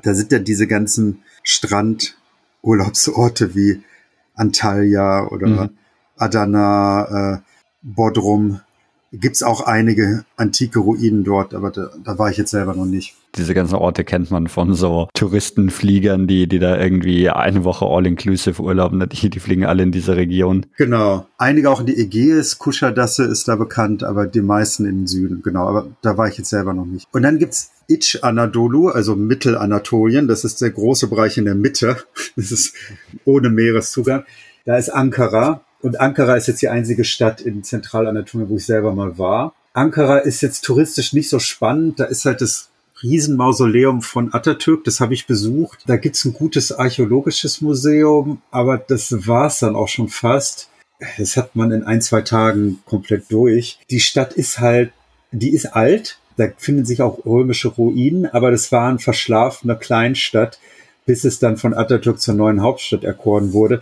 Da 0.02 0.14
sind 0.14 0.32
ja 0.32 0.38
diese 0.38 0.66
ganzen 0.66 1.22
Strandurlaubsorte 1.42 3.54
wie 3.54 3.82
Antalya 4.34 5.26
oder 5.28 5.46
mhm. 5.46 5.70
Adana, 6.16 7.34
äh, 7.34 7.38
Bodrum, 7.82 8.60
gibt's 9.12 9.42
auch 9.42 9.62
einige 9.62 10.24
antike 10.36 10.80
Ruinen 10.80 11.24
dort, 11.24 11.54
aber 11.54 11.70
da, 11.70 11.90
da, 12.02 12.18
war 12.18 12.30
ich 12.30 12.36
jetzt 12.36 12.50
selber 12.50 12.74
noch 12.74 12.84
nicht. 12.84 13.16
Diese 13.36 13.54
ganzen 13.54 13.76
Orte 13.76 14.04
kennt 14.04 14.30
man 14.30 14.48
von 14.48 14.74
so 14.74 15.08
Touristenfliegern, 15.14 16.26
die, 16.26 16.46
die 16.46 16.58
da 16.58 16.78
irgendwie 16.78 17.30
eine 17.30 17.64
Woche 17.64 17.86
all-inclusive 17.86 18.62
urlauben, 18.62 19.06
die, 19.08 19.30
die 19.30 19.40
fliegen 19.40 19.64
alle 19.64 19.82
in 19.82 19.92
diese 19.92 20.16
Region. 20.16 20.66
Genau. 20.76 21.26
Einige 21.38 21.70
auch 21.70 21.80
in 21.80 21.86
die 21.86 21.96
Ägäis, 21.96 22.58
Kuschadasse 22.58 23.24
ist 23.24 23.48
da 23.48 23.56
bekannt, 23.56 24.04
aber 24.04 24.26
die 24.26 24.42
meisten 24.42 24.84
den 24.84 25.06
Süden, 25.06 25.42
genau. 25.42 25.68
Aber 25.68 25.86
da 26.02 26.16
war 26.16 26.28
ich 26.28 26.38
jetzt 26.38 26.50
selber 26.50 26.74
noch 26.74 26.86
nicht. 26.86 27.06
Und 27.12 27.22
dann 27.22 27.38
gibt's 27.38 27.72
Ich 27.88 28.24
Anadolu, 28.24 28.88
also 28.88 29.14
Mittelanatolien. 29.14 30.28
Das 30.28 30.44
ist 30.44 30.60
der 30.60 30.70
große 30.70 31.08
Bereich 31.08 31.38
in 31.38 31.44
der 31.44 31.54
Mitte. 31.54 31.96
Das 32.36 32.50
ist 32.52 32.74
ohne 33.24 33.48
Meereszugang. 33.48 34.24
Da 34.64 34.76
ist 34.76 34.90
Ankara, 34.90 35.62
und 35.86 36.00
Ankara 36.00 36.34
ist 36.34 36.48
jetzt 36.48 36.62
die 36.62 36.68
einzige 36.68 37.04
Stadt 37.04 37.40
in 37.40 37.62
Zentralanatolien, 37.62 38.50
wo 38.50 38.56
ich 38.56 38.66
selber 38.66 38.92
mal 38.94 39.18
war. 39.18 39.54
Ankara 39.72 40.18
ist 40.18 40.40
jetzt 40.40 40.64
touristisch 40.64 41.12
nicht 41.12 41.28
so 41.28 41.38
spannend. 41.38 42.00
Da 42.00 42.04
ist 42.06 42.24
halt 42.24 42.40
das 42.40 42.70
Riesenmausoleum 43.02 44.02
von 44.02 44.32
Atatürk, 44.32 44.84
das 44.84 45.00
habe 45.00 45.14
ich 45.14 45.26
besucht. 45.26 45.80
Da 45.86 45.96
gibt's 45.96 46.24
ein 46.24 46.32
gutes 46.32 46.72
archäologisches 46.72 47.60
Museum, 47.60 48.40
aber 48.50 48.78
das 48.78 49.26
war's 49.26 49.60
dann 49.60 49.76
auch 49.76 49.88
schon 49.88 50.08
fast. 50.08 50.70
Das 51.18 51.36
hat 51.36 51.54
man 51.54 51.72
in 51.72 51.84
ein, 51.84 52.00
zwei 52.00 52.22
Tagen 52.22 52.80
komplett 52.86 53.30
durch. 53.30 53.78
Die 53.90 54.00
Stadt 54.00 54.32
ist 54.32 54.60
halt, 54.60 54.92
die 55.30 55.52
ist 55.52 55.66
alt, 55.66 56.18
da 56.36 56.48
finden 56.56 56.84
sich 56.84 57.02
auch 57.02 57.24
römische 57.24 57.68
Ruinen, 57.68 58.26
aber 58.26 58.50
das 58.50 58.72
war 58.72 58.88
eine 58.88 58.98
verschlafene 58.98 59.76
Kleinstadt, 59.76 60.58
bis 61.04 61.24
es 61.24 61.38
dann 61.38 61.56
von 61.56 61.74
Atatürk 61.74 62.20
zur 62.20 62.34
neuen 62.34 62.62
Hauptstadt 62.62 63.04
erkoren 63.04 63.52
wurde. 63.52 63.80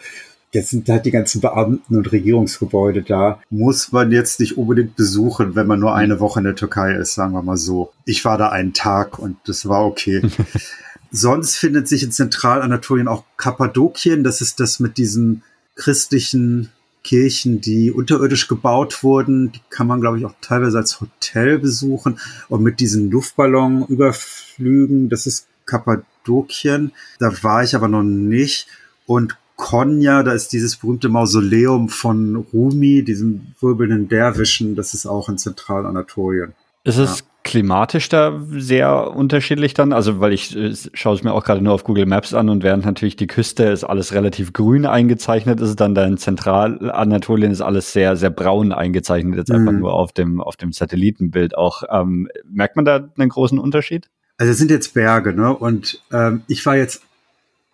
Jetzt 0.55 0.71
sind 0.71 0.89
halt 0.89 1.05
die 1.05 1.11
ganzen 1.11 1.41
Beamten 1.41 1.97
und 1.97 2.13
Regierungsgebäude 2.13 3.03
da. 3.03 3.41
Muss 3.51 3.91
man 3.91 4.13
jetzt 4.13 4.39
nicht 4.39 4.57
unbedingt 4.57 4.95
besuchen, 4.95 5.57
wenn 5.57 5.67
man 5.67 5.81
nur 5.81 5.97
eine 5.97 6.21
Woche 6.21 6.39
in 6.39 6.45
der 6.45 6.55
Türkei 6.55 6.95
ist, 6.95 7.15
sagen 7.15 7.33
wir 7.33 7.43
mal 7.43 7.57
so. 7.57 7.93
Ich 8.05 8.25
war 8.25 8.39
da 8.39 8.51
einen 8.51 8.73
Tag 8.73 9.19
und 9.19 9.37
das 9.47 9.69
war 9.69 9.85
okay. 9.85 10.23
Sonst 11.11 11.57
findet 11.57 11.89
sich 11.89 12.05
in 12.05 12.13
Zentralanatolien 12.13 13.09
auch 13.09 13.25
Kappadokien. 13.37 14.23
Das 14.23 14.41
ist 14.41 14.61
das 14.61 14.79
mit 14.79 14.97
diesen 14.97 15.43
christlichen 15.75 16.71
Kirchen, 17.03 17.61
die 17.61 17.91
unterirdisch 17.91 18.47
gebaut 18.47 19.03
wurden. 19.03 19.51
Die 19.51 19.61
kann 19.71 19.89
man, 19.89 20.01
glaube 20.01 20.19
ich, 20.19 20.25
auch 20.25 20.35
teilweise 20.41 20.79
als 20.79 21.01
Hotel 21.01 21.59
besuchen. 21.59 22.21
Und 22.49 22.63
mit 22.63 22.79
diesen 22.79 23.11
Luftballon-Überflügen, 23.11 25.09
das 25.09 25.27
ist 25.27 25.49
Kappadokien. 25.67 26.93
Da 27.19 27.43
war 27.43 27.65
ich 27.65 27.75
aber 27.75 27.89
noch 27.89 28.05
nicht. 28.05 28.69
Und 29.05 29.37
Konya, 29.57 30.23
da 30.23 30.33
ist 30.33 30.53
dieses 30.53 30.77
berühmte 30.77 31.09
Mausoleum 31.09 31.89
von 31.89 32.37
Rumi, 32.53 33.05
diesem 33.05 33.55
wirbelnden 33.61 34.09
Derwischen, 34.09 34.75
das 34.75 34.95
ist 34.95 35.07
auch 35.07 35.29
in 35.29 35.39
Zentralanatolien. 35.39 36.55
Ist 36.83 36.99
es 36.99 37.21
ja. 37.21 37.25
klimatisch 37.45 38.11
da 38.11 38.43
sehr 38.51 39.13
unterschiedlich 39.13 39.73
dann? 39.73 39.93
Also, 39.93 40.21
weil 40.21 40.33
ich 40.33 40.55
äh, 40.55 40.75
schaue 40.93 41.15
es 41.15 41.23
mir 41.23 41.33
auch 41.33 41.45
gerade 41.45 41.63
nur 41.63 41.73
auf 41.73 41.85
Google 41.85 42.05
Maps 42.05 42.35
an 42.35 42.51
und 42.51 42.63
während 42.63 42.85
natürlich 42.85 43.17
die 43.17 43.27
Küste 43.27 43.65
ist 43.65 43.85
alles 43.85 44.13
relativ 44.13 44.53
grün 44.53 44.85
eingezeichnet, 44.85 45.61
ist 45.61 45.71
es 45.71 45.77
dann 45.77 45.95
da 45.95 46.05
in 46.05 46.19
Zentralanatolien 46.19 47.53
ist 47.53 47.63
alles 47.63 47.93
sehr, 47.93 48.17
sehr 48.17 48.31
braun 48.31 48.73
eingezeichnet, 48.73 49.37
jetzt 49.37 49.51
mhm. 49.51 49.57
einfach 49.57 49.73
nur 49.73 49.95
auf 49.95 50.13
dem, 50.13 50.41
auf 50.41 50.57
dem 50.57 50.73
Satellitenbild 50.73 51.57
auch. 51.57 51.85
Ähm, 51.91 52.29
merkt 52.51 52.77
man 52.77 52.85
da 52.85 53.09
einen 53.17 53.31
großen 53.31 53.59
Unterschied? 53.59 54.11
Also 54.37 54.51
es 54.53 54.59
sind 54.59 54.71
jetzt 54.71 54.95
Berge, 54.95 55.33
ne? 55.33 55.57
Und 55.57 56.03
ähm, 56.13 56.43
ich 56.49 56.67
war 56.67 56.77
jetzt 56.77 57.03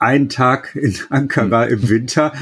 einen 0.00 0.28
Tag 0.28 0.74
in 0.74 0.96
Ankara 1.10 1.66
im 1.66 1.88
Winter. 1.88 2.32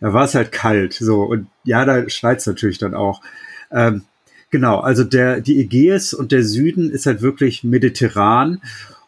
Da 0.00 0.12
war 0.12 0.24
es 0.24 0.34
halt 0.34 0.50
kalt. 0.50 0.94
So, 0.94 1.22
und 1.22 1.46
ja, 1.64 1.84
da 1.84 2.08
schneit 2.08 2.38
es 2.38 2.46
natürlich 2.46 2.78
dann 2.78 2.94
auch. 2.94 3.22
Ähm, 3.70 4.02
genau, 4.50 4.80
also 4.80 5.04
der, 5.04 5.40
die 5.40 5.60
Ägäis 5.60 6.12
und 6.12 6.32
der 6.32 6.42
Süden 6.42 6.90
ist 6.90 7.06
halt 7.06 7.22
wirklich 7.22 7.62
mediterran 7.62 8.60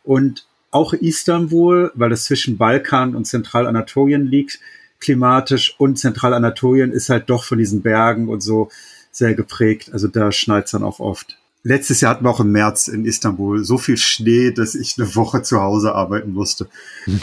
und 0.05 0.47
auch 0.71 0.93
Istanbul, 0.93 1.91
weil 1.95 2.13
es 2.13 2.25
zwischen 2.25 2.59
Balkan 2.59 3.17
und 3.17 3.25
Zentralanatolien 3.25 4.27
liegt, 4.27 4.61
klimatisch 5.01 5.75
und 5.79 5.99
Zentralanatolien 5.99 6.93
ist 6.93 7.09
halt 7.09 7.31
doch 7.31 7.45
von 7.45 7.59
diesen 7.59 7.83
Bergen 7.83 8.29
und 8.29 8.43
so 8.43 8.71
sehr 9.11 9.35
geprägt. 9.35 9.91
Also 9.93 10.09
da 10.09 10.31
schneit 10.33 10.67
es 10.67 10.73
dann 10.73 10.83
auch 10.83 11.01
oft. 11.01 11.38
Letztes 11.65 12.01
Jahr 12.01 12.13
hatten 12.13 12.25
wir 12.25 12.31
auch 12.31 12.39
im 12.39 12.53
März 12.53 12.87
in 12.87 13.05
Istanbul 13.05 13.65
so 13.65 13.79
viel 13.79 13.97
Schnee, 13.97 14.53
dass 14.53 14.77
ich 14.77 14.95
eine 14.97 15.17
Woche 15.17 15.43
zu 15.43 15.61
Hause 15.61 15.93
arbeiten 15.93 16.33
musste. 16.33 16.69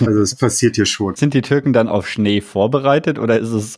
Also 0.05 0.19
es 0.19 0.35
passiert 0.35 0.75
hier 0.75 0.85
schon. 0.85 1.15
Sind 1.15 1.33
die 1.33 1.41
Türken 1.41 1.71
dann 1.71 1.87
auf 1.87 2.09
Schnee 2.09 2.41
vorbereitet 2.41 3.17
oder 3.17 3.39
ist 3.39 3.51
es 3.51 3.77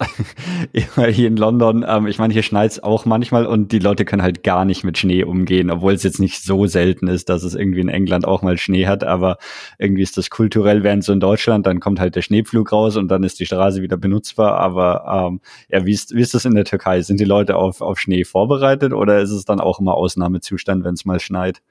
hier 1.12 1.28
in 1.28 1.38
London? 1.38 1.86
Ähm, 1.88 2.08
ich 2.08 2.18
meine, 2.18 2.34
hier 2.34 2.42
schneit 2.42 2.72
es 2.72 2.82
auch 2.82 3.06
manchmal 3.06 3.46
und 3.46 3.72
die 3.72 3.78
Leute 3.78 4.04
können 4.04 4.24
halt 4.24 4.44
gar 4.44 4.66
nicht 4.66 4.84
mit 4.84 4.98
Schnee 4.98 5.24
umgehen, 5.24 5.70
obwohl 5.70 5.94
es 5.94 6.02
jetzt 6.02 6.20
nicht 6.20 6.44
so 6.44 6.66
selten 6.66 7.08
ist, 7.08 7.30
dass 7.30 7.44
es 7.44 7.54
irgendwie 7.54 7.82
in 7.82 7.90
England 7.90 8.26
auch 8.26 8.42
mal 8.42 8.58
Schnee 8.58 8.88
hat. 8.88 9.04
Aber 9.04 9.38
irgendwie 9.78 10.02
ist 10.02 10.18
das 10.18 10.32
kulturell, 10.32 10.82
während 10.82 11.04
so 11.04 11.14
in 11.14 11.20
Deutschland, 11.20 11.68
dann 11.68 11.80
kommt 11.80 12.00
halt 12.00 12.16
der 12.16 12.24
Schneepflug 12.24 12.72
raus 12.72 12.96
und 12.96 13.10
dann 13.10 13.22
ist 13.22 13.40
die 13.40 13.46
Straße 13.46 13.84
wieder 13.84 13.98
benutzbar. 13.98 14.58
Aber 14.58 15.28
ähm, 15.30 15.42
ja, 15.70 15.86
wie 15.86 15.94
ist, 15.94 16.16
wie 16.16 16.22
ist 16.22 16.34
das 16.34 16.46
in 16.46 16.56
der 16.56 16.66
Türkei? 16.66 17.04
Sind 17.04 17.20
die 17.20 17.26
Leute 17.26 17.58
auf, 17.58 17.82
auf 17.82 18.00
Schnee 18.00 18.24
vorbereitet 18.24 18.92
oder 18.92 19.22
ist 19.22 19.32
es 19.32 19.46
dann 19.46 19.60
auch 19.60 19.80
immer 19.80 19.94
Ausnahme? 19.94 20.42
Zustand, 20.48 20.84
wenn 20.84 20.94
es 20.94 21.06
mal 21.06 21.20
schneit. 21.20 21.62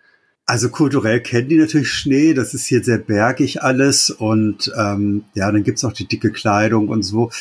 Also 0.49 0.69
kulturell 0.69 1.21
kennen 1.21 1.49
die 1.49 1.57
natürlich 1.57 1.91
Schnee, 1.91 2.33
das 2.33 2.55
ist 2.55 2.67
hier 2.67 2.85
sehr 2.85 2.99
bergig 2.99 3.62
alles 3.62 4.11
und 4.11 4.73
ähm, 4.79 5.25
ja, 5.35 5.51
dann 5.51 5.65
gibt's 5.65 5.85
auch 5.85 5.93
die 5.93 6.07
dicke 6.07 6.31
Kleidung 6.31 6.89
und 6.89 7.03
so. 7.03 7.33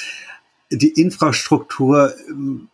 Die 0.71 0.99
Infrastruktur, 0.99 2.15
ähm, 2.27 2.67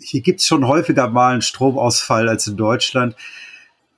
hier 0.00 0.22
gibt's 0.22 0.46
schon 0.46 0.66
häufiger 0.66 1.10
mal 1.10 1.32
einen 1.32 1.42
Stromausfall 1.42 2.30
als 2.30 2.46
in 2.46 2.56
Deutschland. 2.56 3.14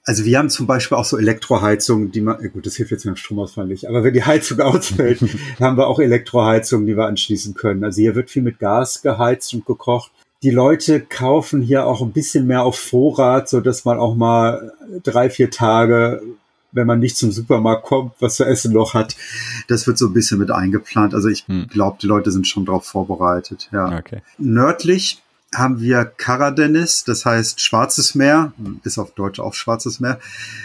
Also 0.02 0.24
wir 0.24 0.38
haben 0.38 0.50
zum 0.50 0.66
Beispiel 0.66 0.98
auch 0.98 1.04
so 1.04 1.16
Elektroheizungen, 1.16 2.10
die 2.10 2.20
man, 2.20 2.38
gut, 2.50 2.66
das 2.66 2.74
hilft 2.74 2.90
jetzt 2.90 3.04
mit 3.04 3.14
dem 3.14 3.18
Stromausfall 3.18 3.68
nicht, 3.68 3.86
aber 3.86 4.02
wenn 4.02 4.14
die 4.14 4.24
Heizung 4.24 4.58
ausfällt, 4.60 5.20
haben 5.60 5.76
wir 5.76 5.86
auch 5.86 6.00
Elektroheizungen, 6.00 6.86
die 6.86 6.96
wir 6.96 7.06
anschließen 7.06 7.54
können. 7.54 7.84
Also 7.84 8.00
hier 8.00 8.16
wird 8.16 8.28
viel 8.28 8.42
mit 8.42 8.58
Gas 8.58 9.02
geheizt 9.02 9.54
und 9.54 9.66
gekocht 9.66 10.10
die 10.42 10.50
Leute 10.50 11.00
kaufen 11.00 11.60
hier 11.60 11.86
auch 11.86 12.00
ein 12.02 12.12
bisschen 12.12 12.46
mehr 12.46 12.62
auf 12.62 12.78
Vorrat, 12.78 13.48
so 13.48 13.60
dass 13.60 13.84
man 13.84 13.98
auch 13.98 14.14
mal 14.14 14.72
drei, 15.02 15.30
vier 15.30 15.50
Tage 15.50 16.22
wenn 16.72 16.86
man 16.86 17.00
nicht 17.00 17.16
zum 17.16 17.32
Supermarkt 17.32 17.84
kommt, 17.84 18.12
was 18.20 18.36
zu 18.36 18.44
essen 18.44 18.72
noch 18.72 18.94
hat. 18.94 19.16
Das 19.68 19.86
wird 19.86 19.98
so 19.98 20.06
ein 20.06 20.12
bisschen 20.12 20.38
mit 20.38 20.50
eingeplant. 20.50 21.14
Also 21.14 21.28
ich 21.28 21.46
hm. 21.46 21.68
glaube, 21.68 21.98
die 22.00 22.06
Leute 22.06 22.30
sind 22.30 22.46
schon 22.46 22.64
darauf 22.64 22.84
vorbereitet. 22.84 23.68
Ja. 23.72 23.98
Okay. 23.98 24.22
Nördlich 24.38 25.22
haben 25.52 25.80
wir 25.80 26.04
Karadenis, 26.04 27.02
das 27.02 27.24
heißt 27.24 27.60
Schwarzes 27.60 28.14
Meer, 28.14 28.52
ist 28.84 28.98
auf 28.98 29.14
Deutsch 29.14 29.40
auch 29.40 29.54
Schwarzes 29.54 29.98
Meer, 29.98 30.20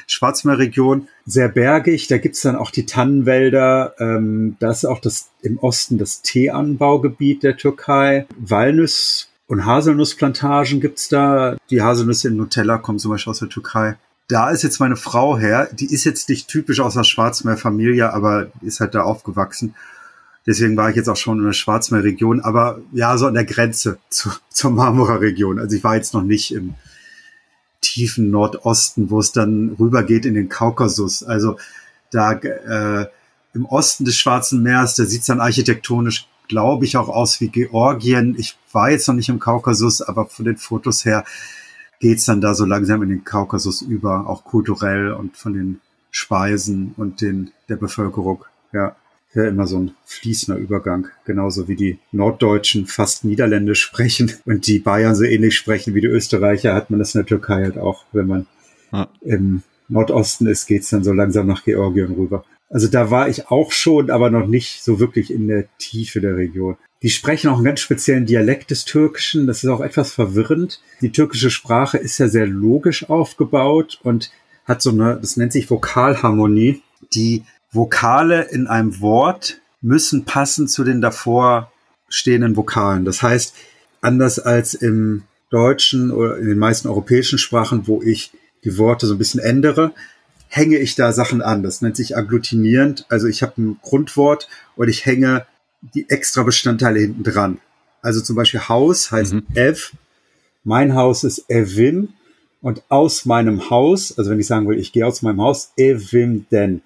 Schwarzmeerregion, 0.06 1.08
sehr 1.26 1.48
bergig, 1.48 2.08
da 2.08 2.20
gibt's 2.20 2.42
dann 2.42 2.56
auch 2.56 2.70
die 2.70 2.86
Tannenwälder, 2.86 3.96
ähm, 3.98 4.58
das 4.60 4.84
ist 4.84 4.86
auch 4.86 5.00
das 5.00 5.30
im 5.42 5.58
Osten 5.58 5.98
das 5.98 6.22
Teeanbaugebiet 6.22 7.42
der 7.42 7.58
Türkei, 7.58 8.28
Walnuss 8.38 9.30
und 9.48 9.66
Haselnussplantagen 9.66 10.82
gibt's 10.82 11.10
da, 11.10 11.56
die 11.70 11.82
Haselnüsse 11.82 12.30
in 12.30 12.38
Nutella 12.38 12.78
kommen 12.78 13.00
zum 13.00 13.12
Beispiel 13.12 13.32
aus 13.32 13.40
der 13.40 13.50
Türkei. 13.50 13.98
Da 14.28 14.50
ist 14.50 14.64
jetzt 14.64 14.80
meine 14.80 14.96
Frau 14.96 15.38
her, 15.38 15.70
die 15.72 15.94
ist 15.94 16.04
jetzt 16.04 16.30
nicht 16.30 16.48
typisch 16.48 16.80
aus 16.80 16.96
einer 16.96 17.04
Schwarzmeerfamilie, 17.04 18.12
aber 18.12 18.48
ist 18.62 18.80
halt 18.80 18.96
da 18.96 19.04
aufgewachsen 19.04 19.76
Deswegen 20.46 20.78
war 20.78 20.90
ich 20.90 20.96
jetzt 20.96 21.10
auch 21.10 21.16
schon 21.16 21.40
in 21.40 21.46
der 21.46 21.54
Schwarzmeerregion, 21.54 22.42
aber 22.42 22.80
ja, 22.92 23.18
so 23.18 23.26
an 23.26 23.34
der 23.34 23.46
Grenze 23.46 23.98
zu, 24.10 24.30
zur 24.50 24.72
Marmora 24.72 25.16
Region. 25.16 25.60
Also 25.60 25.76
ich 25.76 25.84
war 25.84 25.96
jetzt 25.96 26.14
noch 26.14 26.22
nicht 26.22 26.54
im 26.54 26.76
tiefen 27.82 28.30
Nordosten, 28.30 29.10
wo 29.10 29.20
es 29.20 29.32
dann 29.32 29.76
rübergeht 29.80 30.26
in 30.26 30.36
den 30.36 30.50
Kaukasus. 30.50 31.24
Also 31.24 31.58
da 32.12 32.34
äh, 32.34 33.08
im 33.56 33.66
Osten 33.66 34.06
des 34.06 34.18
Schwarzen 34.18 34.62
Meers, 34.62 34.96
da 34.96 35.06
sieht 35.06 35.22
es 35.22 35.28
dann 35.28 35.40
architektonisch, 35.40 36.28
glaube 36.48 36.86
ich, 36.86 36.98
auch 36.98 37.10
aus 37.10 37.42
wie 37.42 37.50
Georgien. 37.50 38.36
Ich 38.38 38.58
war 38.72 38.92
jetzt 38.92 39.08
noch 39.08 39.16
nicht 39.16 39.30
im 39.30 39.40
Kaukasus, 39.40 40.02
aber 40.02 40.28
von 40.28 40.46
den 40.46 40.58
Fotos 40.58 41.06
her 41.06 41.24
geht's 42.00 42.26
dann 42.26 42.42
da 42.42 42.54
so 42.54 42.66
langsam 42.66 43.04
in 43.04 43.10
den 43.10 43.24
Kaukasus 43.24 43.82
über, 43.82 44.28
auch 44.28 44.44
kulturell 44.44 45.12
und 45.12 45.38
von 45.38 45.54
den 45.54 45.82
Speisen 46.12 46.94
und 46.98 47.22
den 47.22 47.52
der 47.70 47.78
Bevölkerung. 47.78 48.46
Ja 48.74 48.96
ja 49.36 49.48
immer 49.48 49.68
so 49.68 49.78
ein 49.78 49.92
fließender 50.06 50.60
Übergang, 50.60 51.08
genauso 51.26 51.68
wie 51.68 51.76
die 51.76 52.00
Norddeutschen 52.12 52.88
fast 52.88 53.26
Niederländisch 53.26 53.82
sprechen 53.82 54.32
und 54.46 54.68
die 54.68 54.80
Bayern 54.80 55.16
so 55.16 55.24
ähnlich 55.24 55.56
sprechen 55.56 55.94
wie 55.94 56.02
die 56.02 56.08
Österreicher, 56.08 56.74
hat 56.74 56.90
man 56.90 57.00
das 57.00 57.14
in 57.14 57.20
der 57.20 57.28
Türkei 57.28 57.64
halt 57.64 57.78
auch. 57.78 58.06
Wenn 58.12 58.28
man 58.28 58.48
ja. 58.92 59.08
im 59.22 59.64
Nordosten 59.88 60.48
ist, 60.48 60.66
geht's 60.66 60.90
dann 60.90 61.04
so 61.04 61.14
langsam 61.14 61.48
nach 61.48 61.64
Georgien 61.64 62.14
rüber. 62.14 62.46
Also 62.70 62.88
da 62.88 63.12
war 63.12 63.30
ich 63.30 63.50
auch 63.50 63.72
schon, 63.72 64.10
aber 64.10 64.30
noch 64.30 64.48
nicht 64.48 64.84
so 64.84 65.00
wirklich 65.00 65.32
in 65.32 65.48
der 65.48 65.66
Tiefe 65.78 66.20
der 66.20 66.36
Region. 66.36 66.78
Die 67.02 67.10
sprechen 67.10 67.50
auch 67.50 67.58
einen 67.58 67.66
ganz 67.66 67.82
speziellen 67.82 68.26
Dialekt 68.26 68.72
des 68.72 68.86
Türkischen. 68.86 69.48
Das 69.48 69.64
ist 69.64 69.70
auch 69.70 69.82
etwas 69.82 70.12
verwirrend. 70.12 70.82
Die 71.02 71.12
türkische 71.12 71.52
Sprache 71.52 71.98
ist 71.98 72.18
ja 72.18 72.28
sehr 72.28 72.48
logisch 72.48 73.10
aufgebaut 73.10 74.00
und 74.04 74.32
hat 74.66 74.82
so 74.82 74.90
eine, 74.90 75.18
das 75.22 75.38
nennt 75.38 75.54
sich 75.54 75.70
Vokalharmonie, 75.70 76.82
die 77.14 77.44
Vokale 77.72 78.44
in 78.44 78.68
einem 78.68 79.00
Wort 79.02 79.60
müssen 79.82 80.26
passen 80.26 80.68
zu 80.68 80.84
den 80.84 81.02
davor 81.02 81.72
stehenden 82.10 82.56
Vokalen. 82.56 83.06
Das 83.06 83.22
heißt, 83.22 83.56
anders 84.02 84.40
als 84.40 84.74
im 84.74 85.24
Deutschen 85.52 86.12
oder 86.12 86.38
in 86.38 86.48
den 86.48 86.58
meisten 86.58 86.88
europäischen 86.88 87.38
Sprachen, 87.38 87.88
wo 87.88 88.02
ich 88.02 88.32
die 88.64 88.78
Worte 88.78 89.06
so 89.06 89.14
ein 89.14 89.20
bisschen 89.20 89.42
ändere, 89.42 89.94
hänge 90.56 90.78
ich 90.78 90.96
da 90.96 91.12
Sachen 91.12 91.42
an. 91.42 91.64
Das 91.64 91.82
nennt 91.82 91.98
sich 91.98 92.16
agglutinierend. 92.16 93.06
Also 93.10 93.28
ich 93.28 93.42
habe 93.42 93.62
ein 93.62 93.80
Grundwort 93.82 94.48
und 94.78 94.88
ich 94.88 95.06
hänge 95.06 95.46
die 95.82 96.10
extra 96.10 96.44
Bestandteile 96.44 97.02
hinten 97.02 97.24
dran. 97.24 97.58
Also 98.02 98.22
zum 98.22 98.38
Beispiel 98.38 98.62
Haus 98.62 99.12
heißt 99.12 99.34
mhm. 99.34 99.44
Ev. 99.54 99.92
Mein 100.64 100.96
Haus 100.96 101.26
ist 101.26 101.50
Evin. 101.50 102.14
Und 102.62 102.84
aus 102.88 103.26
meinem 103.26 103.70
Haus, 103.70 104.18
also 104.18 104.32
wenn 104.32 104.40
ich 104.40 104.48
sagen 104.48 104.68
will, 104.68 104.80
ich 104.80 104.94
gehe 104.94 105.06
aus 105.06 105.22
meinem 105.22 105.42
Haus, 105.42 105.74
Evim 105.76 106.46
denn. 106.50 106.82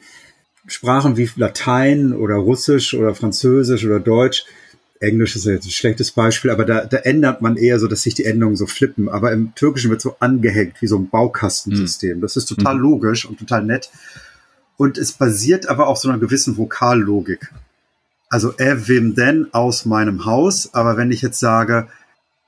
Sprachen 0.66 1.16
wie 1.16 1.30
Latein 1.36 2.14
oder 2.14 2.36
Russisch 2.36 2.96
oder 2.96 3.14
Französisch 3.14 3.86
oder 3.86 4.00
Deutsch, 4.00 4.46
Englisch 5.00 5.36
ist 5.36 5.46
jetzt 5.46 5.66
ein 5.66 5.72
schlechtes 5.72 6.12
Beispiel, 6.12 6.52
aber 6.52 6.66
da, 6.66 6.86
da 6.86 6.98
ändert 6.98 7.42
man 7.42 7.56
eher 7.56 7.80
so, 7.80 7.88
dass 7.88 8.02
sich 8.02 8.16
die 8.16 8.26
Endungen 8.26 8.58
so 8.58 8.68
flippen. 8.68 9.08
Aber 9.08 9.32
im 9.32 9.56
Türkischen 9.56 9.90
wird 9.90 10.02
so 10.02 10.18
angehängt, 10.20 10.82
wie 10.82 10.88
so 10.88 10.98
ein 10.98 11.10
Baukastensystem. 11.10 12.18
Mhm. 12.18 12.22
Das 12.22 12.36
ist 12.36 12.46
total 12.46 12.76
mhm. 12.76 12.82
logisch 12.82 13.26
und 13.26 13.40
total 13.40 13.64
nett. 13.64 13.90
Und 14.76 14.98
es 14.98 15.14
basiert 15.14 15.68
aber 15.68 15.88
auf 15.88 15.98
so 15.98 16.10
einer 16.10 16.20
gewissen 16.20 16.58
Vokallogik. 16.58 17.52
Also 18.30 18.54
er 18.58 18.88
wem 18.88 19.16
denn 19.16 19.48
aus 19.54 19.86
meinem 19.86 20.26
Haus, 20.26 20.74
aber 20.74 20.98
wenn 20.98 21.12
ich 21.12 21.22
jetzt 21.22 21.40
sage, 21.40 21.88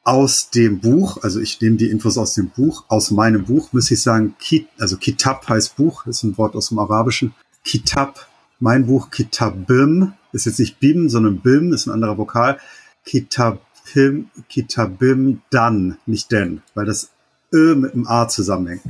aus 0.04 0.50
dem 0.50 0.80
Buch, 0.80 1.24
also 1.24 1.40
ich 1.40 1.62
nehme 1.62 1.78
die 1.78 1.90
Infos 1.90 2.18
aus 2.18 2.34
dem 2.34 2.50
Buch, 2.50 2.86
aus 2.88 3.12
meinem 3.12 3.46
Buch, 3.46 3.72
muss 3.72 3.92
ich 3.92 4.02
sagen, 4.02 4.36
Kit, 4.40 4.68
also 4.80 4.98
Kitab 4.98 5.48
heißt 5.48 5.76
Buch, 5.76 6.06
ist 6.08 6.24
ein 6.24 6.38
Wort 6.38 6.56
aus 6.56 6.70
dem 6.70 6.80
Arabischen. 6.80 7.34
Kitab, 7.64 8.28
mein 8.60 8.88
Buch 8.88 9.10
Kitabim, 9.12 10.14
ist 10.34 10.46
jetzt 10.46 10.60
nicht 10.60 10.80
Bim, 10.80 11.10
sondern 11.10 11.42
Bim, 11.42 11.74
ist 11.74 11.88
ein 11.88 11.94
anderer 11.94 12.18
Vokal. 12.18 12.60
Kitabim, 13.06 14.30
Kitabim 14.50 15.42
dann, 15.50 15.98
nicht 16.06 16.32
denn, 16.32 16.62
weil 16.76 16.86
das 16.86 17.12
Ö 17.54 17.76
mit 17.76 17.94
dem 17.94 18.08
A 18.08 18.28
zusammenhängt. 18.28 18.82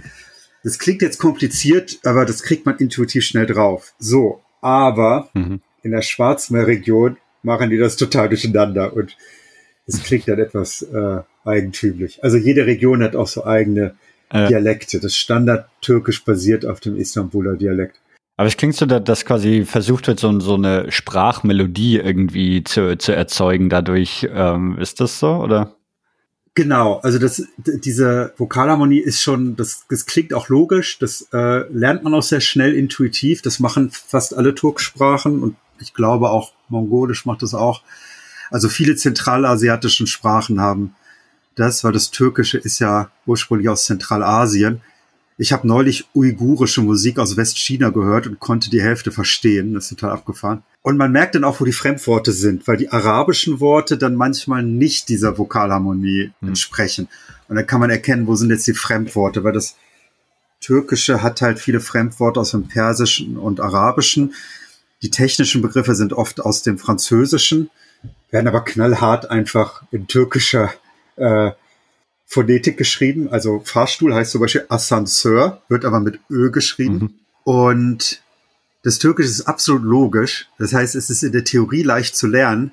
Das 0.64 0.78
klingt 0.78 1.02
jetzt 1.02 1.18
kompliziert, 1.18 2.00
aber 2.04 2.26
das 2.26 2.44
kriegt 2.44 2.66
man 2.66 2.78
intuitiv 2.78 3.26
schnell 3.26 3.48
drauf. 3.48 3.94
So, 3.98 4.42
aber 4.62 5.30
mhm. 5.34 5.62
in 5.82 5.92
der 5.92 6.04
Schwarzmeerregion 6.04 7.18
machen 7.42 7.70
die 7.70 7.78
das 7.78 7.96
total 7.96 8.30
durcheinander 8.30 8.94
und 8.94 9.18
es 9.88 10.04
klingt 10.04 10.28
dann 10.28 10.40
etwas 10.40 10.84
äh, 10.84 11.22
eigentümlich. 11.44 12.24
Also 12.24 12.38
jede 12.38 12.66
Region 12.66 13.02
hat 13.02 13.16
auch 13.16 13.28
so 13.28 13.46
eigene 13.46 13.96
äh. 14.30 14.48
Dialekte. 14.48 15.00
Das 15.00 15.16
Standard 15.18 15.68
türkisch 15.82 16.24
basiert 16.24 16.66
auf 16.66 16.80
dem 16.80 16.96
Istanbuler 16.96 17.56
Dialekt. 17.56 18.00
Aber 18.38 18.48
es 18.48 18.58
klingt 18.58 18.76
so, 18.76 18.86
dass 18.86 19.26
quasi 19.26 19.66
versucht 19.66 20.08
wird, 20.08 20.20
so, 20.20 20.40
so 20.40 20.56
eine 20.56 20.92
Sprachmelodie 20.92 21.98
irgendwie 21.98 22.64
zu, 22.64 22.98
zu 22.98 23.14
erzeugen 23.14 23.70
dadurch. 23.70 24.28
Ähm, 24.34 24.78
ist 24.80 25.00
das 25.00 25.20
so, 25.20 25.36
oder? 25.36 25.76
Genau, 26.54 26.98
also 26.98 27.18
das, 27.18 27.44
diese 27.58 28.34
Vokalharmonie 28.38 29.00
ist 29.00 29.22
schon, 29.22 29.56
das, 29.56 29.86
das 29.90 30.06
klingt 30.06 30.34
auch 30.34 30.50
logisch, 30.50 31.00
das 31.00 31.28
äh, 31.32 31.66
lernt 31.72 32.04
man 32.04 32.14
auch 32.14 32.24
sehr 32.24 32.42
schnell 32.42 32.74
intuitiv. 32.74 33.42
Das 33.42 33.60
machen 33.60 33.90
fast 33.92 34.36
alle 34.36 34.54
Turksprachen 34.54 35.42
und 35.42 35.56
ich 35.80 35.94
glaube 35.94 36.30
auch 36.30 36.52
Mongolisch 36.68 37.26
macht 37.26 37.42
das 37.42 37.54
auch. 37.54 37.84
Also 38.50 38.68
viele 38.68 38.98
zentralasiatischen 38.98 40.08
Sprachen 40.08 40.60
haben 40.60 40.94
das, 41.56 41.84
weil 41.84 41.94
das 41.94 42.12
Türkische 42.12 42.58
ist 42.58 42.80
ja 42.80 43.12
ursprünglich 43.26 43.70
aus 43.70 43.86
Zentralasien. 43.86 44.82
Ich 45.42 45.52
habe 45.52 45.68
neulich 45.68 46.06
uigurische 46.14 46.84
Musik 46.84 47.18
aus 47.18 47.36
Westchina 47.36 47.90
gehört 47.90 48.28
und 48.28 48.40
konnte 48.40 48.70
die 48.70 48.84
Hälfte 48.84 49.12
verstehen. 49.12 49.74
Das 49.74 49.86
ist 49.86 49.90
total 49.90 50.12
abgefahren. 50.12 50.62
Und 50.84 50.98
man 50.98 51.12
merkt 51.12 51.34
dann 51.34 51.44
auch, 51.44 51.60
wo 51.60 51.66
die 51.66 51.72
Fremdworte 51.72 52.32
sind, 52.32 52.68
weil 52.68 52.78
die 52.78 52.92
arabischen 52.92 53.60
Worte 53.60 53.98
dann 53.98 54.14
manchmal 54.14 54.62
nicht 54.62 55.10
dieser 55.10 55.40
Vokalharmonie 55.40 56.32
hm. 56.42 56.48
entsprechen. 56.48 57.08
Und 57.48 57.56
dann 57.56 57.66
kann 57.66 57.80
man 57.80 57.90
erkennen, 57.90 58.28
wo 58.28 58.36
sind 58.36 58.52
jetzt 58.52 58.68
die 58.68 58.76
Fremdworte, 58.76 59.44
weil 59.44 59.54
das 59.54 59.78
Türkische 60.60 61.24
hat 61.24 61.42
halt 61.42 61.58
viele 61.58 61.80
Fremdworte 61.80 62.40
aus 62.40 62.52
dem 62.52 62.68
Persischen 62.68 63.36
und 63.36 63.62
Arabischen. 63.62 64.36
Die 65.02 65.10
technischen 65.10 65.64
Begriffe 65.64 65.96
sind 65.96 66.14
oft 66.14 66.40
aus 66.40 66.62
dem 66.62 66.78
Französischen, 66.78 67.72
werden 68.30 68.48
aber 68.48 68.64
knallhart 68.64 69.32
einfach 69.32 69.82
in 69.90 70.06
türkischer 70.06 70.72
äh, 71.16 71.50
Phonetik 72.32 72.78
geschrieben. 72.78 73.28
Also 73.30 73.62
Fahrstuhl 73.66 74.16
heißt 74.16 74.32
zum 74.32 74.40
Beispiel 74.40 74.66
Ascenseur, 74.70 75.62
wird 75.68 75.84
aber 75.84 76.00
mit 76.00 76.22
Ö 76.30 76.50
geschrieben. 76.50 76.94
Mhm. 76.94 77.14
Und 77.44 78.22
das 78.84 79.00
Türkische 79.00 79.30
ist 79.30 79.42
absolut 79.42 79.84
logisch. 79.84 80.48
Das 80.58 80.74
heißt, 80.74 80.96
es 80.96 81.10
ist 81.10 81.24
in 81.24 81.34
der 81.34 81.44
Theorie 81.44 81.84
leicht 81.84 82.16
zu 82.16 82.28
lernen, 82.28 82.72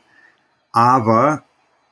aber 0.71 1.43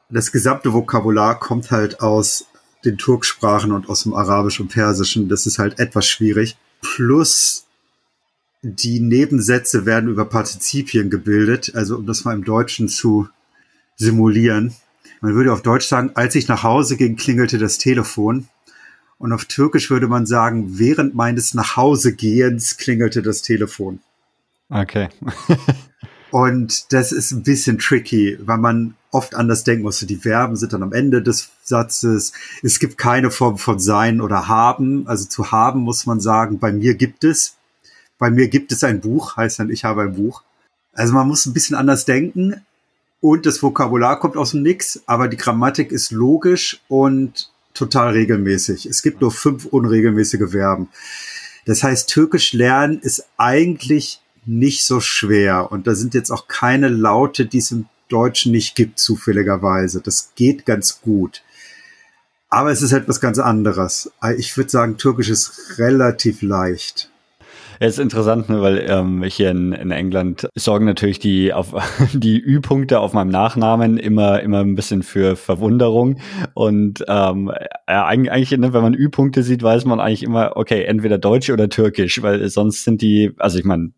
das 0.09 0.31
gesamte 0.31 0.73
Vokabular 0.73 1.41
kommt 1.41 1.73
halt 1.73 2.01
aus 2.01 2.47
den 2.85 2.99
Turksprachen 2.99 3.73
und 3.73 3.89
aus 3.89 4.05
dem 4.05 4.15
Arabisch 4.15 4.61
und 4.61 4.69
Persischen. 4.69 5.29
Das 5.29 5.45
ist 5.47 5.59
halt 5.59 5.81
etwas 5.81 6.07
schwierig. 6.07 6.57
Plus 6.81 7.67
die 8.63 9.01
Nebensätze 9.01 9.87
werden 9.87 10.09
über 10.09 10.25
Partizipien 10.25 11.11
gebildet, 11.11 11.73
also 11.75 11.97
um 11.97 12.07
das 12.07 12.25
mal 12.25 12.35
im 12.35 12.45
Deutschen 12.45 12.87
zu 12.89 13.29
simulieren. 13.97 14.73
Man 15.21 15.35
würde 15.35 15.53
auf 15.53 15.63
Deutsch 15.63 15.87
sagen, 15.87 16.11
als 16.15 16.35
ich 16.35 16.49
nach 16.49 16.63
Hause 16.63 16.97
ging, 16.97 17.17
klingelte 17.17 17.59
das 17.59 17.79
Telefon. 17.79 18.49
Und 19.19 19.33
auf 19.33 19.47
Türkisch 19.47 19.91
würde 19.91 20.09
man 20.09 20.27
sagen, 20.27 20.79
während 20.79 21.15
meines 21.15 21.55
Nachhausegehens 21.55 22.77
klingelte 22.77 23.23
das 23.23 23.43
Telefon. 23.43 24.01
Okay. 24.69 25.09
und 26.31 26.93
das 26.93 27.13
ist 27.13 27.33
ein 27.33 27.43
bisschen 27.43 27.79
tricky, 27.79 28.39
weil 28.41 28.59
man 28.59 28.95
oft 29.11 29.35
anders 29.35 29.65
denken 29.65 29.85
muss. 29.85 30.01
Die 30.01 30.17
Verben 30.17 30.57
sind 30.57 30.75
dann 30.75 30.83
am 30.83 30.93
Ende 30.93 31.23
des 31.23 31.51
Satzes. 31.63 32.33
Es 32.63 32.79
gibt 32.79 32.99
keine 32.99 33.31
Form 33.31 33.57
von 33.57 33.79
sein 33.79 34.21
oder 34.21 34.49
haben. 34.49 35.07
Also 35.07 35.27
zu 35.27 35.51
haben 35.51 35.81
muss 35.81 36.05
man 36.05 36.21
sagen, 36.21 36.59
bei 36.59 36.73
mir 36.73 36.95
gibt 36.95 37.25
es. 37.25 37.57
Bei 38.19 38.31
mir 38.31 38.49
gibt 38.49 38.73
es 38.73 38.85
ein 38.85 39.01
Buch, 39.01 39.37
heißt 39.37 39.59
dann, 39.59 39.71
ich 39.71 39.85
habe 39.85 40.03
ein 40.03 40.15
Buch. 40.15 40.43
Also 40.93 41.13
man 41.13 41.29
muss 41.29 41.45
ein 41.47 41.53
bisschen 41.53 41.77
anders 41.77 42.07
denken, 42.07 42.63
und 43.21 43.47
das 43.47 43.63
Vokabular 43.63 44.21
kommt 44.21 44.37
aus 44.37 44.53
dem 44.53 44.63
Nix, 44.63 45.03
aber 45.07 45.29
die 45.29 45.37
Grammatik 45.37 45.91
ist 45.93 46.11
logisch 46.11 46.81
und 46.89 47.51
total 47.75 48.11
regelmäßig. 48.11 48.87
Es 48.87 49.03
gibt 49.03 49.21
nur 49.21 49.31
fünf 49.31 49.67
unregelmäßige 49.67 50.51
Verben. 50.51 50.89
Das 51.65 51.83
heißt, 51.83 52.09
Türkisch 52.09 52.53
lernen 52.53 53.01
ist 53.01 53.27
eigentlich 53.37 54.21
nicht 54.45 54.85
so 54.85 55.01
schwer. 55.01 55.73
Und 55.73 55.87
da 55.87 55.95
sind 55.95 56.15
jetzt 56.15 56.31
auch 56.31 56.47
keine 56.49 56.89
Laute, 56.89 57.47
die 57.47 57.59
es 57.59 57.73
im 57.73 57.87
Deutschen 58.09 58.53
nicht 58.53 58.77
gibt, 58.77 58.99
zufälligerweise. 58.99 60.01
Das 60.01 60.33
geht 60.37 60.65
ganz 60.65 61.01
gut. 61.01 61.43
Aber 62.49 62.71
es 62.71 62.83
ist 62.83 62.93
etwas 62.93 63.21
ganz 63.21 63.39
anderes. 63.39 64.13
Ich 64.39 64.57
würde 64.57 64.71
sagen, 64.71 64.97
Türkisch 64.97 65.29
ist 65.29 65.79
relativ 65.79 66.43
leicht. 66.43 67.11
Ja, 67.81 67.87
ist 67.87 67.99
interessant, 67.99 68.49
ne, 68.49 68.63
weil 68.63 68.87
ähm, 68.89 69.23
hier 69.25 69.51
in, 69.51 69.73
in 69.73 69.91
England 69.91 70.49
sorgen 70.55 70.87
natürlich 70.87 71.19
die 71.19 71.53
auf 71.53 71.75
die 72.13 72.41
Ü-Punkte 72.43 73.01
auf 73.01 73.13
meinem 73.13 73.31
Nachnamen 73.31 73.99
immer 73.99 74.41
immer 74.41 74.61
ein 74.61 74.75
bisschen 74.75 75.03
für 75.03 75.37
Verwunderung 75.37 76.19
und 76.55 77.05
ähm, 77.09 77.53
ja, 77.89 78.07
eigentlich, 78.07 78.51
ne, 78.53 78.73
wenn 78.73 78.83
man 78.83 78.95
Ü-Punkte 78.95 79.43
sieht, 79.43 79.63
weiß 79.63 79.85
man 79.85 80.01
eigentlich 80.01 80.23
immer, 80.23 80.57
okay, 80.57 80.85
entweder 80.85 81.19
Deutsch 81.19 81.51
oder 81.51 81.69
Türkisch, 81.69 82.23
weil 82.23 82.49
sonst 82.49 82.85
sind 82.85 83.03
die, 83.03 83.33
also 83.39 83.59
ich 83.59 83.65
meine, 83.65 83.93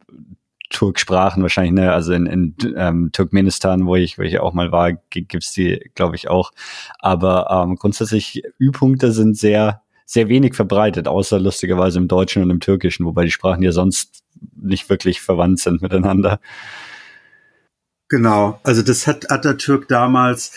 Turksprachen 0.70 1.42
wahrscheinlich, 1.42 1.72
ne? 1.72 1.92
Also 1.92 2.12
in, 2.12 2.26
in 2.26 2.54
ähm, 2.76 3.10
Turkmenistan, 3.12 3.86
wo 3.86 3.96
ich, 3.96 4.18
wo 4.18 4.22
ich 4.22 4.38
auch 4.38 4.52
mal 4.52 4.70
war, 4.70 4.92
gibt's 5.10 5.52
die, 5.52 5.90
glaube 5.94 6.16
ich, 6.16 6.28
auch. 6.28 6.52
Aber 6.98 7.48
ähm, 7.50 7.76
grundsätzlich 7.76 8.42
Ü-Punkte 8.60 9.12
sind 9.12 9.36
sehr, 9.36 9.82
sehr 10.08 10.28
wenig 10.28 10.54
verbreitet, 10.54 11.06
außer 11.06 11.38
lustigerweise 11.38 11.98
im 11.98 12.08
Deutschen 12.08 12.42
und 12.42 12.50
im 12.50 12.60
Türkischen, 12.60 13.04
wobei 13.04 13.24
die 13.24 13.30
Sprachen 13.30 13.62
ja 13.62 13.72
sonst 13.72 14.22
nicht 14.56 14.88
wirklich 14.88 15.20
verwandt 15.20 15.60
sind 15.60 15.82
miteinander. 15.82 16.40
Genau, 18.08 18.58
also 18.62 18.80
das 18.80 19.06
hat 19.06 19.30
Atatürk 19.30 19.86
damals 19.86 20.52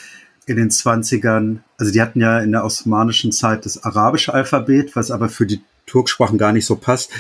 in 0.45 0.56
den 0.56 0.70
20ern, 0.70 1.58
also 1.78 1.91
die 1.91 2.02
hatten 2.02 2.22
ja 2.22 2.39
in 2.39 2.54
der 2.54 2.64
osmanischen 2.64 3.34
Zeit 3.34 3.66
das 3.66 3.84
arabische 3.84 4.34
Alphabet, 4.34 4.95
was 4.95 5.12
aber 5.12 5.28
für 5.28 5.45
die 5.45 5.62
Turksprachen 5.86 6.38
gar 6.38 6.54
nicht 6.54 6.66
so 6.66 6.78
passt 6.78 7.12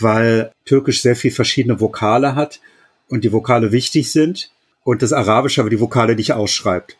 weil 0.00 0.52
Türkisch 0.64 1.02
sehr 1.02 1.16
viel 1.16 1.30
verschiedene 1.30 1.80
Vokale 1.80 2.34
hat 2.34 2.60
und 3.08 3.24
die 3.24 3.32
Vokale 3.32 3.72
wichtig 3.72 4.10
sind 4.10 4.50
und 4.84 5.02
das 5.02 5.12
Arabische 5.12 5.60
aber 5.60 5.70
die 5.70 5.80
Vokale 5.80 6.14
nicht 6.14 6.32
ausschreibt, 6.32 6.96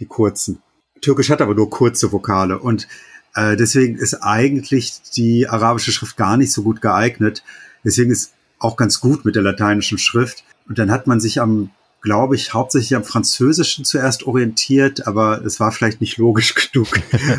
die 0.00 0.06
kurzen. 0.06 0.62
Türkisch 1.00 1.30
hat 1.30 1.40
aber 1.40 1.54
nur 1.54 1.70
kurze 1.70 2.12
Vokale 2.12 2.58
und 2.58 2.86
äh, 3.34 3.56
deswegen 3.56 3.96
ist 3.96 4.14
eigentlich 4.14 5.00
die 5.16 5.48
arabische 5.48 5.92
Schrift 5.92 6.16
gar 6.16 6.36
nicht 6.36 6.52
so 6.52 6.62
gut 6.62 6.80
geeignet. 6.80 7.42
Deswegen 7.84 8.10
ist 8.10 8.32
auch 8.58 8.76
ganz 8.76 9.00
gut 9.00 9.24
mit 9.24 9.34
der 9.34 9.42
lateinischen 9.42 9.98
Schrift. 9.98 10.44
Und 10.68 10.78
dann 10.78 10.90
hat 10.90 11.06
man 11.06 11.20
sich 11.20 11.40
am 11.40 11.70
glaube 12.02 12.34
ich, 12.34 12.52
hauptsächlich 12.52 12.96
am 12.96 13.04
Französischen 13.04 13.84
zuerst 13.84 14.24
orientiert, 14.24 15.06
aber 15.06 15.44
es 15.44 15.60
war 15.60 15.70
vielleicht 15.70 16.00
nicht 16.00 16.18
logisch 16.18 16.54
genug 16.72 16.88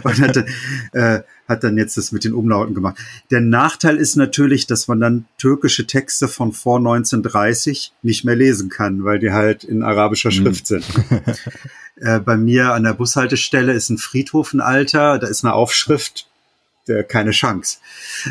und 0.03 0.22
hat 0.22 0.38
dann, 0.38 0.45
äh, 0.93 1.22
hat 1.47 1.64
dann 1.66 1.78
jetzt 1.78 1.97
das 1.97 2.14
mit 2.14 2.24
den 2.24 2.34
Umlauten 2.34 2.74
gemacht. 2.74 2.95
Der 3.30 3.41
Nachteil 3.41 3.97
ist 3.97 4.16
natürlich, 4.16 4.66
dass 4.66 4.88
man 4.88 5.01
dann 5.01 5.26
türkische 5.38 5.86
Texte 5.86 6.30
von 6.30 6.53
vor 6.53 6.78
1930 6.78 7.91
nicht 8.01 8.24
mehr 8.24 8.38
lesen 8.38 8.70
kann, 8.70 9.03
weil 9.03 9.20
die 9.20 9.32
halt 9.32 9.66
in 9.66 9.84
arabischer 9.84 10.30
mhm. 10.30 10.36
Schrift 10.36 10.68
sind. 10.68 10.86
äh, 11.97 12.22
bei 12.22 12.38
mir 12.38 12.74
an 12.74 12.84
der 12.84 12.93
Bushaltestelle 12.93 13.74
ist 13.74 13.89
ein 13.89 13.97
Friedhof 13.97 14.53
ein 14.53 14.61
alter, 14.61 15.20
da 15.20 15.28
ist 15.28 15.43
eine 15.43 15.53
Aufschrift, 15.53 16.28
der 16.88 17.03
keine 17.03 17.32
Chance. 17.32 17.80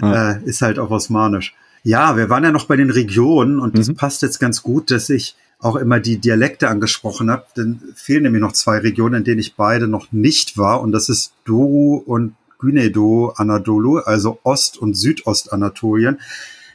Ah. 0.01 0.33
Äh, 0.33 0.45
ist 0.45 0.63
halt 0.63 0.79
auch 0.79 0.91
osmanisch. 0.91 1.55
Ja, 1.85 2.17
wir 2.17 2.31
waren 2.31 2.45
ja 2.45 2.53
noch 2.53 2.67
bei 2.67 2.77
den 2.77 2.91
Regionen 2.91 3.59
und 3.59 3.75
mhm. 3.75 3.79
das 3.79 3.93
passt 3.95 4.23
jetzt 4.23 4.39
ganz 4.39 4.63
gut, 4.63 4.91
dass 4.91 5.11
ich 5.11 5.37
auch 5.63 5.77
immer 5.77 6.01
die 6.01 6.19
Dialekte 6.19 6.69
angesprochen 6.69 7.31
habe, 7.31 7.47
denn 7.57 7.81
fehlen 7.95 8.25
nämlich 8.25 8.43
noch 8.43 8.53
zwei 8.53 8.79
Regionen, 8.79 9.17
in 9.17 9.25
denen 9.25 9.41
ich 9.41 9.55
beide 9.55 9.87
noch 9.87 10.11
nicht 10.13 10.59
war, 10.59 10.83
und 10.83 10.93
das 10.93 11.09
ist 11.09 11.33
Doru 11.45 12.03
und 12.05 12.35
Günedo 12.59 13.33
Anadolu, 13.37 13.99
also 13.99 14.39
Ost- 14.43 14.79
und 14.79 14.95
Südostanatolien. 14.95 16.21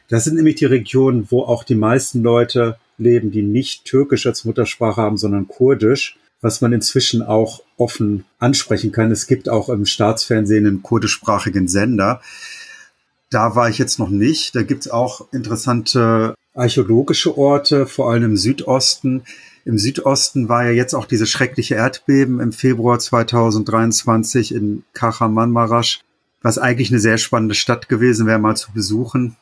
Das 0.08 0.24
sind 0.24 0.36
nämlich 0.36 0.56
die 0.56 0.64
Regionen, 0.64 1.26
wo 1.30 1.42
auch 1.42 1.64
die 1.64 1.74
meisten 1.74 2.22
Leute 2.22 2.78
leben, 2.96 3.30
die 3.30 3.42
nicht 3.42 3.84
Türkisch 3.84 4.26
als 4.26 4.44
Muttersprache 4.44 5.00
haben, 5.00 5.18
sondern 5.18 5.48
Kurdisch, 5.48 6.18
was 6.40 6.60
man 6.60 6.72
inzwischen 6.72 7.22
auch 7.22 7.62
offen 7.76 8.24
ansprechen 8.38 8.92
kann. 8.92 9.10
Es 9.10 9.26
gibt 9.26 9.48
auch 9.48 9.68
im 9.68 9.86
Staatsfernsehen 9.86 10.66
einen 10.66 10.82
kurdischsprachigen 10.82 11.68
Sender. 11.68 12.20
Da 13.30 13.54
war 13.54 13.68
ich 13.68 13.78
jetzt 13.78 13.98
noch 13.98 14.08
nicht. 14.08 14.54
Da 14.54 14.62
gibt's 14.62 14.88
auch 14.88 15.32
interessante 15.32 16.34
archäologische 16.58 17.36
Orte, 17.38 17.86
vor 17.86 18.10
allem 18.10 18.24
im 18.24 18.36
Südosten. 18.36 19.22
Im 19.64 19.78
Südosten 19.78 20.48
war 20.48 20.64
ja 20.64 20.70
jetzt 20.70 20.94
auch 20.94 21.06
diese 21.06 21.26
schreckliche 21.26 21.76
Erdbeben 21.76 22.40
im 22.40 22.52
Februar 22.52 22.98
2023 22.98 24.54
in 24.54 24.82
Kahramanmaraş, 24.92 26.00
was 26.42 26.58
eigentlich 26.58 26.90
eine 26.90 27.00
sehr 27.00 27.18
spannende 27.18 27.54
Stadt 27.54 27.88
gewesen 27.88 28.26
wäre, 28.26 28.38
mal 28.38 28.56
zu 28.56 28.72
besuchen. 28.72 29.36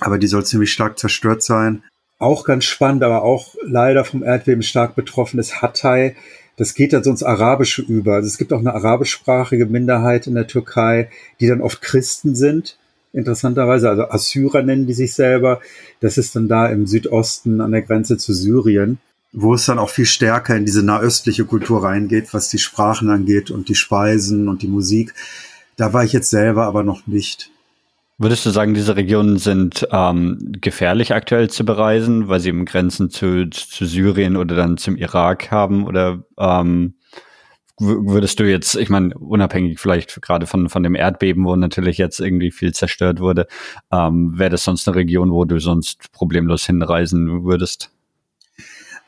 Aber 0.00 0.18
die 0.18 0.26
soll 0.26 0.44
ziemlich 0.44 0.72
stark 0.72 0.98
zerstört 0.98 1.42
sein. 1.42 1.82
Auch 2.18 2.44
ganz 2.44 2.64
spannend, 2.64 3.02
aber 3.02 3.22
auch 3.22 3.54
leider 3.62 4.04
vom 4.04 4.22
Erdbeben 4.22 4.62
stark 4.62 4.94
betroffen 4.94 5.40
ist 5.40 5.62
Hatay. 5.62 6.14
Das 6.56 6.74
geht 6.74 6.92
dann 6.92 7.02
so 7.02 7.10
ins 7.10 7.22
Arabische 7.22 7.82
über. 7.82 8.16
Also 8.16 8.26
es 8.26 8.36
gibt 8.36 8.52
auch 8.52 8.58
eine 8.58 8.74
arabischsprachige 8.74 9.66
Minderheit 9.66 10.26
in 10.26 10.34
der 10.34 10.46
Türkei, 10.46 11.08
die 11.40 11.46
dann 11.46 11.62
oft 11.62 11.80
Christen 11.80 12.34
sind 12.34 12.76
interessanterweise, 13.12 13.90
also 13.90 14.08
Assyrer 14.08 14.62
nennen 14.62 14.86
die 14.86 14.94
sich 14.94 15.14
selber. 15.14 15.60
Das 16.00 16.18
ist 16.18 16.36
dann 16.36 16.48
da 16.48 16.66
im 16.68 16.86
Südosten 16.86 17.60
an 17.60 17.72
der 17.72 17.82
Grenze 17.82 18.16
zu 18.16 18.32
Syrien, 18.32 18.98
wo 19.32 19.54
es 19.54 19.66
dann 19.66 19.78
auch 19.78 19.90
viel 19.90 20.06
stärker 20.06 20.56
in 20.56 20.64
diese 20.64 20.82
nahöstliche 20.82 21.44
Kultur 21.44 21.82
reingeht, 21.84 22.32
was 22.32 22.48
die 22.48 22.58
Sprachen 22.58 23.10
angeht 23.10 23.50
und 23.50 23.68
die 23.68 23.74
Speisen 23.74 24.48
und 24.48 24.62
die 24.62 24.68
Musik. 24.68 25.14
Da 25.76 25.92
war 25.92 26.04
ich 26.04 26.12
jetzt 26.12 26.30
selber 26.30 26.66
aber 26.66 26.82
noch 26.82 27.06
nicht. 27.06 27.50
Würdest 28.18 28.44
du 28.44 28.50
sagen, 28.50 28.74
diese 28.74 28.96
Regionen 28.96 29.38
sind 29.38 29.88
ähm, 29.90 30.52
gefährlich 30.60 31.14
aktuell 31.14 31.48
zu 31.48 31.64
bereisen, 31.64 32.28
weil 32.28 32.38
sie 32.38 32.50
eben 32.50 32.66
Grenzen 32.66 33.08
zu, 33.08 33.48
zu 33.48 33.86
Syrien 33.86 34.36
oder 34.36 34.54
dann 34.54 34.76
zum 34.76 34.94
Irak 34.96 35.50
haben? 35.50 35.86
Oder 35.86 36.22
ähm, 36.38 36.96
würdest 37.80 38.38
du 38.38 38.44
jetzt, 38.44 38.76
ich 38.76 38.90
meine, 38.90 39.16
unabhängig 39.16 39.80
vielleicht 39.80 40.20
gerade 40.22 40.46
von, 40.46 40.68
von 40.68 40.82
dem 40.82 40.94
Erdbeben, 40.94 41.44
wo 41.44 41.56
natürlich 41.56 41.98
jetzt 41.98 42.20
irgendwie 42.20 42.50
viel 42.50 42.72
zerstört 42.72 43.20
wurde, 43.20 43.46
ähm, 43.90 44.38
wäre 44.38 44.50
das 44.50 44.64
sonst 44.64 44.86
eine 44.86 44.96
Region, 44.96 45.32
wo 45.32 45.44
du 45.44 45.58
sonst 45.58 46.12
problemlos 46.12 46.66
hinreisen 46.66 47.44
würdest? 47.44 47.90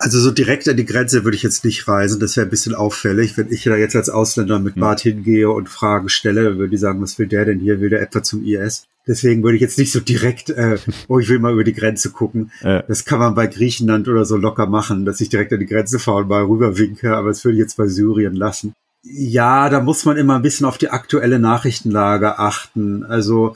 Also 0.03 0.19
so 0.19 0.33
direkt 0.33 0.69
an 0.69 0.77
die 0.77 0.85
Grenze 0.85 1.23
würde 1.23 1.37
ich 1.37 1.45
jetzt 1.45 1.65
nicht 1.65 1.87
reisen. 1.87 2.19
Das 2.19 2.37
wäre 2.37 2.45
ein 2.45 2.51
bisschen 2.51 2.75
auffällig. 2.75 3.37
Wenn 3.37 3.53
ich 3.53 3.63
da 3.63 3.77
jetzt 3.77 3.95
als 3.95 4.11
Ausländer 4.11 4.59
mit 4.59 4.75
hm. 4.75 4.81
Bart 4.81 5.01
hingehe 5.01 5.49
und 5.49 5.69
Fragen 5.69 6.09
stelle, 6.09 6.59
würde 6.59 6.75
ich 6.75 6.81
sagen, 6.81 7.01
was 7.01 7.21
will 7.21 7.29
der 7.29 7.45
denn 7.45 7.61
hier? 7.61 7.81
Will 7.81 7.91
der 7.91 8.03
etwa 8.03 8.21
zum 8.21 8.45
IS? 8.45 8.85
Deswegen 9.07 9.45
würde 9.45 9.57
ich 9.57 9.63
jetzt 9.63 9.79
nicht 9.79 9.93
so 9.93 10.01
direkt, 10.01 10.51
äh, 10.51 10.77
oh, 11.07 11.21
ich 11.21 11.29
will 11.29 11.39
mal 11.39 11.53
über 11.53 11.63
die 11.63 11.73
Grenze 11.73 12.11
gucken. 12.11 12.51
Ja. 12.63 12.83
Das 12.83 13.05
kann 13.05 13.21
man 13.21 13.37
bei 13.37 13.47
Griechenland 13.47 14.09
oder 14.09 14.25
so 14.25 14.37
locker 14.37 14.67
machen, 14.67 15.05
dass 15.05 15.21
ich 15.21 15.29
direkt 15.29 15.53
an 15.53 15.61
die 15.61 15.67
Grenze 15.67 16.01
fahre 16.01 16.23
und 16.23 16.29
mal 16.29 16.43
rüberwinke, 16.43 17.15
aber 17.17 17.29
das 17.29 17.45
würde 17.45 17.55
ich 17.55 17.61
jetzt 17.61 17.77
bei 17.77 17.87
Syrien 17.87 18.35
lassen. 18.35 18.75
Ja, 19.05 19.69
da 19.69 19.81
muss 19.81 20.05
man 20.05 20.17
immer 20.17 20.35
ein 20.35 20.43
bisschen 20.43 20.67
auf 20.67 20.79
die 20.79 20.91
aktuelle 20.91 21.39
Nachrichtenlage 21.39 22.41
achten. 22.41 23.05
Also, 23.05 23.55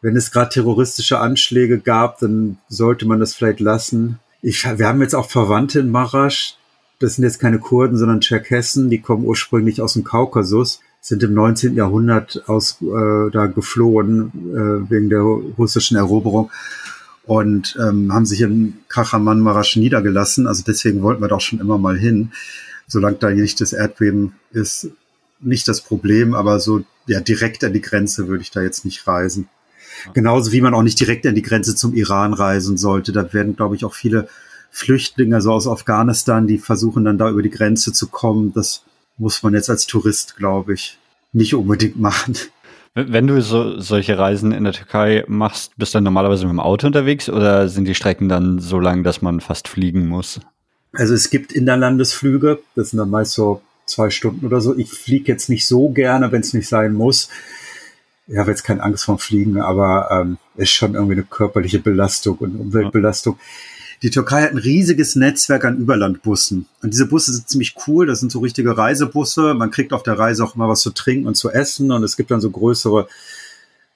wenn 0.00 0.16
es 0.16 0.32
gerade 0.32 0.50
terroristische 0.50 1.18
Anschläge 1.20 1.78
gab, 1.78 2.18
dann 2.18 2.58
sollte 2.68 3.06
man 3.06 3.20
das 3.20 3.34
vielleicht 3.34 3.60
lassen. 3.60 4.18
Ich, 4.46 4.62
wir 4.62 4.86
haben 4.86 5.00
jetzt 5.00 5.14
auch 5.14 5.30
Verwandte 5.30 5.80
in 5.80 5.90
Marasch. 5.90 6.56
Das 6.98 7.14
sind 7.14 7.24
jetzt 7.24 7.40
keine 7.40 7.58
Kurden, 7.58 7.96
sondern 7.96 8.20
Tscherkessen. 8.20 8.90
Die 8.90 9.00
kommen 9.00 9.24
ursprünglich 9.24 9.80
aus 9.80 9.94
dem 9.94 10.04
Kaukasus, 10.04 10.80
sind 11.00 11.22
im 11.22 11.32
19. 11.32 11.74
Jahrhundert 11.74 12.42
aus 12.46 12.76
äh, 12.82 13.30
da 13.30 13.46
geflohen 13.46 14.32
äh, 14.52 14.90
wegen 14.90 15.08
der 15.08 15.22
russischen 15.22 15.96
Eroberung 15.96 16.50
und 17.24 17.74
ähm, 17.80 18.12
haben 18.12 18.26
sich 18.26 18.42
in 18.42 18.74
Kachaman 18.90 19.40
Marasch 19.40 19.76
niedergelassen. 19.76 20.46
Also 20.46 20.62
deswegen 20.62 21.00
wollten 21.00 21.22
wir 21.22 21.28
doch 21.28 21.40
schon 21.40 21.60
immer 21.60 21.78
mal 21.78 21.96
hin. 21.96 22.32
Solange 22.86 23.16
da 23.16 23.30
nicht 23.30 23.62
das 23.62 23.72
Erdbeben 23.72 24.34
ist, 24.52 24.90
nicht 25.40 25.66
das 25.68 25.80
Problem, 25.80 26.34
aber 26.34 26.60
so 26.60 26.84
ja 27.06 27.20
direkt 27.20 27.64
an 27.64 27.72
die 27.72 27.80
Grenze 27.80 28.28
würde 28.28 28.42
ich 28.42 28.50
da 28.50 28.60
jetzt 28.60 28.84
nicht 28.84 29.06
reisen. 29.06 29.48
Genauso 30.12 30.52
wie 30.52 30.60
man 30.60 30.74
auch 30.74 30.82
nicht 30.82 31.00
direkt 31.00 31.26
an 31.26 31.34
die 31.34 31.42
Grenze 31.42 31.74
zum 31.74 31.94
Iran 31.94 32.34
reisen 32.34 32.76
sollte. 32.76 33.12
Da 33.12 33.32
werden, 33.32 33.56
glaube 33.56 33.76
ich, 33.76 33.84
auch 33.84 33.94
viele 33.94 34.28
Flüchtlinge, 34.70 35.40
so 35.40 35.52
aus 35.52 35.68
Afghanistan, 35.68 36.46
die 36.46 36.58
versuchen 36.58 37.04
dann 37.04 37.16
da 37.16 37.30
über 37.30 37.42
die 37.42 37.50
Grenze 37.50 37.92
zu 37.92 38.08
kommen. 38.08 38.52
Das 38.52 38.82
muss 39.16 39.42
man 39.42 39.54
jetzt 39.54 39.70
als 39.70 39.86
Tourist, 39.86 40.36
glaube 40.36 40.74
ich, 40.74 40.98
nicht 41.32 41.54
unbedingt 41.54 41.98
machen. 41.98 42.34
Wenn 42.94 43.26
du 43.26 43.40
so, 43.40 43.80
solche 43.80 44.18
Reisen 44.18 44.52
in 44.52 44.64
der 44.64 44.72
Türkei 44.72 45.24
machst, 45.26 45.76
bist 45.76 45.94
du 45.94 45.96
dann 45.96 46.04
normalerweise 46.04 46.44
mit 46.44 46.52
dem 46.52 46.60
Auto 46.60 46.86
unterwegs 46.86 47.28
oder 47.28 47.68
sind 47.68 47.86
die 47.86 47.94
Strecken 47.94 48.28
dann 48.28 48.60
so 48.60 48.78
lang, 48.78 49.02
dass 49.02 49.22
man 49.22 49.40
fast 49.40 49.66
fliegen 49.66 50.06
muss? 50.06 50.40
Also 50.92 51.12
es 51.14 51.30
gibt 51.30 51.52
Innerlandesflüge, 51.52 52.60
das 52.76 52.90
sind 52.90 52.98
dann 52.98 53.10
meist 53.10 53.32
so 53.32 53.62
zwei 53.86 54.10
Stunden 54.10 54.46
oder 54.46 54.60
so. 54.60 54.76
Ich 54.76 54.90
fliege 54.90 55.30
jetzt 55.30 55.48
nicht 55.48 55.66
so 55.66 55.88
gerne, 55.88 56.30
wenn 56.30 56.40
es 56.40 56.54
nicht 56.54 56.68
sein 56.68 56.92
muss 56.92 57.28
ich 58.26 58.38
habe 58.38 58.50
jetzt 58.50 58.64
keine 58.64 58.82
Angst 58.82 59.04
vorm 59.04 59.18
Fliegen, 59.18 59.60
aber 59.60 60.08
ähm, 60.10 60.38
ist 60.56 60.70
schon 60.70 60.94
irgendwie 60.94 61.14
eine 61.14 61.24
körperliche 61.24 61.78
Belastung 61.78 62.38
und 62.38 62.56
Umweltbelastung. 62.56 63.38
Die 64.02 64.10
Türkei 64.10 64.42
hat 64.42 64.50
ein 64.50 64.58
riesiges 64.58 65.16
Netzwerk 65.16 65.64
an 65.64 65.78
Überlandbussen. 65.78 66.66
Und 66.82 66.92
diese 66.92 67.06
Busse 67.06 67.32
sind 67.32 67.48
ziemlich 67.48 67.74
cool. 67.86 68.06
Das 68.06 68.20
sind 68.20 68.30
so 68.30 68.40
richtige 68.40 68.76
Reisebusse. 68.76 69.54
Man 69.54 69.70
kriegt 69.70 69.92
auf 69.92 70.02
der 70.02 70.18
Reise 70.18 70.44
auch 70.44 70.56
immer 70.56 70.68
was 70.68 70.80
zu 70.80 70.90
trinken 70.90 71.26
und 71.26 71.36
zu 71.36 71.50
essen. 71.50 71.90
Und 71.90 72.02
es 72.02 72.16
gibt 72.16 72.30
dann 72.30 72.40
so 72.40 72.50
größere 72.50 73.08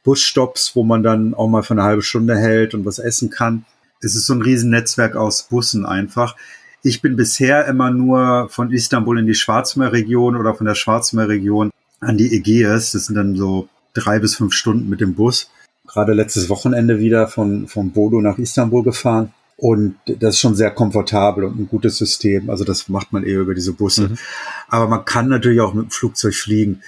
Busstops, 0.04 0.74
wo 0.74 0.82
man 0.84 1.02
dann 1.02 1.34
auch 1.34 1.48
mal 1.48 1.62
für 1.62 1.74
eine 1.74 1.82
halbe 1.82 2.02
Stunde 2.02 2.36
hält 2.38 2.74
und 2.74 2.86
was 2.86 2.98
essen 2.98 3.28
kann. 3.28 3.64
Es 4.00 4.14
ist 4.14 4.26
so 4.26 4.34
ein 4.34 4.42
Riesennetzwerk 4.42 5.16
aus 5.16 5.42
Bussen 5.42 5.84
einfach. 5.84 6.36
Ich 6.82 7.02
bin 7.02 7.16
bisher 7.16 7.66
immer 7.66 7.90
nur 7.90 8.48
von 8.50 8.72
Istanbul 8.72 9.18
in 9.18 9.26
die 9.26 9.34
Schwarzmeerregion 9.34 10.36
oder 10.36 10.54
von 10.54 10.66
der 10.66 10.76
Schwarzmeerregion 10.76 11.70
an 12.00 12.16
die 12.16 12.34
Ägäis. 12.34 12.92
Das 12.92 13.06
sind 13.06 13.16
dann 13.16 13.36
so 13.36 13.68
drei 13.98 14.18
bis 14.18 14.36
fünf 14.36 14.54
Stunden 14.54 14.88
mit 14.88 15.00
dem 15.00 15.14
Bus. 15.14 15.50
Gerade 15.86 16.12
letztes 16.12 16.48
Wochenende 16.48 16.98
wieder 16.98 17.28
von, 17.28 17.66
von 17.66 17.92
Bodo 17.92 18.20
nach 18.20 18.38
Istanbul 18.38 18.82
gefahren. 18.82 19.32
Und 19.56 19.96
das 20.06 20.34
ist 20.34 20.40
schon 20.40 20.54
sehr 20.54 20.70
komfortabel 20.70 21.44
und 21.44 21.58
ein 21.58 21.68
gutes 21.68 21.98
System. 21.98 22.48
Also 22.48 22.64
das 22.64 22.88
macht 22.88 23.12
man 23.12 23.24
eher 23.24 23.40
über 23.40 23.54
diese 23.54 23.72
Busse. 23.72 24.10
Mhm. 24.10 24.18
Aber 24.68 24.86
man 24.86 25.04
kann 25.04 25.28
natürlich 25.28 25.60
auch 25.60 25.74
mit 25.74 25.86
dem 25.86 25.90
Flugzeug 25.90 26.34
fliegen. 26.34 26.82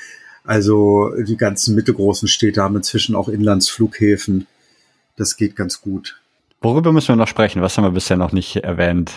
Also 0.44 1.10
die 1.18 1.36
ganzen 1.36 1.74
mittelgroßen 1.74 2.28
Städte 2.28 2.62
haben 2.62 2.76
inzwischen 2.76 3.16
auch 3.16 3.28
Inlandsflughäfen. 3.28 4.46
Das 5.16 5.36
geht 5.36 5.56
ganz 5.56 5.80
gut. 5.80 6.20
Worüber 6.60 6.92
müssen 6.92 7.08
wir 7.08 7.16
noch 7.16 7.28
sprechen? 7.28 7.62
Was 7.62 7.76
haben 7.76 7.84
wir 7.84 7.90
bisher 7.90 8.16
noch 8.16 8.32
nicht 8.32 8.56
erwähnt? 8.56 9.12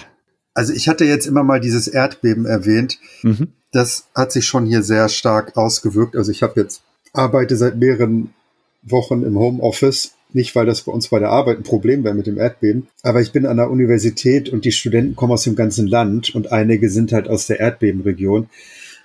Also 0.54 0.74
ich 0.74 0.88
hatte 0.88 1.06
jetzt 1.06 1.26
immer 1.26 1.44
mal 1.44 1.60
dieses 1.60 1.88
Erdbeben 1.88 2.46
erwähnt. 2.46 2.98
Mhm. 3.22 3.50
Das 3.72 4.08
hat 4.16 4.32
sich 4.32 4.46
schon 4.46 4.66
hier 4.66 4.84
sehr 4.84 5.10
stark 5.10 5.58
ausgewirkt. 5.58 6.16
Also 6.16 6.32
ich 6.32 6.44
habe 6.44 6.60
jetzt 6.60 6.82
arbeite 7.14 7.56
seit 7.56 7.78
mehreren 7.78 8.34
Wochen 8.82 9.24
im 9.24 9.38
Homeoffice 9.38 10.14
nicht, 10.34 10.56
weil 10.56 10.66
das 10.66 10.82
bei 10.82 10.92
uns 10.92 11.10
bei 11.10 11.20
der 11.20 11.30
Arbeit 11.30 11.60
ein 11.60 11.64
Problem 11.64 12.04
wäre 12.04 12.16
mit 12.16 12.26
dem 12.26 12.40
Erdbeben. 12.40 12.88
Aber 13.04 13.22
ich 13.22 13.32
bin 13.32 13.46
an 13.46 13.58
der 13.58 13.70
Universität 13.70 14.50
und 14.50 14.66
die 14.66 14.72
Studenten 14.72 15.16
kommen 15.16 15.34
aus 15.34 15.44
dem 15.44 15.56
ganzen 15.56 15.88
Land 15.88 16.34
und 16.34 16.52
einige 16.52 16.90
sind 16.90 17.12
halt 17.12 17.28
aus 17.28 17.46
der 17.46 17.60
Erdbebenregion. 17.60 18.50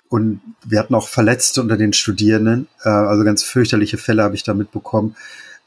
Und 0.08 0.40
wir 0.66 0.78
hatten 0.78 0.94
auch 0.94 1.06
Verletzte 1.06 1.60
unter 1.60 1.76
den 1.76 1.92
Studierenden. 1.92 2.66
Äh, 2.82 2.88
also 2.88 3.24
ganz 3.24 3.42
fürchterliche 3.42 3.98
Fälle 3.98 4.22
habe 4.22 4.34
ich 4.34 4.42
da 4.42 4.54
mitbekommen. 4.54 5.16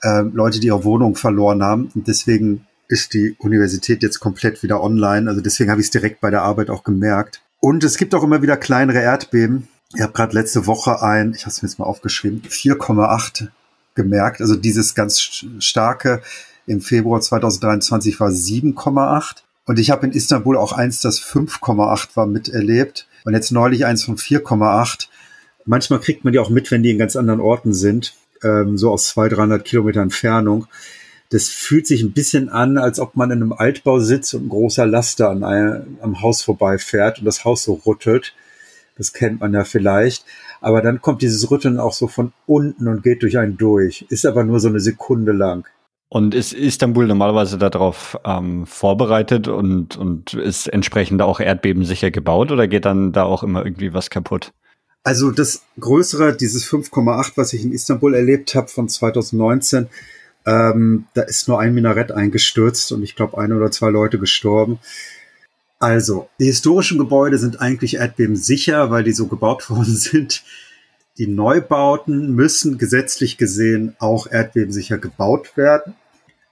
Äh, 0.02 0.22
Leute, 0.22 0.60
die 0.60 0.68
ihre 0.68 0.84
Wohnung 0.84 1.16
verloren 1.16 1.62
haben. 1.62 1.92
Und 1.94 2.08
deswegen 2.08 2.66
ist 2.88 3.14
die 3.14 3.36
Universität 3.38 4.02
jetzt 4.02 4.20
komplett 4.20 4.64
wieder 4.64 4.82
online. 4.82 5.30
Also 5.30 5.42
deswegen 5.42 5.70
habe 5.70 5.80
ich 5.80 5.88
es 5.88 5.92
direkt 5.92 6.22
bei 6.22 6.32
der 6.32 6.42
Arbeit 6.42 6.72
auch 6.72 6.84
gemerkt. 6.84 7.42
Und 7.60 7.84
es 7.84 7.98
gibt 7.98 8.16
auch 8.16 8.24
immer 8.24 8.42
wieder 8.42 8.58
kleinere 8.58 9.00
Erdbeben. 9.00 9.68
Ich 9.94 10.02
habe 10.02 10.14
gerade 10.14 10.34
letzte 10.34 10.68
Woche 10.68 11.02
ein, 11.02 11.34
ich 11.34 11.42
habe 11.42 11.52
es 11.52 11.62
mir 11.62 11.70
jetzt 11.70 11.80
mal 11.80 11.86
aufgeschrieben, 11.86 12.42
4,8 12.48 13.50
gemerkt. 13.96 14.42
Also 14.42 14.56
dieses 14.56 14.96
ganz 14.96 15.44
starke 15.60 16.22
im 16.66 16.82
Februar 16.82 17.22
2023 17.22 18.20
war 18.20 18.30
7,8. 18.30 19.44
Und 19.66 19.80
ich 19.80 19.92
habe 19.92 20.06
in 20.06 20.14
Istanbul 20.14 20.58
auch 20.58 20.72
eins, 20.72 21.02
das 21.02 21.22
5,8 21.22 22.16
war, 22.16 22.26
miterlebt. 22.26 23.08
Und 23.26 23.34
jetzt 23.34 23.52
neulich 23.52 23.86
eins 23.86 24.04
von 24.04 24.18
4,8. 24.18 25.08
Manchmal 25.66 26.00
kriegt 26.00 26.24
man 26.24 26.34
die 26.34 26.39
auch 26.39 26.50
mit, 26.50 26.72
wenn 26.72 26.84
die 26.84 26.92
in 26.92 26.98
ganz 26.98 27.16
anderen 27.16 27.39
Orten 27.39 27.74
sind, 27.74 28.16
ähm, 28.44 28.78
so 28.78 28.92
aus 28.92 29.10
200, 29.10 29.38
300 29.38 29.66
Kilometer 29.66 30.02
Entfernung. 30.02 30.68
Das 31.30 31.48
fühlt 31.48 31.88
sich 31.88 32.02
ein 32.02 32.14
bisschen 32.14 32.50
an, 32.50 32.78
als 32.78 33.00
ob 33.00 33.16
man 33.16 33.32
in 33.32 33.42
einem 33.42 33.54
Altbau 33.54 34.00
sitzt 34.00 34.34
und 34.34 34.46
ein 34.46 34.50
großer 34.50 34.86
Laster 34.86 35.30
an 35.30 35.44
einem, 35.44 35.98
am 36.02 36.22
Haus 36.22 36.42
vorbeifährt 36.42 37.20
und 37.20 37.26
das 37.26 37.46
Haus 37.46 37.64
so 37.64 37.74
rüttelt. 37.86 38.34
Das 38.98 39.14
kennt 39.14 39.39
man 39.39 39.54
ja 39.54 39.64
vielleicht. 39.64 40.26
Aber 40.60 40.82
dann 40.82 41.02
kommt 41.02 41.22
dieses 41.22 41.50
Rütteln 41.50 41.80
auch 41.80 41.94
so 41.94 42.08
von 42.08 42.34
unten 42.46 42.88
und 42.88 43.04
geht 43.04 43.24
durch 43.24 43.38
einen 43.38 43.58
durch. 43.58 44.06
Ist 44.10 44.26
aber 44.26 44.44
nur 44.44 44.60
so 44.60 44.68
eine 44.68 44.80
Sekunde 44.80 45.32
lang. 45.32 45.66
Und 46.10 46.36
ist 46.36 46.52
Istanbul 46.52 47.08
normalerweise 47.08 47.58
darauf 47.58 48.20
ähm, 48.26 48.66
vorbereitet 48.66 49.48
und, 49.48 49.96
und 49.96 50.34
ist 50.34 50.68
entsprechend 50.68 51.22
auch 51.22 51.39
erdbebensicher 51.39 52.12
gebaut 52.12 52.52
oder 52.52 52.68
geht 52.68 52.84
dann 52.84 53.14
da 53.14 53.24
auch 53.24 53.44
immer 53.44 53.64
irgendwie 53.64 53.94
was 53.94 54.10
kaputt? 54.10 54.52
Also 55.04 55.32
das 55.32 55.64
Größere, 55.80 56.36
dieses 56.36 56.70
5,8, 56.70 57.32
was 57.36 57.54
ich 57.54 57.64
in 57.64 57.72
Istanbul 57.72 58.14
erlebt 58.14 58.54
habe 58.56 58.68
von 58.68 58.89
2019, 58.89 59.88
ähm, 60.46 61.06
da 61.14 61.22
ist 61.22 61.48
nur 61.48 61.60
ein 61.60 61.74
Minarett 61.74 62.12
eingestürzt 62.12 62.92
und 62.92 63.04
ich 63.04 63.16
glaube 63.16 63.38
ein 63.38 63.54
oder 63.54 63.72
zwei 63.72 63.89
Leute 63.89 64.20
gestorben. 64.20 64.80
Also, 65.82 66.30
die 66.40 66.46
historischen 66.46 67.00
Gebäude 67.00 67.40
sind 67.40 67.60
eigentlich 67.60 67.96
erdbebensicher, 67.96 68.92
weil 68.92 69.04
die 69.04 69.14
so 69.14 69.26
gebaut 69.26 69.68
worden 69.72 69.96
sind. 69.96 70.44
Die 71.18 71.26
Neubauten 71.26 72.36
müssen 72.36 72.78
gesetzlich 72.78 73.38
gesehen 73.38 73.96
auch 73.98 74.28
erdbebensicher 74.28 75.00
gebaut 75.00 75.58
werden. 75.58 75.96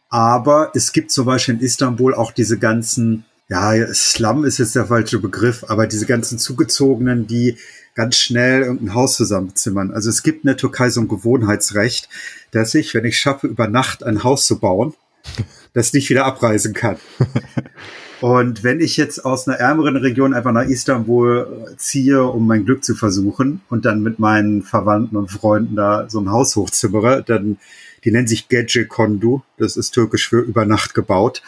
Aber 0.09 0.71
es 0.73 0.93
gibt 0.93 1.11
zum 1.11 1.27
Beispiel 1.27 1.55
in 1.55 1.61
Istanbul 1.61 2.15
auch 2.15 2.31
diese 2.31 2.57
ganzen, 2.57 3.23
ja, 3.47 3.93
Slum 3.93 4.45
ist 4.45 4.57
jetzt 4.57 4.75
der 4.75 4.87
falsche 4.87 5.19
Begriff, 5.19 5.63
aber 5.67 5.85
diese 5.85 6.07
ganzen 6.07 6.39
Zugezogenen, 6.39 7.27
die 7.27 7.55
ganz 7.93 8.17
schnell 8.17 8.63
irgendein 8.63 8.95
Haus 8.95 9.15
zusammenzimmern. 9.15 9.91
Also 9.91 10.09
es 10.09 10.23
gibt 10.23 10.43
in 10.43 10.47
der 10.47 10.57
Türkei 10.57 10.89
so 10.89 11.01
ein 11.01 11.07
Gewohnheitsrecht, 11.07 12.09
dass 12.49 12.73
ich, 12.73 12.95
wenn 12.95 13.05
ich 13.05 13.19
schaffe, 13.19 13.45
über 13.45 13.67
Nacht 13.67 14.03
ein 14.03 14.23
Haus 14.23 14.47
zu 14.47 14.59
bauen, 14.59 14.95
das 15.73 15.93
nicht 15.93 16.09
wieder 16.09 16.25
abreisen 16.25 16.73
kann. 16.73 16.97
Und 18.21 18.63
wenn 18.63 18.81
ich 18.81 18.97
jetzt 18.97 19.23
aus 19.23 19.47
einer 19.47 19.57
ärmeren 19.57 19.95
Region 19.95 20.33
einfach 20.33 20.51
nach 20.51 20.65
Istanbul 20.65 21.73
ziehe, 21.77 22.23
um 22.23 22.47
mein 22.47 22.65
Glück 22.65 22.83
zu 22.83 22.95
versuchen 22.95 23.61
und 23.69 23.85
dann 23.85 24.03
mit 24.03 24.19
meinen 24.19 24.61
Verwandten 24.61 25.15
und 25.15 25.31
Freunden 25.31 25.75
da 25.77 26.09
so 26.09 26.19
ein 26.19 26.29
Haus 26.29 26.55
hochzimmere, 26.57 27.23
dann, 27.25 27.57
die 28.03 28.11
nennen 28.11 28.27
sich 28.27 28.49
Gece 28.49 28.87
Kondu, 28.87 29.41
das 29.57 29.77
ist 29.77 29.91
türkisch 29.91 30.27
für 30.27 30.41
über 30.41 30.65
Nacht 30.65 30.93
gebaut, 30.93 31.41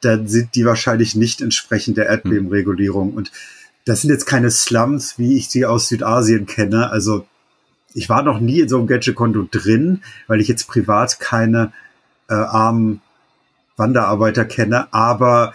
dann 0.00 0.26
sind 0.26 0.56
die 0.56 0.64
wahrscheinlich 0.64 1.14
nicht 1.14 1.40
entsprechend 1.40 1.96
der 1.96 2.06
Erdbebenregulierung. 2.06 3.14
Und 3.14 3.30
das 3.84 4.00
sind 4.02 4.10
jetzt 4.10 4.26
keine 4.26 4.50
Slums, 4.50 5.16
wie 5.16 5.36
ich 5.36 5.48
sie 5.48 5.64
aus 5.64 5.88
Südasien 5.88 6.46
kenne. 6.46 6.90
Also 6.90 7.24
ich 7.94 8.08
war 8.08 8.24
noch 8.24 8.40
nie 8.40 8.60
in 8.60 8.68
so 8.68 8.78
einem 8.78 8.88
Gece 8.88 9.14
Kondu 9.14 9.46
drin, 9.48 10.02
weil 10.26 10.40
ich 10.40 10.48
jetzt 10.48 10.66
privat 10.66 11.20
keine 11.20 11.72
äh, 12.28 12.34
armen 12.34 13.00
Wanderarbeiter 13.76 14.44
kenne, 14.44 14.92
aber 14.92 15.54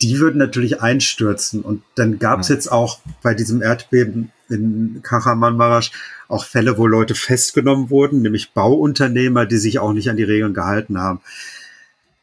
die 0.00 0.18
würden 0.18 0.38
natürlich 0.38 0.80
einstürzen. 0.80 1.62
Und 1.62 1.82
dann 1.96 2.18
gab 2.18 2.40
es 2.40 2.48
jetzt 2.48 2.70
auch 2.70 3.00
bei 3.22 3.34
diesem 3.34 3.62
Erdbeben 3.62 4.30
in 4.48 5.00
Kahramanmaraş 5.02 5.90
auch 6.28 6.44
Fälle, 6.44 6.78
wo 6.78 6.86
Leute 6.86 7.14
festgenommen 7.14 7.90
wurden, 7.90 8.22
nämlich 8.22 8.52
Bauunternehmer, 8.52 9.46
die 9.46 9.56
sich 9.56 9.78
auch 9.78 9.92
nicht 9.92 10.08
an 10.08 10.16
die 10.16 10.24
Regeln 10.24 10.54
gehalten 10.54 10.98
haben. 10.98 11.20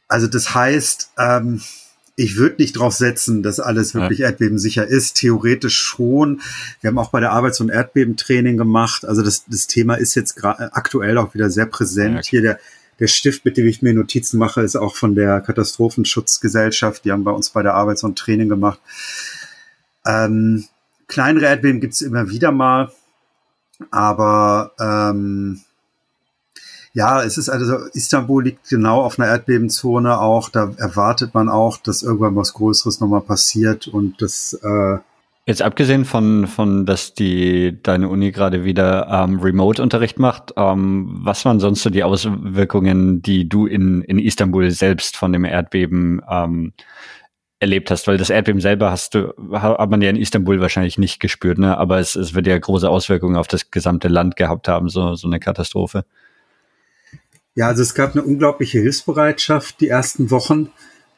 Also 0.08 0.28
das 0.28 0.56
heißt, 0.56 1.12
ähm, 1.18 1.62
ich 2.16 2.38
würde 2.38 2.62
nicht 2.62 2.74
drauf 2.74 2.94
setzen, 2.94 3.44
dass 3.44 3.60
alles 3.60 3.94
wirklich 3.94 4.20
ja. 4.20 4.28
erdbebensicher 4.28 4.88
ist. 4.88 5.16
Theoretisch 5.16 5.78
schon. 5.78 6.42
Wir 6.80 6.90
haben 6.90 6.98
auch 6.98 7.10
bei 7.10 7.20
der 7.20 7.32
Arbeit 7.32 7.56
so 7.56 7.64
ein 7.66 7.70
Erdbebentraining 7.70 8.56
gemacht. 8.56 9.06
Also 9.06 9.22
das, 9.22 9.44
das 9.48 9.68
Thema 9.68 9.96
ist 9.96 10.16
jetzt 10.16 10.42
aktuell 10.44 11.18
auch 11.18 11.34
wieder 11.34 11.50
sehr 11.50 11.66
präsent. 11.66 12.16
Ja, 12.16 12.22
Hier 12.24 12.42
der 12.42 12.60
der 13.00 13.08
Stift, 13.08 13.46
mit 13.46 13.58
dem 13.58 13.68
ich 13.68 13.82
mir 13.82 13.94
Notizen 13.94 14.38
mache, 14.38 14.62
ist 14.62 14.76
auch 14.76 14.96
von 14.96 15.16
der 15.16 15.42
Katastrophenschutzgesellschaft. 15.42 17.06
Die 17.06 17.12
haben 17.12 17.24
bei 17.24 17.32
uns 17.32 17.50
bei 17.50 17.62
der 17.62 17.74
Arbeit 17.74 18.00
so 18.00 18.08
ein 18.08 18.16
Training 18.16 18.50
gemacht. 18.50 18.80
Ähm, 20.06 20.66
kleinere 21.08 21.46
Erdbeben 21.46 21.82
gibt's 21.82 22.02
immer 22.02 22.30
wieder 22.30 22.52
mal, 22.52 22.92
aber 23.92 24.72
ähm, 24.80 25.62
ja, 26.94 27.22
es 27.24 27.38
ist 27.38 27.50
also, 27.50 27.76
Istanbul 27.94 28.46
liegt 28.46 28.70
genau 28.70 29.02
auf 29.02 29.20
einer 29.20 29.28
Erdbebenzone 29.28 30.18
auch. 30.18 30.48
Da 30.48 30.72
erwartet 30.78 31.34
man 31.34 31.50
auch, 31.50 31.78
dass 31.78 32.04
irgendwann 32.04 32.38
was 32.38 32.54
Größeres 32.54 33.02
nochmal 33.02 33.22
passiert 33.22 33.90
und 33.90 34.22
das 34.22 34.54
äh, 34.54 34.98
Jetzt 35.48 35.62
abgesehen 35.62 36.06
von, 36.06 36.48
von 36.48 36.88
dass 36.88 37.14
die 37.14 37.78
deine 37.84 38.10
Uni 38.10 38.32
gerade 38.32 38.64
wieder 38.64 39.08
ähm, 39.12 39.40
Remote-Unterricht 39.40 40.18
macht, 40.18 40.54
ähm, 40.58 41.20
was 41.22 41.46
waren 41.46 41.60
sonst 41.60 41.84
so 41.84 41.92
die 41.92 42.04
Auswirkungen, 42.04 43.22
die 43.22 43.48
du 43.48 43.68
in, 43.68 44.02
in 44.02 44.18
Istanbul 44.18 44.72
selbst 44.72 45.16
von 45.16 45.32
dem 45.32 45.46
Erdbeben 45.46 46.20
ähm, 46.28 46.74
erlebt 47.60 47.92
hast? 47.92 48.08
Weil 48.08 48.18
das 48.18 48.32
Erdbeben 48.32 48.60
selber 48.60 48.90
hast 48.90 49.14
du, 49.14 49.36
hat 49.52 49.92
man 49.92 50.02
ja 50.02 50.10
in 50.10 50.16
Istanbul 50.16 50.62
wahrscheinlich 50.62 50.98
nicht 50.98 51.20
gespürt, 51.20 51.60
ne? 51.60 51.78
Aber 51.78 52.00
es, 52.00 52.16
es 52.16 52.34
wird 52.34 52.48
ja 52.48 52.58
große 52.58 52.90
Auswirkungen 52.90 53.36
auf 53.36 53.48
das 53.48 53.70
gesamte 53.70 54.08
Land 54.08 54.38
gehabt 54.38 54.68
haben, 54.68 54.90
so, 54.90 55.14
so 55.14 55.28
eine 55.28 55.40
Katastrophe. 55.40 56.06
Ja, 57.54 57.68
also 57.68 57.84
es 57.84 57.94
gab 57.94 58.14
eine 58.14 58.24
unglaubliche 58.24 58.80
Hilfsbereitschaft 58.80 59.80
die 59.80 59.90
ersten 59.90 60.32
Wochen. 60.32 60.72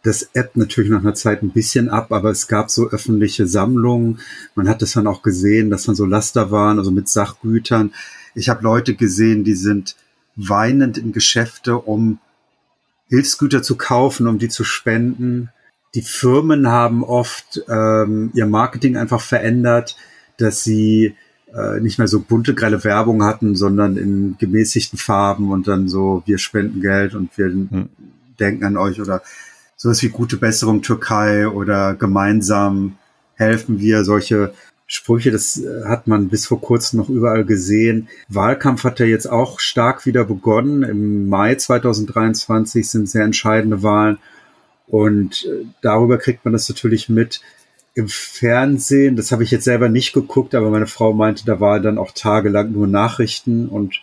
Das 0.04 0.30
ebbt 0.34 0.58
natürlich 0.58 0.90
nach 0.90 1.02
einer 1.02 1.16
Zeit 1.16 1.44
ein 1.44 1.52
bisschen 1.52 1.90
ab, 1.90 2.12
aber 2.12 2.30
es 2.30 2.48
gab 2.48 2.70
so 2.70 2.90
öffentliche 2.90 3.48
Sammlungen. 3.48 4.20
Man 4.56 4.70
hat 4.70 4.82
es 4.82 4.94
dann 4.94 5.08
auch 5.08 5.22
gesehen, 5.22 5.70
dass 5.70 5.84
dann 5.84 5.96
so 5.96 6.06
Laster 6.06 6.52
waren, 6.52 6.78
also 6.78 6.92
mit 6.92 7.10
Sachgütern. 7.10 7.94
Ich 8.36 8.50
habe 8.50 8.64
Leute 8.64 8.96
gesehen, 8.96 9.44
die 9.44 9.56
sind 9.56 9.96
weinend 10.36 10.98
in 10.98 11.12
Geschäfte, 11.12 11.78
um 11.78 12.20
Hilfsgüter 13.10 13.64
zu 13.64 13.76
kaufen, 13.76 14.28
um 14.28 14.38
die 14.38 14.50
zu 14.50 14.64
spenden. 14.64 15.50
Die 15.96 16.02
Firmen 16.02 16.68
haben 16.68 17.04
oft 17.04 17.64
ähm, 17.68 18.32
ihr 18.34 18.46
Marketing 18.46 18.98
einfach 18.98 19.22
verändert, 19.22 19.98
dass 20.38 20.64
sie 20.64 21.16
äh, 21.54 21.80
nicht 21.80 21.98
mehr 21.98 22.08
so 22.08 22.20
bunte, 22.20 22.54
grelle 22.54 22.84
Werbung 22.84 23.24
hatten, 23.24 23.56
sondern 23.56 23.98
in 23.98 24.36
gemäßigten 24.38 25.00
Farben 25.00 25.52
und 25.52 25.68
dann 25.68 25.88
so, 25.88 26.22
wir 26.26 26.38
spenden 26.38 26.82
Geld 26.82 27.16
und 27.16 27.36
wir 27.38 27.48
hm. 27.48 27.90
denken 28.40 28.66
an 28.66 28.78
euch 28.78 29.02
oder 29.02 29.22
sowas 29.78 30.02
wie 30.02 30.10
gute 30.10 30.38
Besserung 30.38 30.82
Türkei 30.82 31.48
oder 31.48 31.94
gemeinsam 31.94 32.98
helfen 33.36 33.80
wir, 33.80 34.04
solche 34.04 34.54
Sprüche, 34.88 35.32
das 35.32 35.58
äh, 35.58 35.86
hat 35.86 36.08
man 36.08 36.30
bis 36.30 36.48
vor 36.48 36.62
kurzem 36.62 37.00
noch 37.00 37.10
überall 37.10 37.44
gesehen. 37.44 38.08
Wahlkampf 38.30 38.86
hat 38.86 39.00
ja 39.00 39.06
jetzt 39.06 39.30
auch 39.30 39.60
stark 39.60 40.06
wieder 40.06 40.24
begonnen. 40.24 40.84
Im 40.84 41.28
Mai 41.28 41.56
2023 41.56 42.90
sind 42.90 43.10
sehr 43.10 43.26
entscheidende 43.26 43.84
Wahlen. 43.84 44.18
Und 44.88 45.46
äh, 45.46 45.66
darüber 45.82 46.18
kriegt 46.18 46.46
man 46.46 46.54
das 46.54 46.70
natürlich 46.70 47.10
mit 47.10 47.42
im 47.96 48.08
Fernsehen. 48.08 49.18
Das 49.18 49.34
habe 49.34 49.44
ich 49.44 49.52
jetzt 49.52 49.66
selber 49.66 49.90
nicht 49.90 50.14
geguckt, 50.14 50.56
aber 50.56 50.70
meine 50.70 50.88
Frau 50.88 51.14
meinte, 51.14 51.44
da 51.46 51.60
war 51.60 51.82
dann 51.82 51.98
auch 51.98 52.12
tagelang 52.12 52.72
nur 52.72 52.88
Nachrichten 52.88 53.68
und 53.68 54.00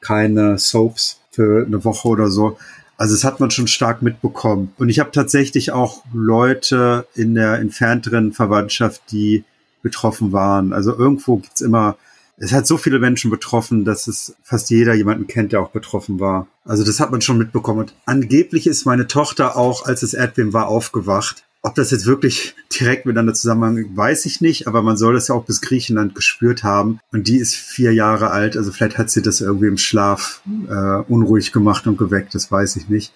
keine 0.00 0.58
Soaps 0.58 1.20
für 1.30 1.66
eine 1.66 1.84
Woche 1.84 2.08
oder 2.08 2.28
so. 2.28 2.56
Also 2.96 3.14
das 3.14 3.24
hat 3.24 3.40
man 3.40 3.50
schon 3.50 3.66
stark 3.66 4.02
mitbekommen. 4.02 4.72
Und 4.78 4.88
ich 4.88 5.00
habe 5.00 5.10
tatsächlich 5.10 5.72
auch 5.72 6.04
Leute 6.12 7.06
in 7.14 7.34
der 7.34 7.54
entfernteren 7.58 8.32
Verwandtschaft, 8.32 9.02
die 9.10 9.44
betroffen 9.82 10.32
waren. 10.32 10.72
Also 10.72 10.96
irgendwo 10.96 11.36
gibt's 11.36 11.60
immer, 11.60 11.96
es 12.36 12.52
hat 12.52 12.66
so 12.66 12.76
viele 12.76 12.98
Menschen 12.98 13.30
betroffen, 13.30 13.84
dass 13.84 14.06
es 14.06 14.34
fast 14.42 14.70
jeder 14.70 14.94
jemanden 14.94 15.26
kennt, 15.26 15.52
der 15.52 15.60
auch 15.60 15.70
betroffen 15.70 16.20
war. 16.20 16.46
Also 16.64 16.84
das 16.84 17.00
hat 17.00 17.10
man 17.10 17.20
schon 17.20 17.38
mitbekommen. 17.38 17.80
Und 17.80 17.94
angeblich 18.06 18.66
ist 18.66 18.86
meine 18.86 19.06
Tochter 19.06 19.56
auch, 19.56 19.84
als 19.84 20.02
es 20.02 20.14
Erdbeben 20.14 20.52
war, 20.52 20.68
aufgewacht. 20.68 21.44
Ob 21.64 21.76
das 21.76 21.92
jetzt 21.92 22.06
wirklich 22.06 22.56
direkt 22.76 23.06
miteinander 23.06 23.34
zusammenhängt, 23.34 23.96
weiß 23.96 24.26
ich 24.26 24.40
nicht, 24.40 24.66
aber 24.66 24.82
man 24.82 24.96
soll 24.96 25.14
das 25.14 25.28
ja 25.28 25.36
auch 25.36 25.44
bis 25.44 25.60
Griechenland 25.60 26.16
gespürt 26.16 26.64
haben. 26.64 26.98
Und 27.12 27.28
die 27.28 27.36
ist 27.36 27.54
vier 27.54 27.94
Jahre 27.94 28.30
alt, 28.30 28.56
also 28.56 28.72
vielleicht 28.72 28.98
hat 28.98 29.10
sie 29.10 29.22
das 29.22 29.40
irgendwie 29.40 29.68
im 29.68 29.78
Schlaf 29.78 30.42
äh, 30.68 31.02
unruhig 31.08 31.52
gemacht 31.52 31.86
und 31.86 31.98
geweckt, 31.98 32.34
das 32.34 32.50
weiß 32.50 32.74
ich 32.76 32.88
nicht. 32.88 33.12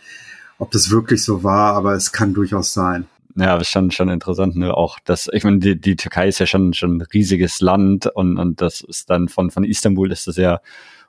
Ob 0.59 0.71
das 0.71 0.91
wirklich 0.91 1.25
so 1.25 1.43
war, 1.43 1.75
aber 1.75 1.95
es 1.95 2.13
kann 2.13 2.35
durchaus 2.35 2.73
sein. 2.73 3.07
Ja, 3.35 3.53
aber 3.53 3.65
schon, 3.65 3.91
schon 3.91 4.09
interessant, 4.09 4.57
ne? 4.57 4.73
Auch 4.73 4.99
das, 5.05 5.29
ich 5.33 5.45
meine, 5.45 5.59
die, 5.59 5.79
die 5.79 5.97
Türkei 5.97 6.29
ist 6.29 6.39
ja 6.39 6.47
schon, 6.47 6.73
schon 6.73 6.97
ein 6.97 7.03
riesiges 7.03 7.61
Land 7.61 8.07
und, 8.07 8.39
und 8.39 8.63
das 8.63 8.81
ist 8.81 9.11
dann 9.11 9.29
von, 9.29 9.51
von 9.51 9.65
Istanbul 9.65 10.11
ist 10.11 10.27
das 10.27 10.37
ja 10.37 10.61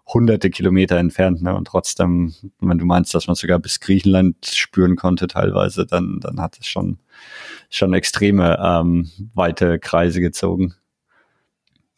hunderte 0.07 0.49
Kilometer 0.49 0.97
entfernt, 0.97 1.41
ne? 1.41 1.55
Und 1.55 1.65
trotzdem, 1.65 2.33
wenn 2.59 2.77
du 2.77 2.85
meinst, 2.85 3.13
dass 3.13 3.27
man 3.27 3.35
sogar 3.35 3.59
bis 3.59 3.79
Griechenland 3.79 4.45
spüren 4.45 4.97
konnte 4.97 5.27
teilweise, 5.27 5.85
dann, 5.85 6.19
dann 6.19 6.41
hat 6.41 6.57
es 6.59 6.67
schon, 6.67 6.97
schon 7.69 7.93
extreme 7.93 8.57
ähm, 8.63 9.09
weite 9.33 9.79
Kreise 9.79 10.21
gezogen. 10.21 10.75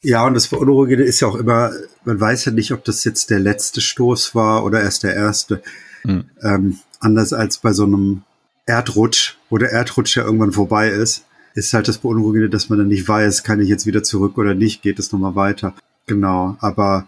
Ja, 0.02 0.26
und 0.26 0.34
das 0.34 0.48
Beunruhigende 0.48 1.04
ist 1.04 1.20
ja 1.20 1.28
auch 1.28 1.36
immer, 1.36 1.72
man 2.06 2.20
weiß 2.20 2.46
ja 2.46 2.52
nicht, 2.52 2.72
ob 2.72 2.86
das 2.86 3.04
jetzt 3.04 3.30
der 3.30 3.40
letzte 3.40 3.82
Stoß 3.82 4.34
war 4.34 4.64
oder 4.64 4.82
erst 4.82 5.04
der 5.04 5.14
erste. 5.14 5.62
Hm. 6.04 6.26
Ähm, 6.42 6.80
anders 7.00 7.34
als 7.34 7.58
bei 7.58 7.74
so 7.74 7.84
einem 7.84 8.24
Erdrutsch, 8.66 9.36
wo 9.50 9.58
der 9.58 9.72
Erdrutsch 9.72 10.16
ja 10.16 10.24
irgendwann 10.24 10.54
vorbei 10.54 10.90
ist, 10.90 11.26
ist 11.54 11.74
halt 11.74 11.88
das 11.88 11.98
Beunruhigende, 11.98 12.50
dass 12.50 12.70
man 12.70 12.80
dann 12.80 12.88
nicht 12.88 13.08
weiß, 13.08 13.44
kann 13.44 13.60
ich 13.60 13.68
jetzt 13.68 13.86
wieder 13.86 14.04
zurück 14.04 14.38
oder 14.38 14.54
nicht, 14.54 14.82
geht 14.82 15.00
es 15.00 15.12
nochmal 15.12 15.36
weiter. 15.36 15.74
Genau, 16.06 16.56
aber 16.60 17.08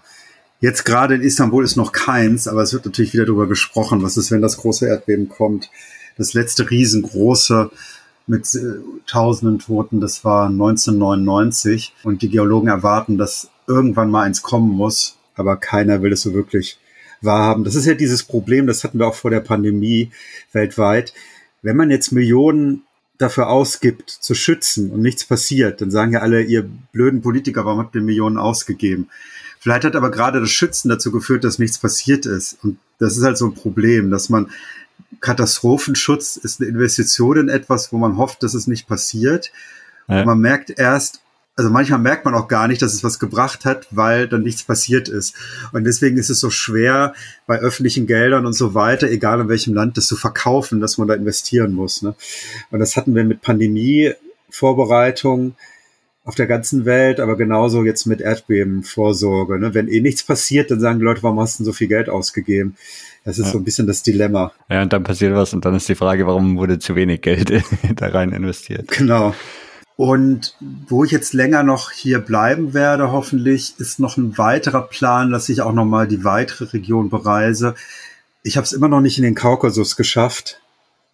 jetzt 0.60 0.84
gerade 0.84 1.16
in 1.16 1.22
Istanbul 1.22 1.64
ist 1.64 1.78
noch 1.78 1.94
keins, 1.94 2.48
aber 2.48 2.62
es 2.62 2.74
wird 2.74 2.86
natürlich 2.86 3.14
wieder 3.14 3.26
darüber 3.26 3.48
gesprochen, 3.48 4.04
was 4.04 4.18
ist, 4.18 4.32
wenn 4.32 4.42
das 4.42 4.58
große 4.58 4.88
Erdbeben 4.88 5.30
kommt. 5.30 5.70
Das 6.18 6.34
letzte 6.34 6.70
riesengroße 6.70 7.72
mit 8.28 8.54
äh, 8.56 8.80
tausenden 9.08 9.60
Toten, 9.60 10.00
das 10.00 10.24
war 10.24 10.48
1999 10.48 11.94
und 12.04 12.22
die 12.22 12.30
Geologen 12.30 12.68
erwarten, 12.68 13.18
dass 13.18 13.50
irgendwann 13.68 14.12
mal 14.12 14.24
eins 14.24 14.42
kommen 14.42 14.72
muss, 14.72 15.18
aber 15.36 15.58
keiner 15.58 16.02
will 16.02 16.14
es 16.14 16.22
so 16.22 16.34
wirklich 16.34 16.80
wahrhaben. 17.22 17.64
Das 17.64 17.76
ist 17.76 17.86
ja 17.86 17.94
dieses 17.94 18.24
Problem, 18.24 18.68
das 18.68 18.84
hatten 18.84 19.00
wir 19.00 19.08
auch 19.08 19.16
vor 19.16 19.32
der 19.32 19.42
Pandemie 19.42 20.12
weltweit 20.52 21.14
wenn 21.62 21.78
man 21.78 21.92
jetzt 21.92 22.12
Millionen 22.12 22.84
dafür 23.18 23.50
ausgibt, 23.50 24.10
zu 24.10 24.34
schützen 24.34 24.92
und 24.92 25.02
nichts 25.02 25.26
passiert, 25.26 25.82
dann 25.82 25.92
sagen 25.92 26.14
ja 26.14 26.20
alle, 26.20 26.42
ihr 26.42 26.68
blöden 26.92 27.22
Politiker, 27.22 27.66
warum 27.66 27.80
habt 27.80 27.96
ihr 27.96 28.02
Millionen 28.02 28.38
ausgegeben? 28.38 29.10
Vielleicht 29.60 29.84
hat 29.84 29.96
aber 29.96 30.10
gerade 30.10 30.40
das 30.40 30.50
Schützen 30.50 30.90
dazu 30.90 31.12
geführt, 31.12 31.44
dass 31.44 31.60
nichts 31.60 31.78
passiert 31.78 32.26
ist. 32.26 32.58
Und 32.64 32.80
das 32.98 33.16
ist 33.16 33.24
halt 33.24 33.38
so 33.38 33.46
ein 33.46 33.54
Problem, 33.54 34.10
dass 34.10 34.30
man 34.30 34.50
Katastrophenschutz 35.20 36.38
ist 36.38 36.62
eine 36.62 36.70
Investition 36.70 37.38
in 37.38 37.50
etwas, 37.50 37.94
wo 37.94 37.98
man 37.98 38.18
hofft, 38.18 38.44
dass 38.44 38.54
es 38.54 38.68
nicht 38.68 38.88
passiert. 38.88 39.52
Ja. 40.08 40.20
Und 40.20 40.26
man 40.26 40.40
merkt 40.40 40.70
erst, 40.70 41.22
also 41.56 41.70
manchmal 41.70 42.00
merkt 42.00 42.26
man 42.26 42.34
auch 42.34 42.48
gar 42.48 42.68
nicht, 42.68 42.82
dass 42.82 42.94
es 42.94 43.04
was 43.04 43.20
gebracht 43.20 43.66
hat, 43.66 43.88
weil 43.92 44.28
dann 44.28 44.42
nichts 44.42 44.64
passiert 44.64 45.10
ist. 45.10 45.36
Und 45.74 45.84
deswegen 45.84 46.18
ist 46.18 46.30
es 46.30 46.40
so 46.40 46.50
schwer, 46.50 47.14
bei 47.46 47.60
öffentlichen 47.60 48.08
Geldern 48.08 48.46
und 48.46 48.54
so 48.54 48.74
weiter, 48.74 49.10
egal 49.10 49.42
in 49.42 49.50
welchem 49.50 49.74
Land, 49.74 49.98
das 49.98 50.08
zu 50.08 50.16
verkaufen, 50.16 50.80
dass 50.80 50.98
man 50.98 51.08
da 51.08 51.14
investieren 51.14 51.74
muss. 51.74 52.02
Ne? 52.02 52.16
Und 52.72 52.80
das 52.80 52.96
hatten 52.96 53.16
wir 53.16 53.26
mit 53.26 53.42
Pandemie-Vorbereitung 53.42 55.56
auf 56.24 56.36
der 56.36 56.48
ganzen 56.48 56.86
Welt, 56.86 57.20
aber 57.20 57.36
genauso 57.36 57.84
jetzt 57.84 58.06
mit 58.06 58.22
Erdbebenvorsorge. 58.22 59.60
Ne? 59.60 59.74
Wenn 59.74 59.88
eh 59.88 60.02
nichts 60.02 60.24
passiert, 60.24 60.70
dann 60.70 60.80
sagen 60.80 61.00
die 61.00 61.06
Leute, 61.06 61.24
warum 61.24 61.40
hast 61.40 61.60
du 61.60 61.64
so 61.64 61.74
viel 61.74 61.88
Geld 61.88 62.10
ausgegeben? 62.10 62.76
Das 63.26 63.40
ist 63.40 63.48
ja. 63.48 63.52
so 63.52 63.58
ein 63.58 63.64
bisschen 63.64 63.88
das 63.88 64.04
Dilemma. 64.04 64.52
Ja, 64.70 64.82
und 64.82 64.94
dann 64.94 65.04
passiert 65.04 65.34
was 65.36 65.54
und 65.54 65.66
dann 65.66 65.76
ist 65.76 65.90
die 65.90 65.96
Frage, 65.96 66.28
warum 66.28 66.58
wurde 66.58 66.80
zu 66.80 66.96
wenig 66.96 67.22
Geld 67.22 67.52
da 67.96 68.08
rein 68.08 68.32
investiert? 68.32 68.88
Genau. 68.90 69.34
Und 69.96 70.56
wo 70.88 71.04
ich 71.04 71.12
jetzt 71.12 71.34
länger 71.34 71.64
noch 71.64 71.92
hier 71.92 72.20
bleiben 72.20 72.74
werde, 72.74 73.12
hoffentlich, 73.12 73.76
ist 73.78 74.00
noch 74.00 74.18
ein 74.18 74.38
weiterer 74.38 74.88
Plan, 74.88 75.32
dass 75.32 75.50
ich 75.50 75.62
auch 75.62 75.74
nochmal 75.74 76.08
die 76.08 76.24
weitere 76.24 76.66
Region 76.66 77.10
bereise. 77.10 77.76
Ich 78.42 78.58
habe 78.58 78.66
es 78.66 78.74
immer 78.74 78.88
noch 78.88 79.02
nicht 79.02 79.18
in 79.18 79.24
den 79.24 79.36
Kaukasus 79.36 79.96
geschafft. 79.96 80.60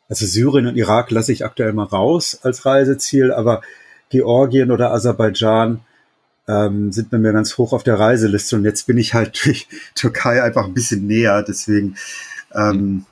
Also 0.09 0.25
Syrien 0.25 0.67
und 0.67 0.77
Irak 0.77 1.11
lasse 1.11 1.33
ich 1.33 1.43
aktuell 1.43 1.73
mal 1.73 1.83
raus 1.83 2.39
als 2.43 2.65
Reiseziel, 2.65 3.33
aber 3.33 3.61
Georgien 4.09 4.71
oder 4.71 4.91
Aserbaidschan 4.91 5.81
ähm, 6.47 6.91
sind 6.91 7.09
bei 7.09 7.17
mir 7.17 7.33
ganz 7.33 7.57
hoch 7.57 7.73
auf 7.73 7.83
der 7.83 7.99
Reiseliste. 7.99 8.55
Und 8.55 8.63
jetzt 8.63 8.87
bin 8.87 8.97
ich 8.97 9.13
halt 9.13 9.39
durch 9.45 9.67
Türkei 9.95 10.41
einfach 10.41 10.65
ein 10.65 10.73
bisschen 10.73 11.07
näher. 11.07 11.43
Deswegen 11.43 11.95
ähm, 12.53 13.05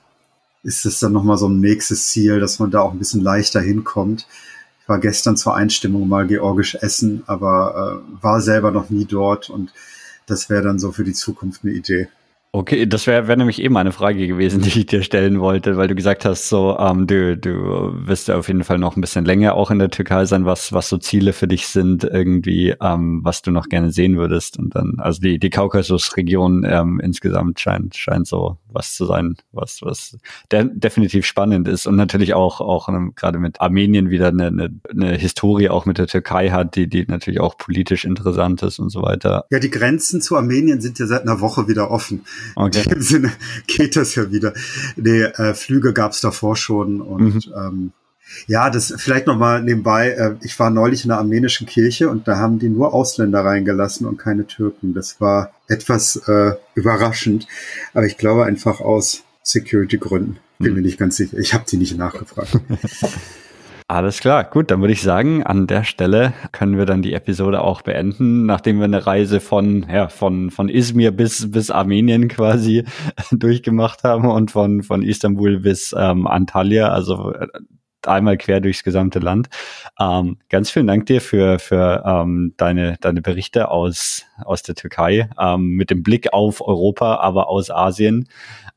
ist 0.63 0.85
es 0.85 0.99
dann 0.99 1.13
nochmal 1.13 1.37
so 1.37 1.47
ein 1.47 1.59
nächstes 1.59 2.07
Ziel, 2.07 2.39
dass 2.39 2.59
man 2.59 2.71
da 2.71 2.81
auch 2.81 2.91
ein 2.91 2.99
bisschen 2.99 3.21
leichter 3.21 3.61
hinkommt. 3.61 4.27
Ich 4.81 4.89
war 4.89 4.99
gestern 4.99 5.37
zur 5.37 5.55
Einstimmung 5.55 6.07
mal 6.07 6.27
georgisch 6.27 6.75
essen, 6.75 7.23
aber 7.27 8.03
äh, 8.03 8.23
war 8.23 8.41
selber 8.41 8.71
noch 8.71 8.89
nie 8.89 9.05
dort 9.05 9.49
und 9.49 9.73
das 10.27 10.49
wäre 10.49 10.63
dann 10.63 10.79
so 10.79 10.91
für 10.91 11.03
die 11.03 11.13
Zukunft 11.13 11.63
eine 11.63 11.73
Idee. 11.73 12.07
Okay, 12.55 12.85
das 12.85 13.05
wäre 13.05 13.27
wär 13.27 13.35
nämlich 13.35 13.61
eben 13.61 13.75
eine 13.75 13.91
Frage 13.91 14.27
gewesen, 14.27 14.61
die 14.63 14.79
ich 14.79 14.85
dir 14.85 15.03
stellen 15.03 15.41
wollte, 15.41 15.75
weil 15.75 15.89
du 15.89 15.95
gesagt 15.95 16.23
hast, 16.23 16.47
so 16.47 16.77
ähm, 16.79 17.05
du, 17.05 17.35
du 17.35 17.91
wirst 18.07 18.29
ja 18.29 18.37
auf 18.37 18.47
jeden 18.47 18.63
Fall 18.63 18.77
noch 18.77 18.95
ein 18.95 19.01
bisschen 19.01 19.25
länger 19.25 19.55
auch 19.55 19.71
in 19.71 19.79
der 19.79 19.89
Türkei 19.89 20.23
sein, 20.23 20.45
was, 20.45 20.71
was 20.71 20.87
so 20.87 20.97
Ziele 20.97 21.33
für 21.33 21.49
dich 21.49 21.67
sind, 21.67 22.05
irgendwie, 22.05 22.73
ähm, 22.81 23.19
was 23.25 23.41
du 23.41 23.51
noch 23.51 23.67
gerne 23.67 23.91
sehen 23.91 24.15
würdest. 24.15 24.57
Und 24.57 24.73
dann, 24.73 24.93
also 24.99 25.19
die, 25.19 25.37
die 25.37 25.49
Kaukasusregion 25.49 26.63
ähm, 26.65 27.01
insgesamt 27.03 27.59
scheint, 27.59 27.97
scheint 27.97 28.25
so 28.25 28.57
was 28.69 28.93
zu 28.93 29.05
sein, 29.05 29.35
was, 29.51 29.81
was 29.81 30.17
de 30.49 30.69
definitiv 30.73 31.25
spannend 31.25 31.67
ist 31.67 31.87
und 31.87 31.97
natürlich 31.97 32.35
auch, 32.35 32.61
auch 32.61 32.87
ähm, 32.87 33.13
gerade 33.15 33.37
mit 33.37 33.59
Armenien 33.59 34.09
wieder 34.09 34.29
eine, 34.29 34.47
eine, 34.47 34.69
eine 34.89 35.17
Historie 35.17 35.69
auch 35.69 35.85
mit 35.85 35.97
der 35.97 36.07
Türkei 36.07 36.51
hat, 36.51 36.77
die, 36.77 36.87
die 36.87 37.05
natürlich 37.05 37.41
auch 37.41 37.57
politisch 37.57 38.05
interessant 38.05 38.63
ist 38.63 38.79
und 38.79 38.91
so 38.91 39.01
weiter. 39.01 39.45
Ja, 39.49 39.59
die 39.59 39.71
Grenzen 39.71 40.21
zu 40.21 40.37
Armenien 40.37 40.79
sind 40.79 40.99
ja 40.99 41.05
seit 41.05 41.23
einer 41.23 41.41
Woche 41.41 41.67
wieder 41.67 41.91
offen. 41.91 42.21
Okay. 42.55 42.83
In 42.83 42.89
dem 42.89 43.01
Sinne 43.01 43.31
geht 43.67 43.95
das 43.95 44.15
ja 44.15 44.31
wieder. 44.31 44.53
Nee, 44.95 45.23
äh, 45.23 45.53
Flüge 45.53 45.93
gab 45.93 46.11
es 46.11 46.21
davor 46.21 46.55
schon 46.55 47.01
und 47.01 47.45
mhm. 47.47 47.53
ähm, 47.55 47.91
ja, 48.47 48.69
das 48.69 48.93
vielleicht 48.97 49.27
noch 49.27 49.37
mal 49.37 49.61
nebenbei. 49.61 50.09
Äh, 50.09 50.35
ich 50.41 50.57
war 50.59 50.69
neulich 50.69 51.05
in 51.05 51.11
einer 51.11 51.19
armenischen 51.19 51.67
Kirche 51.67 52.09
und 52.09 52.27
da 52.27 52.37
haben 52.37 52.59
die 52.59 52.69
nur 52.69 52.93
Ausländer 52.93 53.45
reingelassen 53.45 54.07
und 54.07 54.17
keine 54.17 54.47
Türken. 54.47 54.93
Das 54.93 55.21
war 55.21 55.51
etwas 55.67 56.15
äh, 56.27 56.53
überraschend, 56.73 57.47
aber 57.93 58.05
ich 58.05 58.17
glaube 58.17 58.45
einfach 58.45 58.81
aus 58.81 59.23
Security-Gründen. 59.43 60.37
Bin 60.59 60.69
mhm. 60.69 60.75
mir 60.75 60.81
nicht 60.81 60.97
ganz 60.97 61.17
sicher. 61.17 61.37
Ich 61.37 61.53
habe 61.53 61.65
die 61.69 61.77
nicht 61.77 61.97
nachgefragt. 61.97 62.59
Alles 63.87 64.19
klar, 64.19 64.43
gut, 64.43 64.71
dann 64.71 64.81
würde 64.81 64.93
ich 64.93 65.03
sagen, 65.03 65.43
an 65.43 65.67
der 65.67 65.83
Stelle 65.83 66.33
können 66.51 66.75
wir 66.75 66.87
dann 66.87 67.03
die 67.03 67.13
Episode 67.13 67.61
auch 67.61 67.83
beenden, 67.83 68.47
nachdem 68.47 68.79
wir 68.79 68.85
eine 68.85 69.05
Reise 69.05 69.39
von, 69.39 69.85
ja, 69.87 70.07
von, 70.07 70.49
von 70.49 70.69
Izmir 70.69 71.11
bis, 71.11 71.51
bis 71.51 71.69
Armenien 71.69 72.27
quasi 72.27 72.85
durchgemacht 73.31 74.03
haben 74.03 74.27
und 74.27 74.49
von, 74.49 74.81
von 74.81 75.03
Istanbul 75.03 75.59
bis 75.59 75.93
ähm, 75.95 76.25
Antalya, 76.25 76.89
also 76.89 77.31
äh, 77.33 77.47
einmal 78.07 78.37
quer 78.37 78.59
durchs 78.59 78.83
gesamte 78.83 79.19
Land. 79.19 79.49
Ähm, 79.99 80.39
ganz 80.49 80.71
vielen 80.71 80.87
Dank 80.87 81.05
dir 81.05 81.21
für, 81.21 81.59
für 81.59 82.03
ähm, 82.07 82.55
deine, 82.57 82.97
deine 83.01 83.21
Berichte 83.21 83.69
aus, 83.69 84.25
aus 84.43 84.63
der 84.63 84.73
Türkei, 84.73 85.29
ähm, 85.39 85.69
mit 85.75 85.91
dem 85.91 86.01
Blick 86.01 86.33
auf 86.33 86.59
Europa, 86.61 87.17
aber 87.17 87.49
aus 87.49 87.69
Asien. 87.69 88.29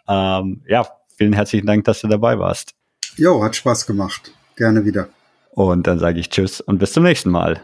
Ähm, 0.07 0.63
ja, 0.69 0.87
vielen 1.17 1.33
herzlichen 1.33 1.67
Dank, 1.67 1.85
dass 1.85 2.03
du 2.03 2.09
dabei 2.09 2.39
warst. 2.39 2.75
Jo, 3.17 3.43
hat 3.43 3.57
Spaß 3.57 3.87
gemacht. 3.87 4.33
Gerne 4.59 4.85
wieder. 4.85 5.09
Und 5.53 5.87
dann 5.87 5.99
sage 5.99 6.21
ich 6.21 6.31
Tschüss 6.31 6.61
und 6.61 6.79
bis 6.79 6.93
zum 6.93 7.05
nächsten 7.05 7.31
Mal. 7.31 7.57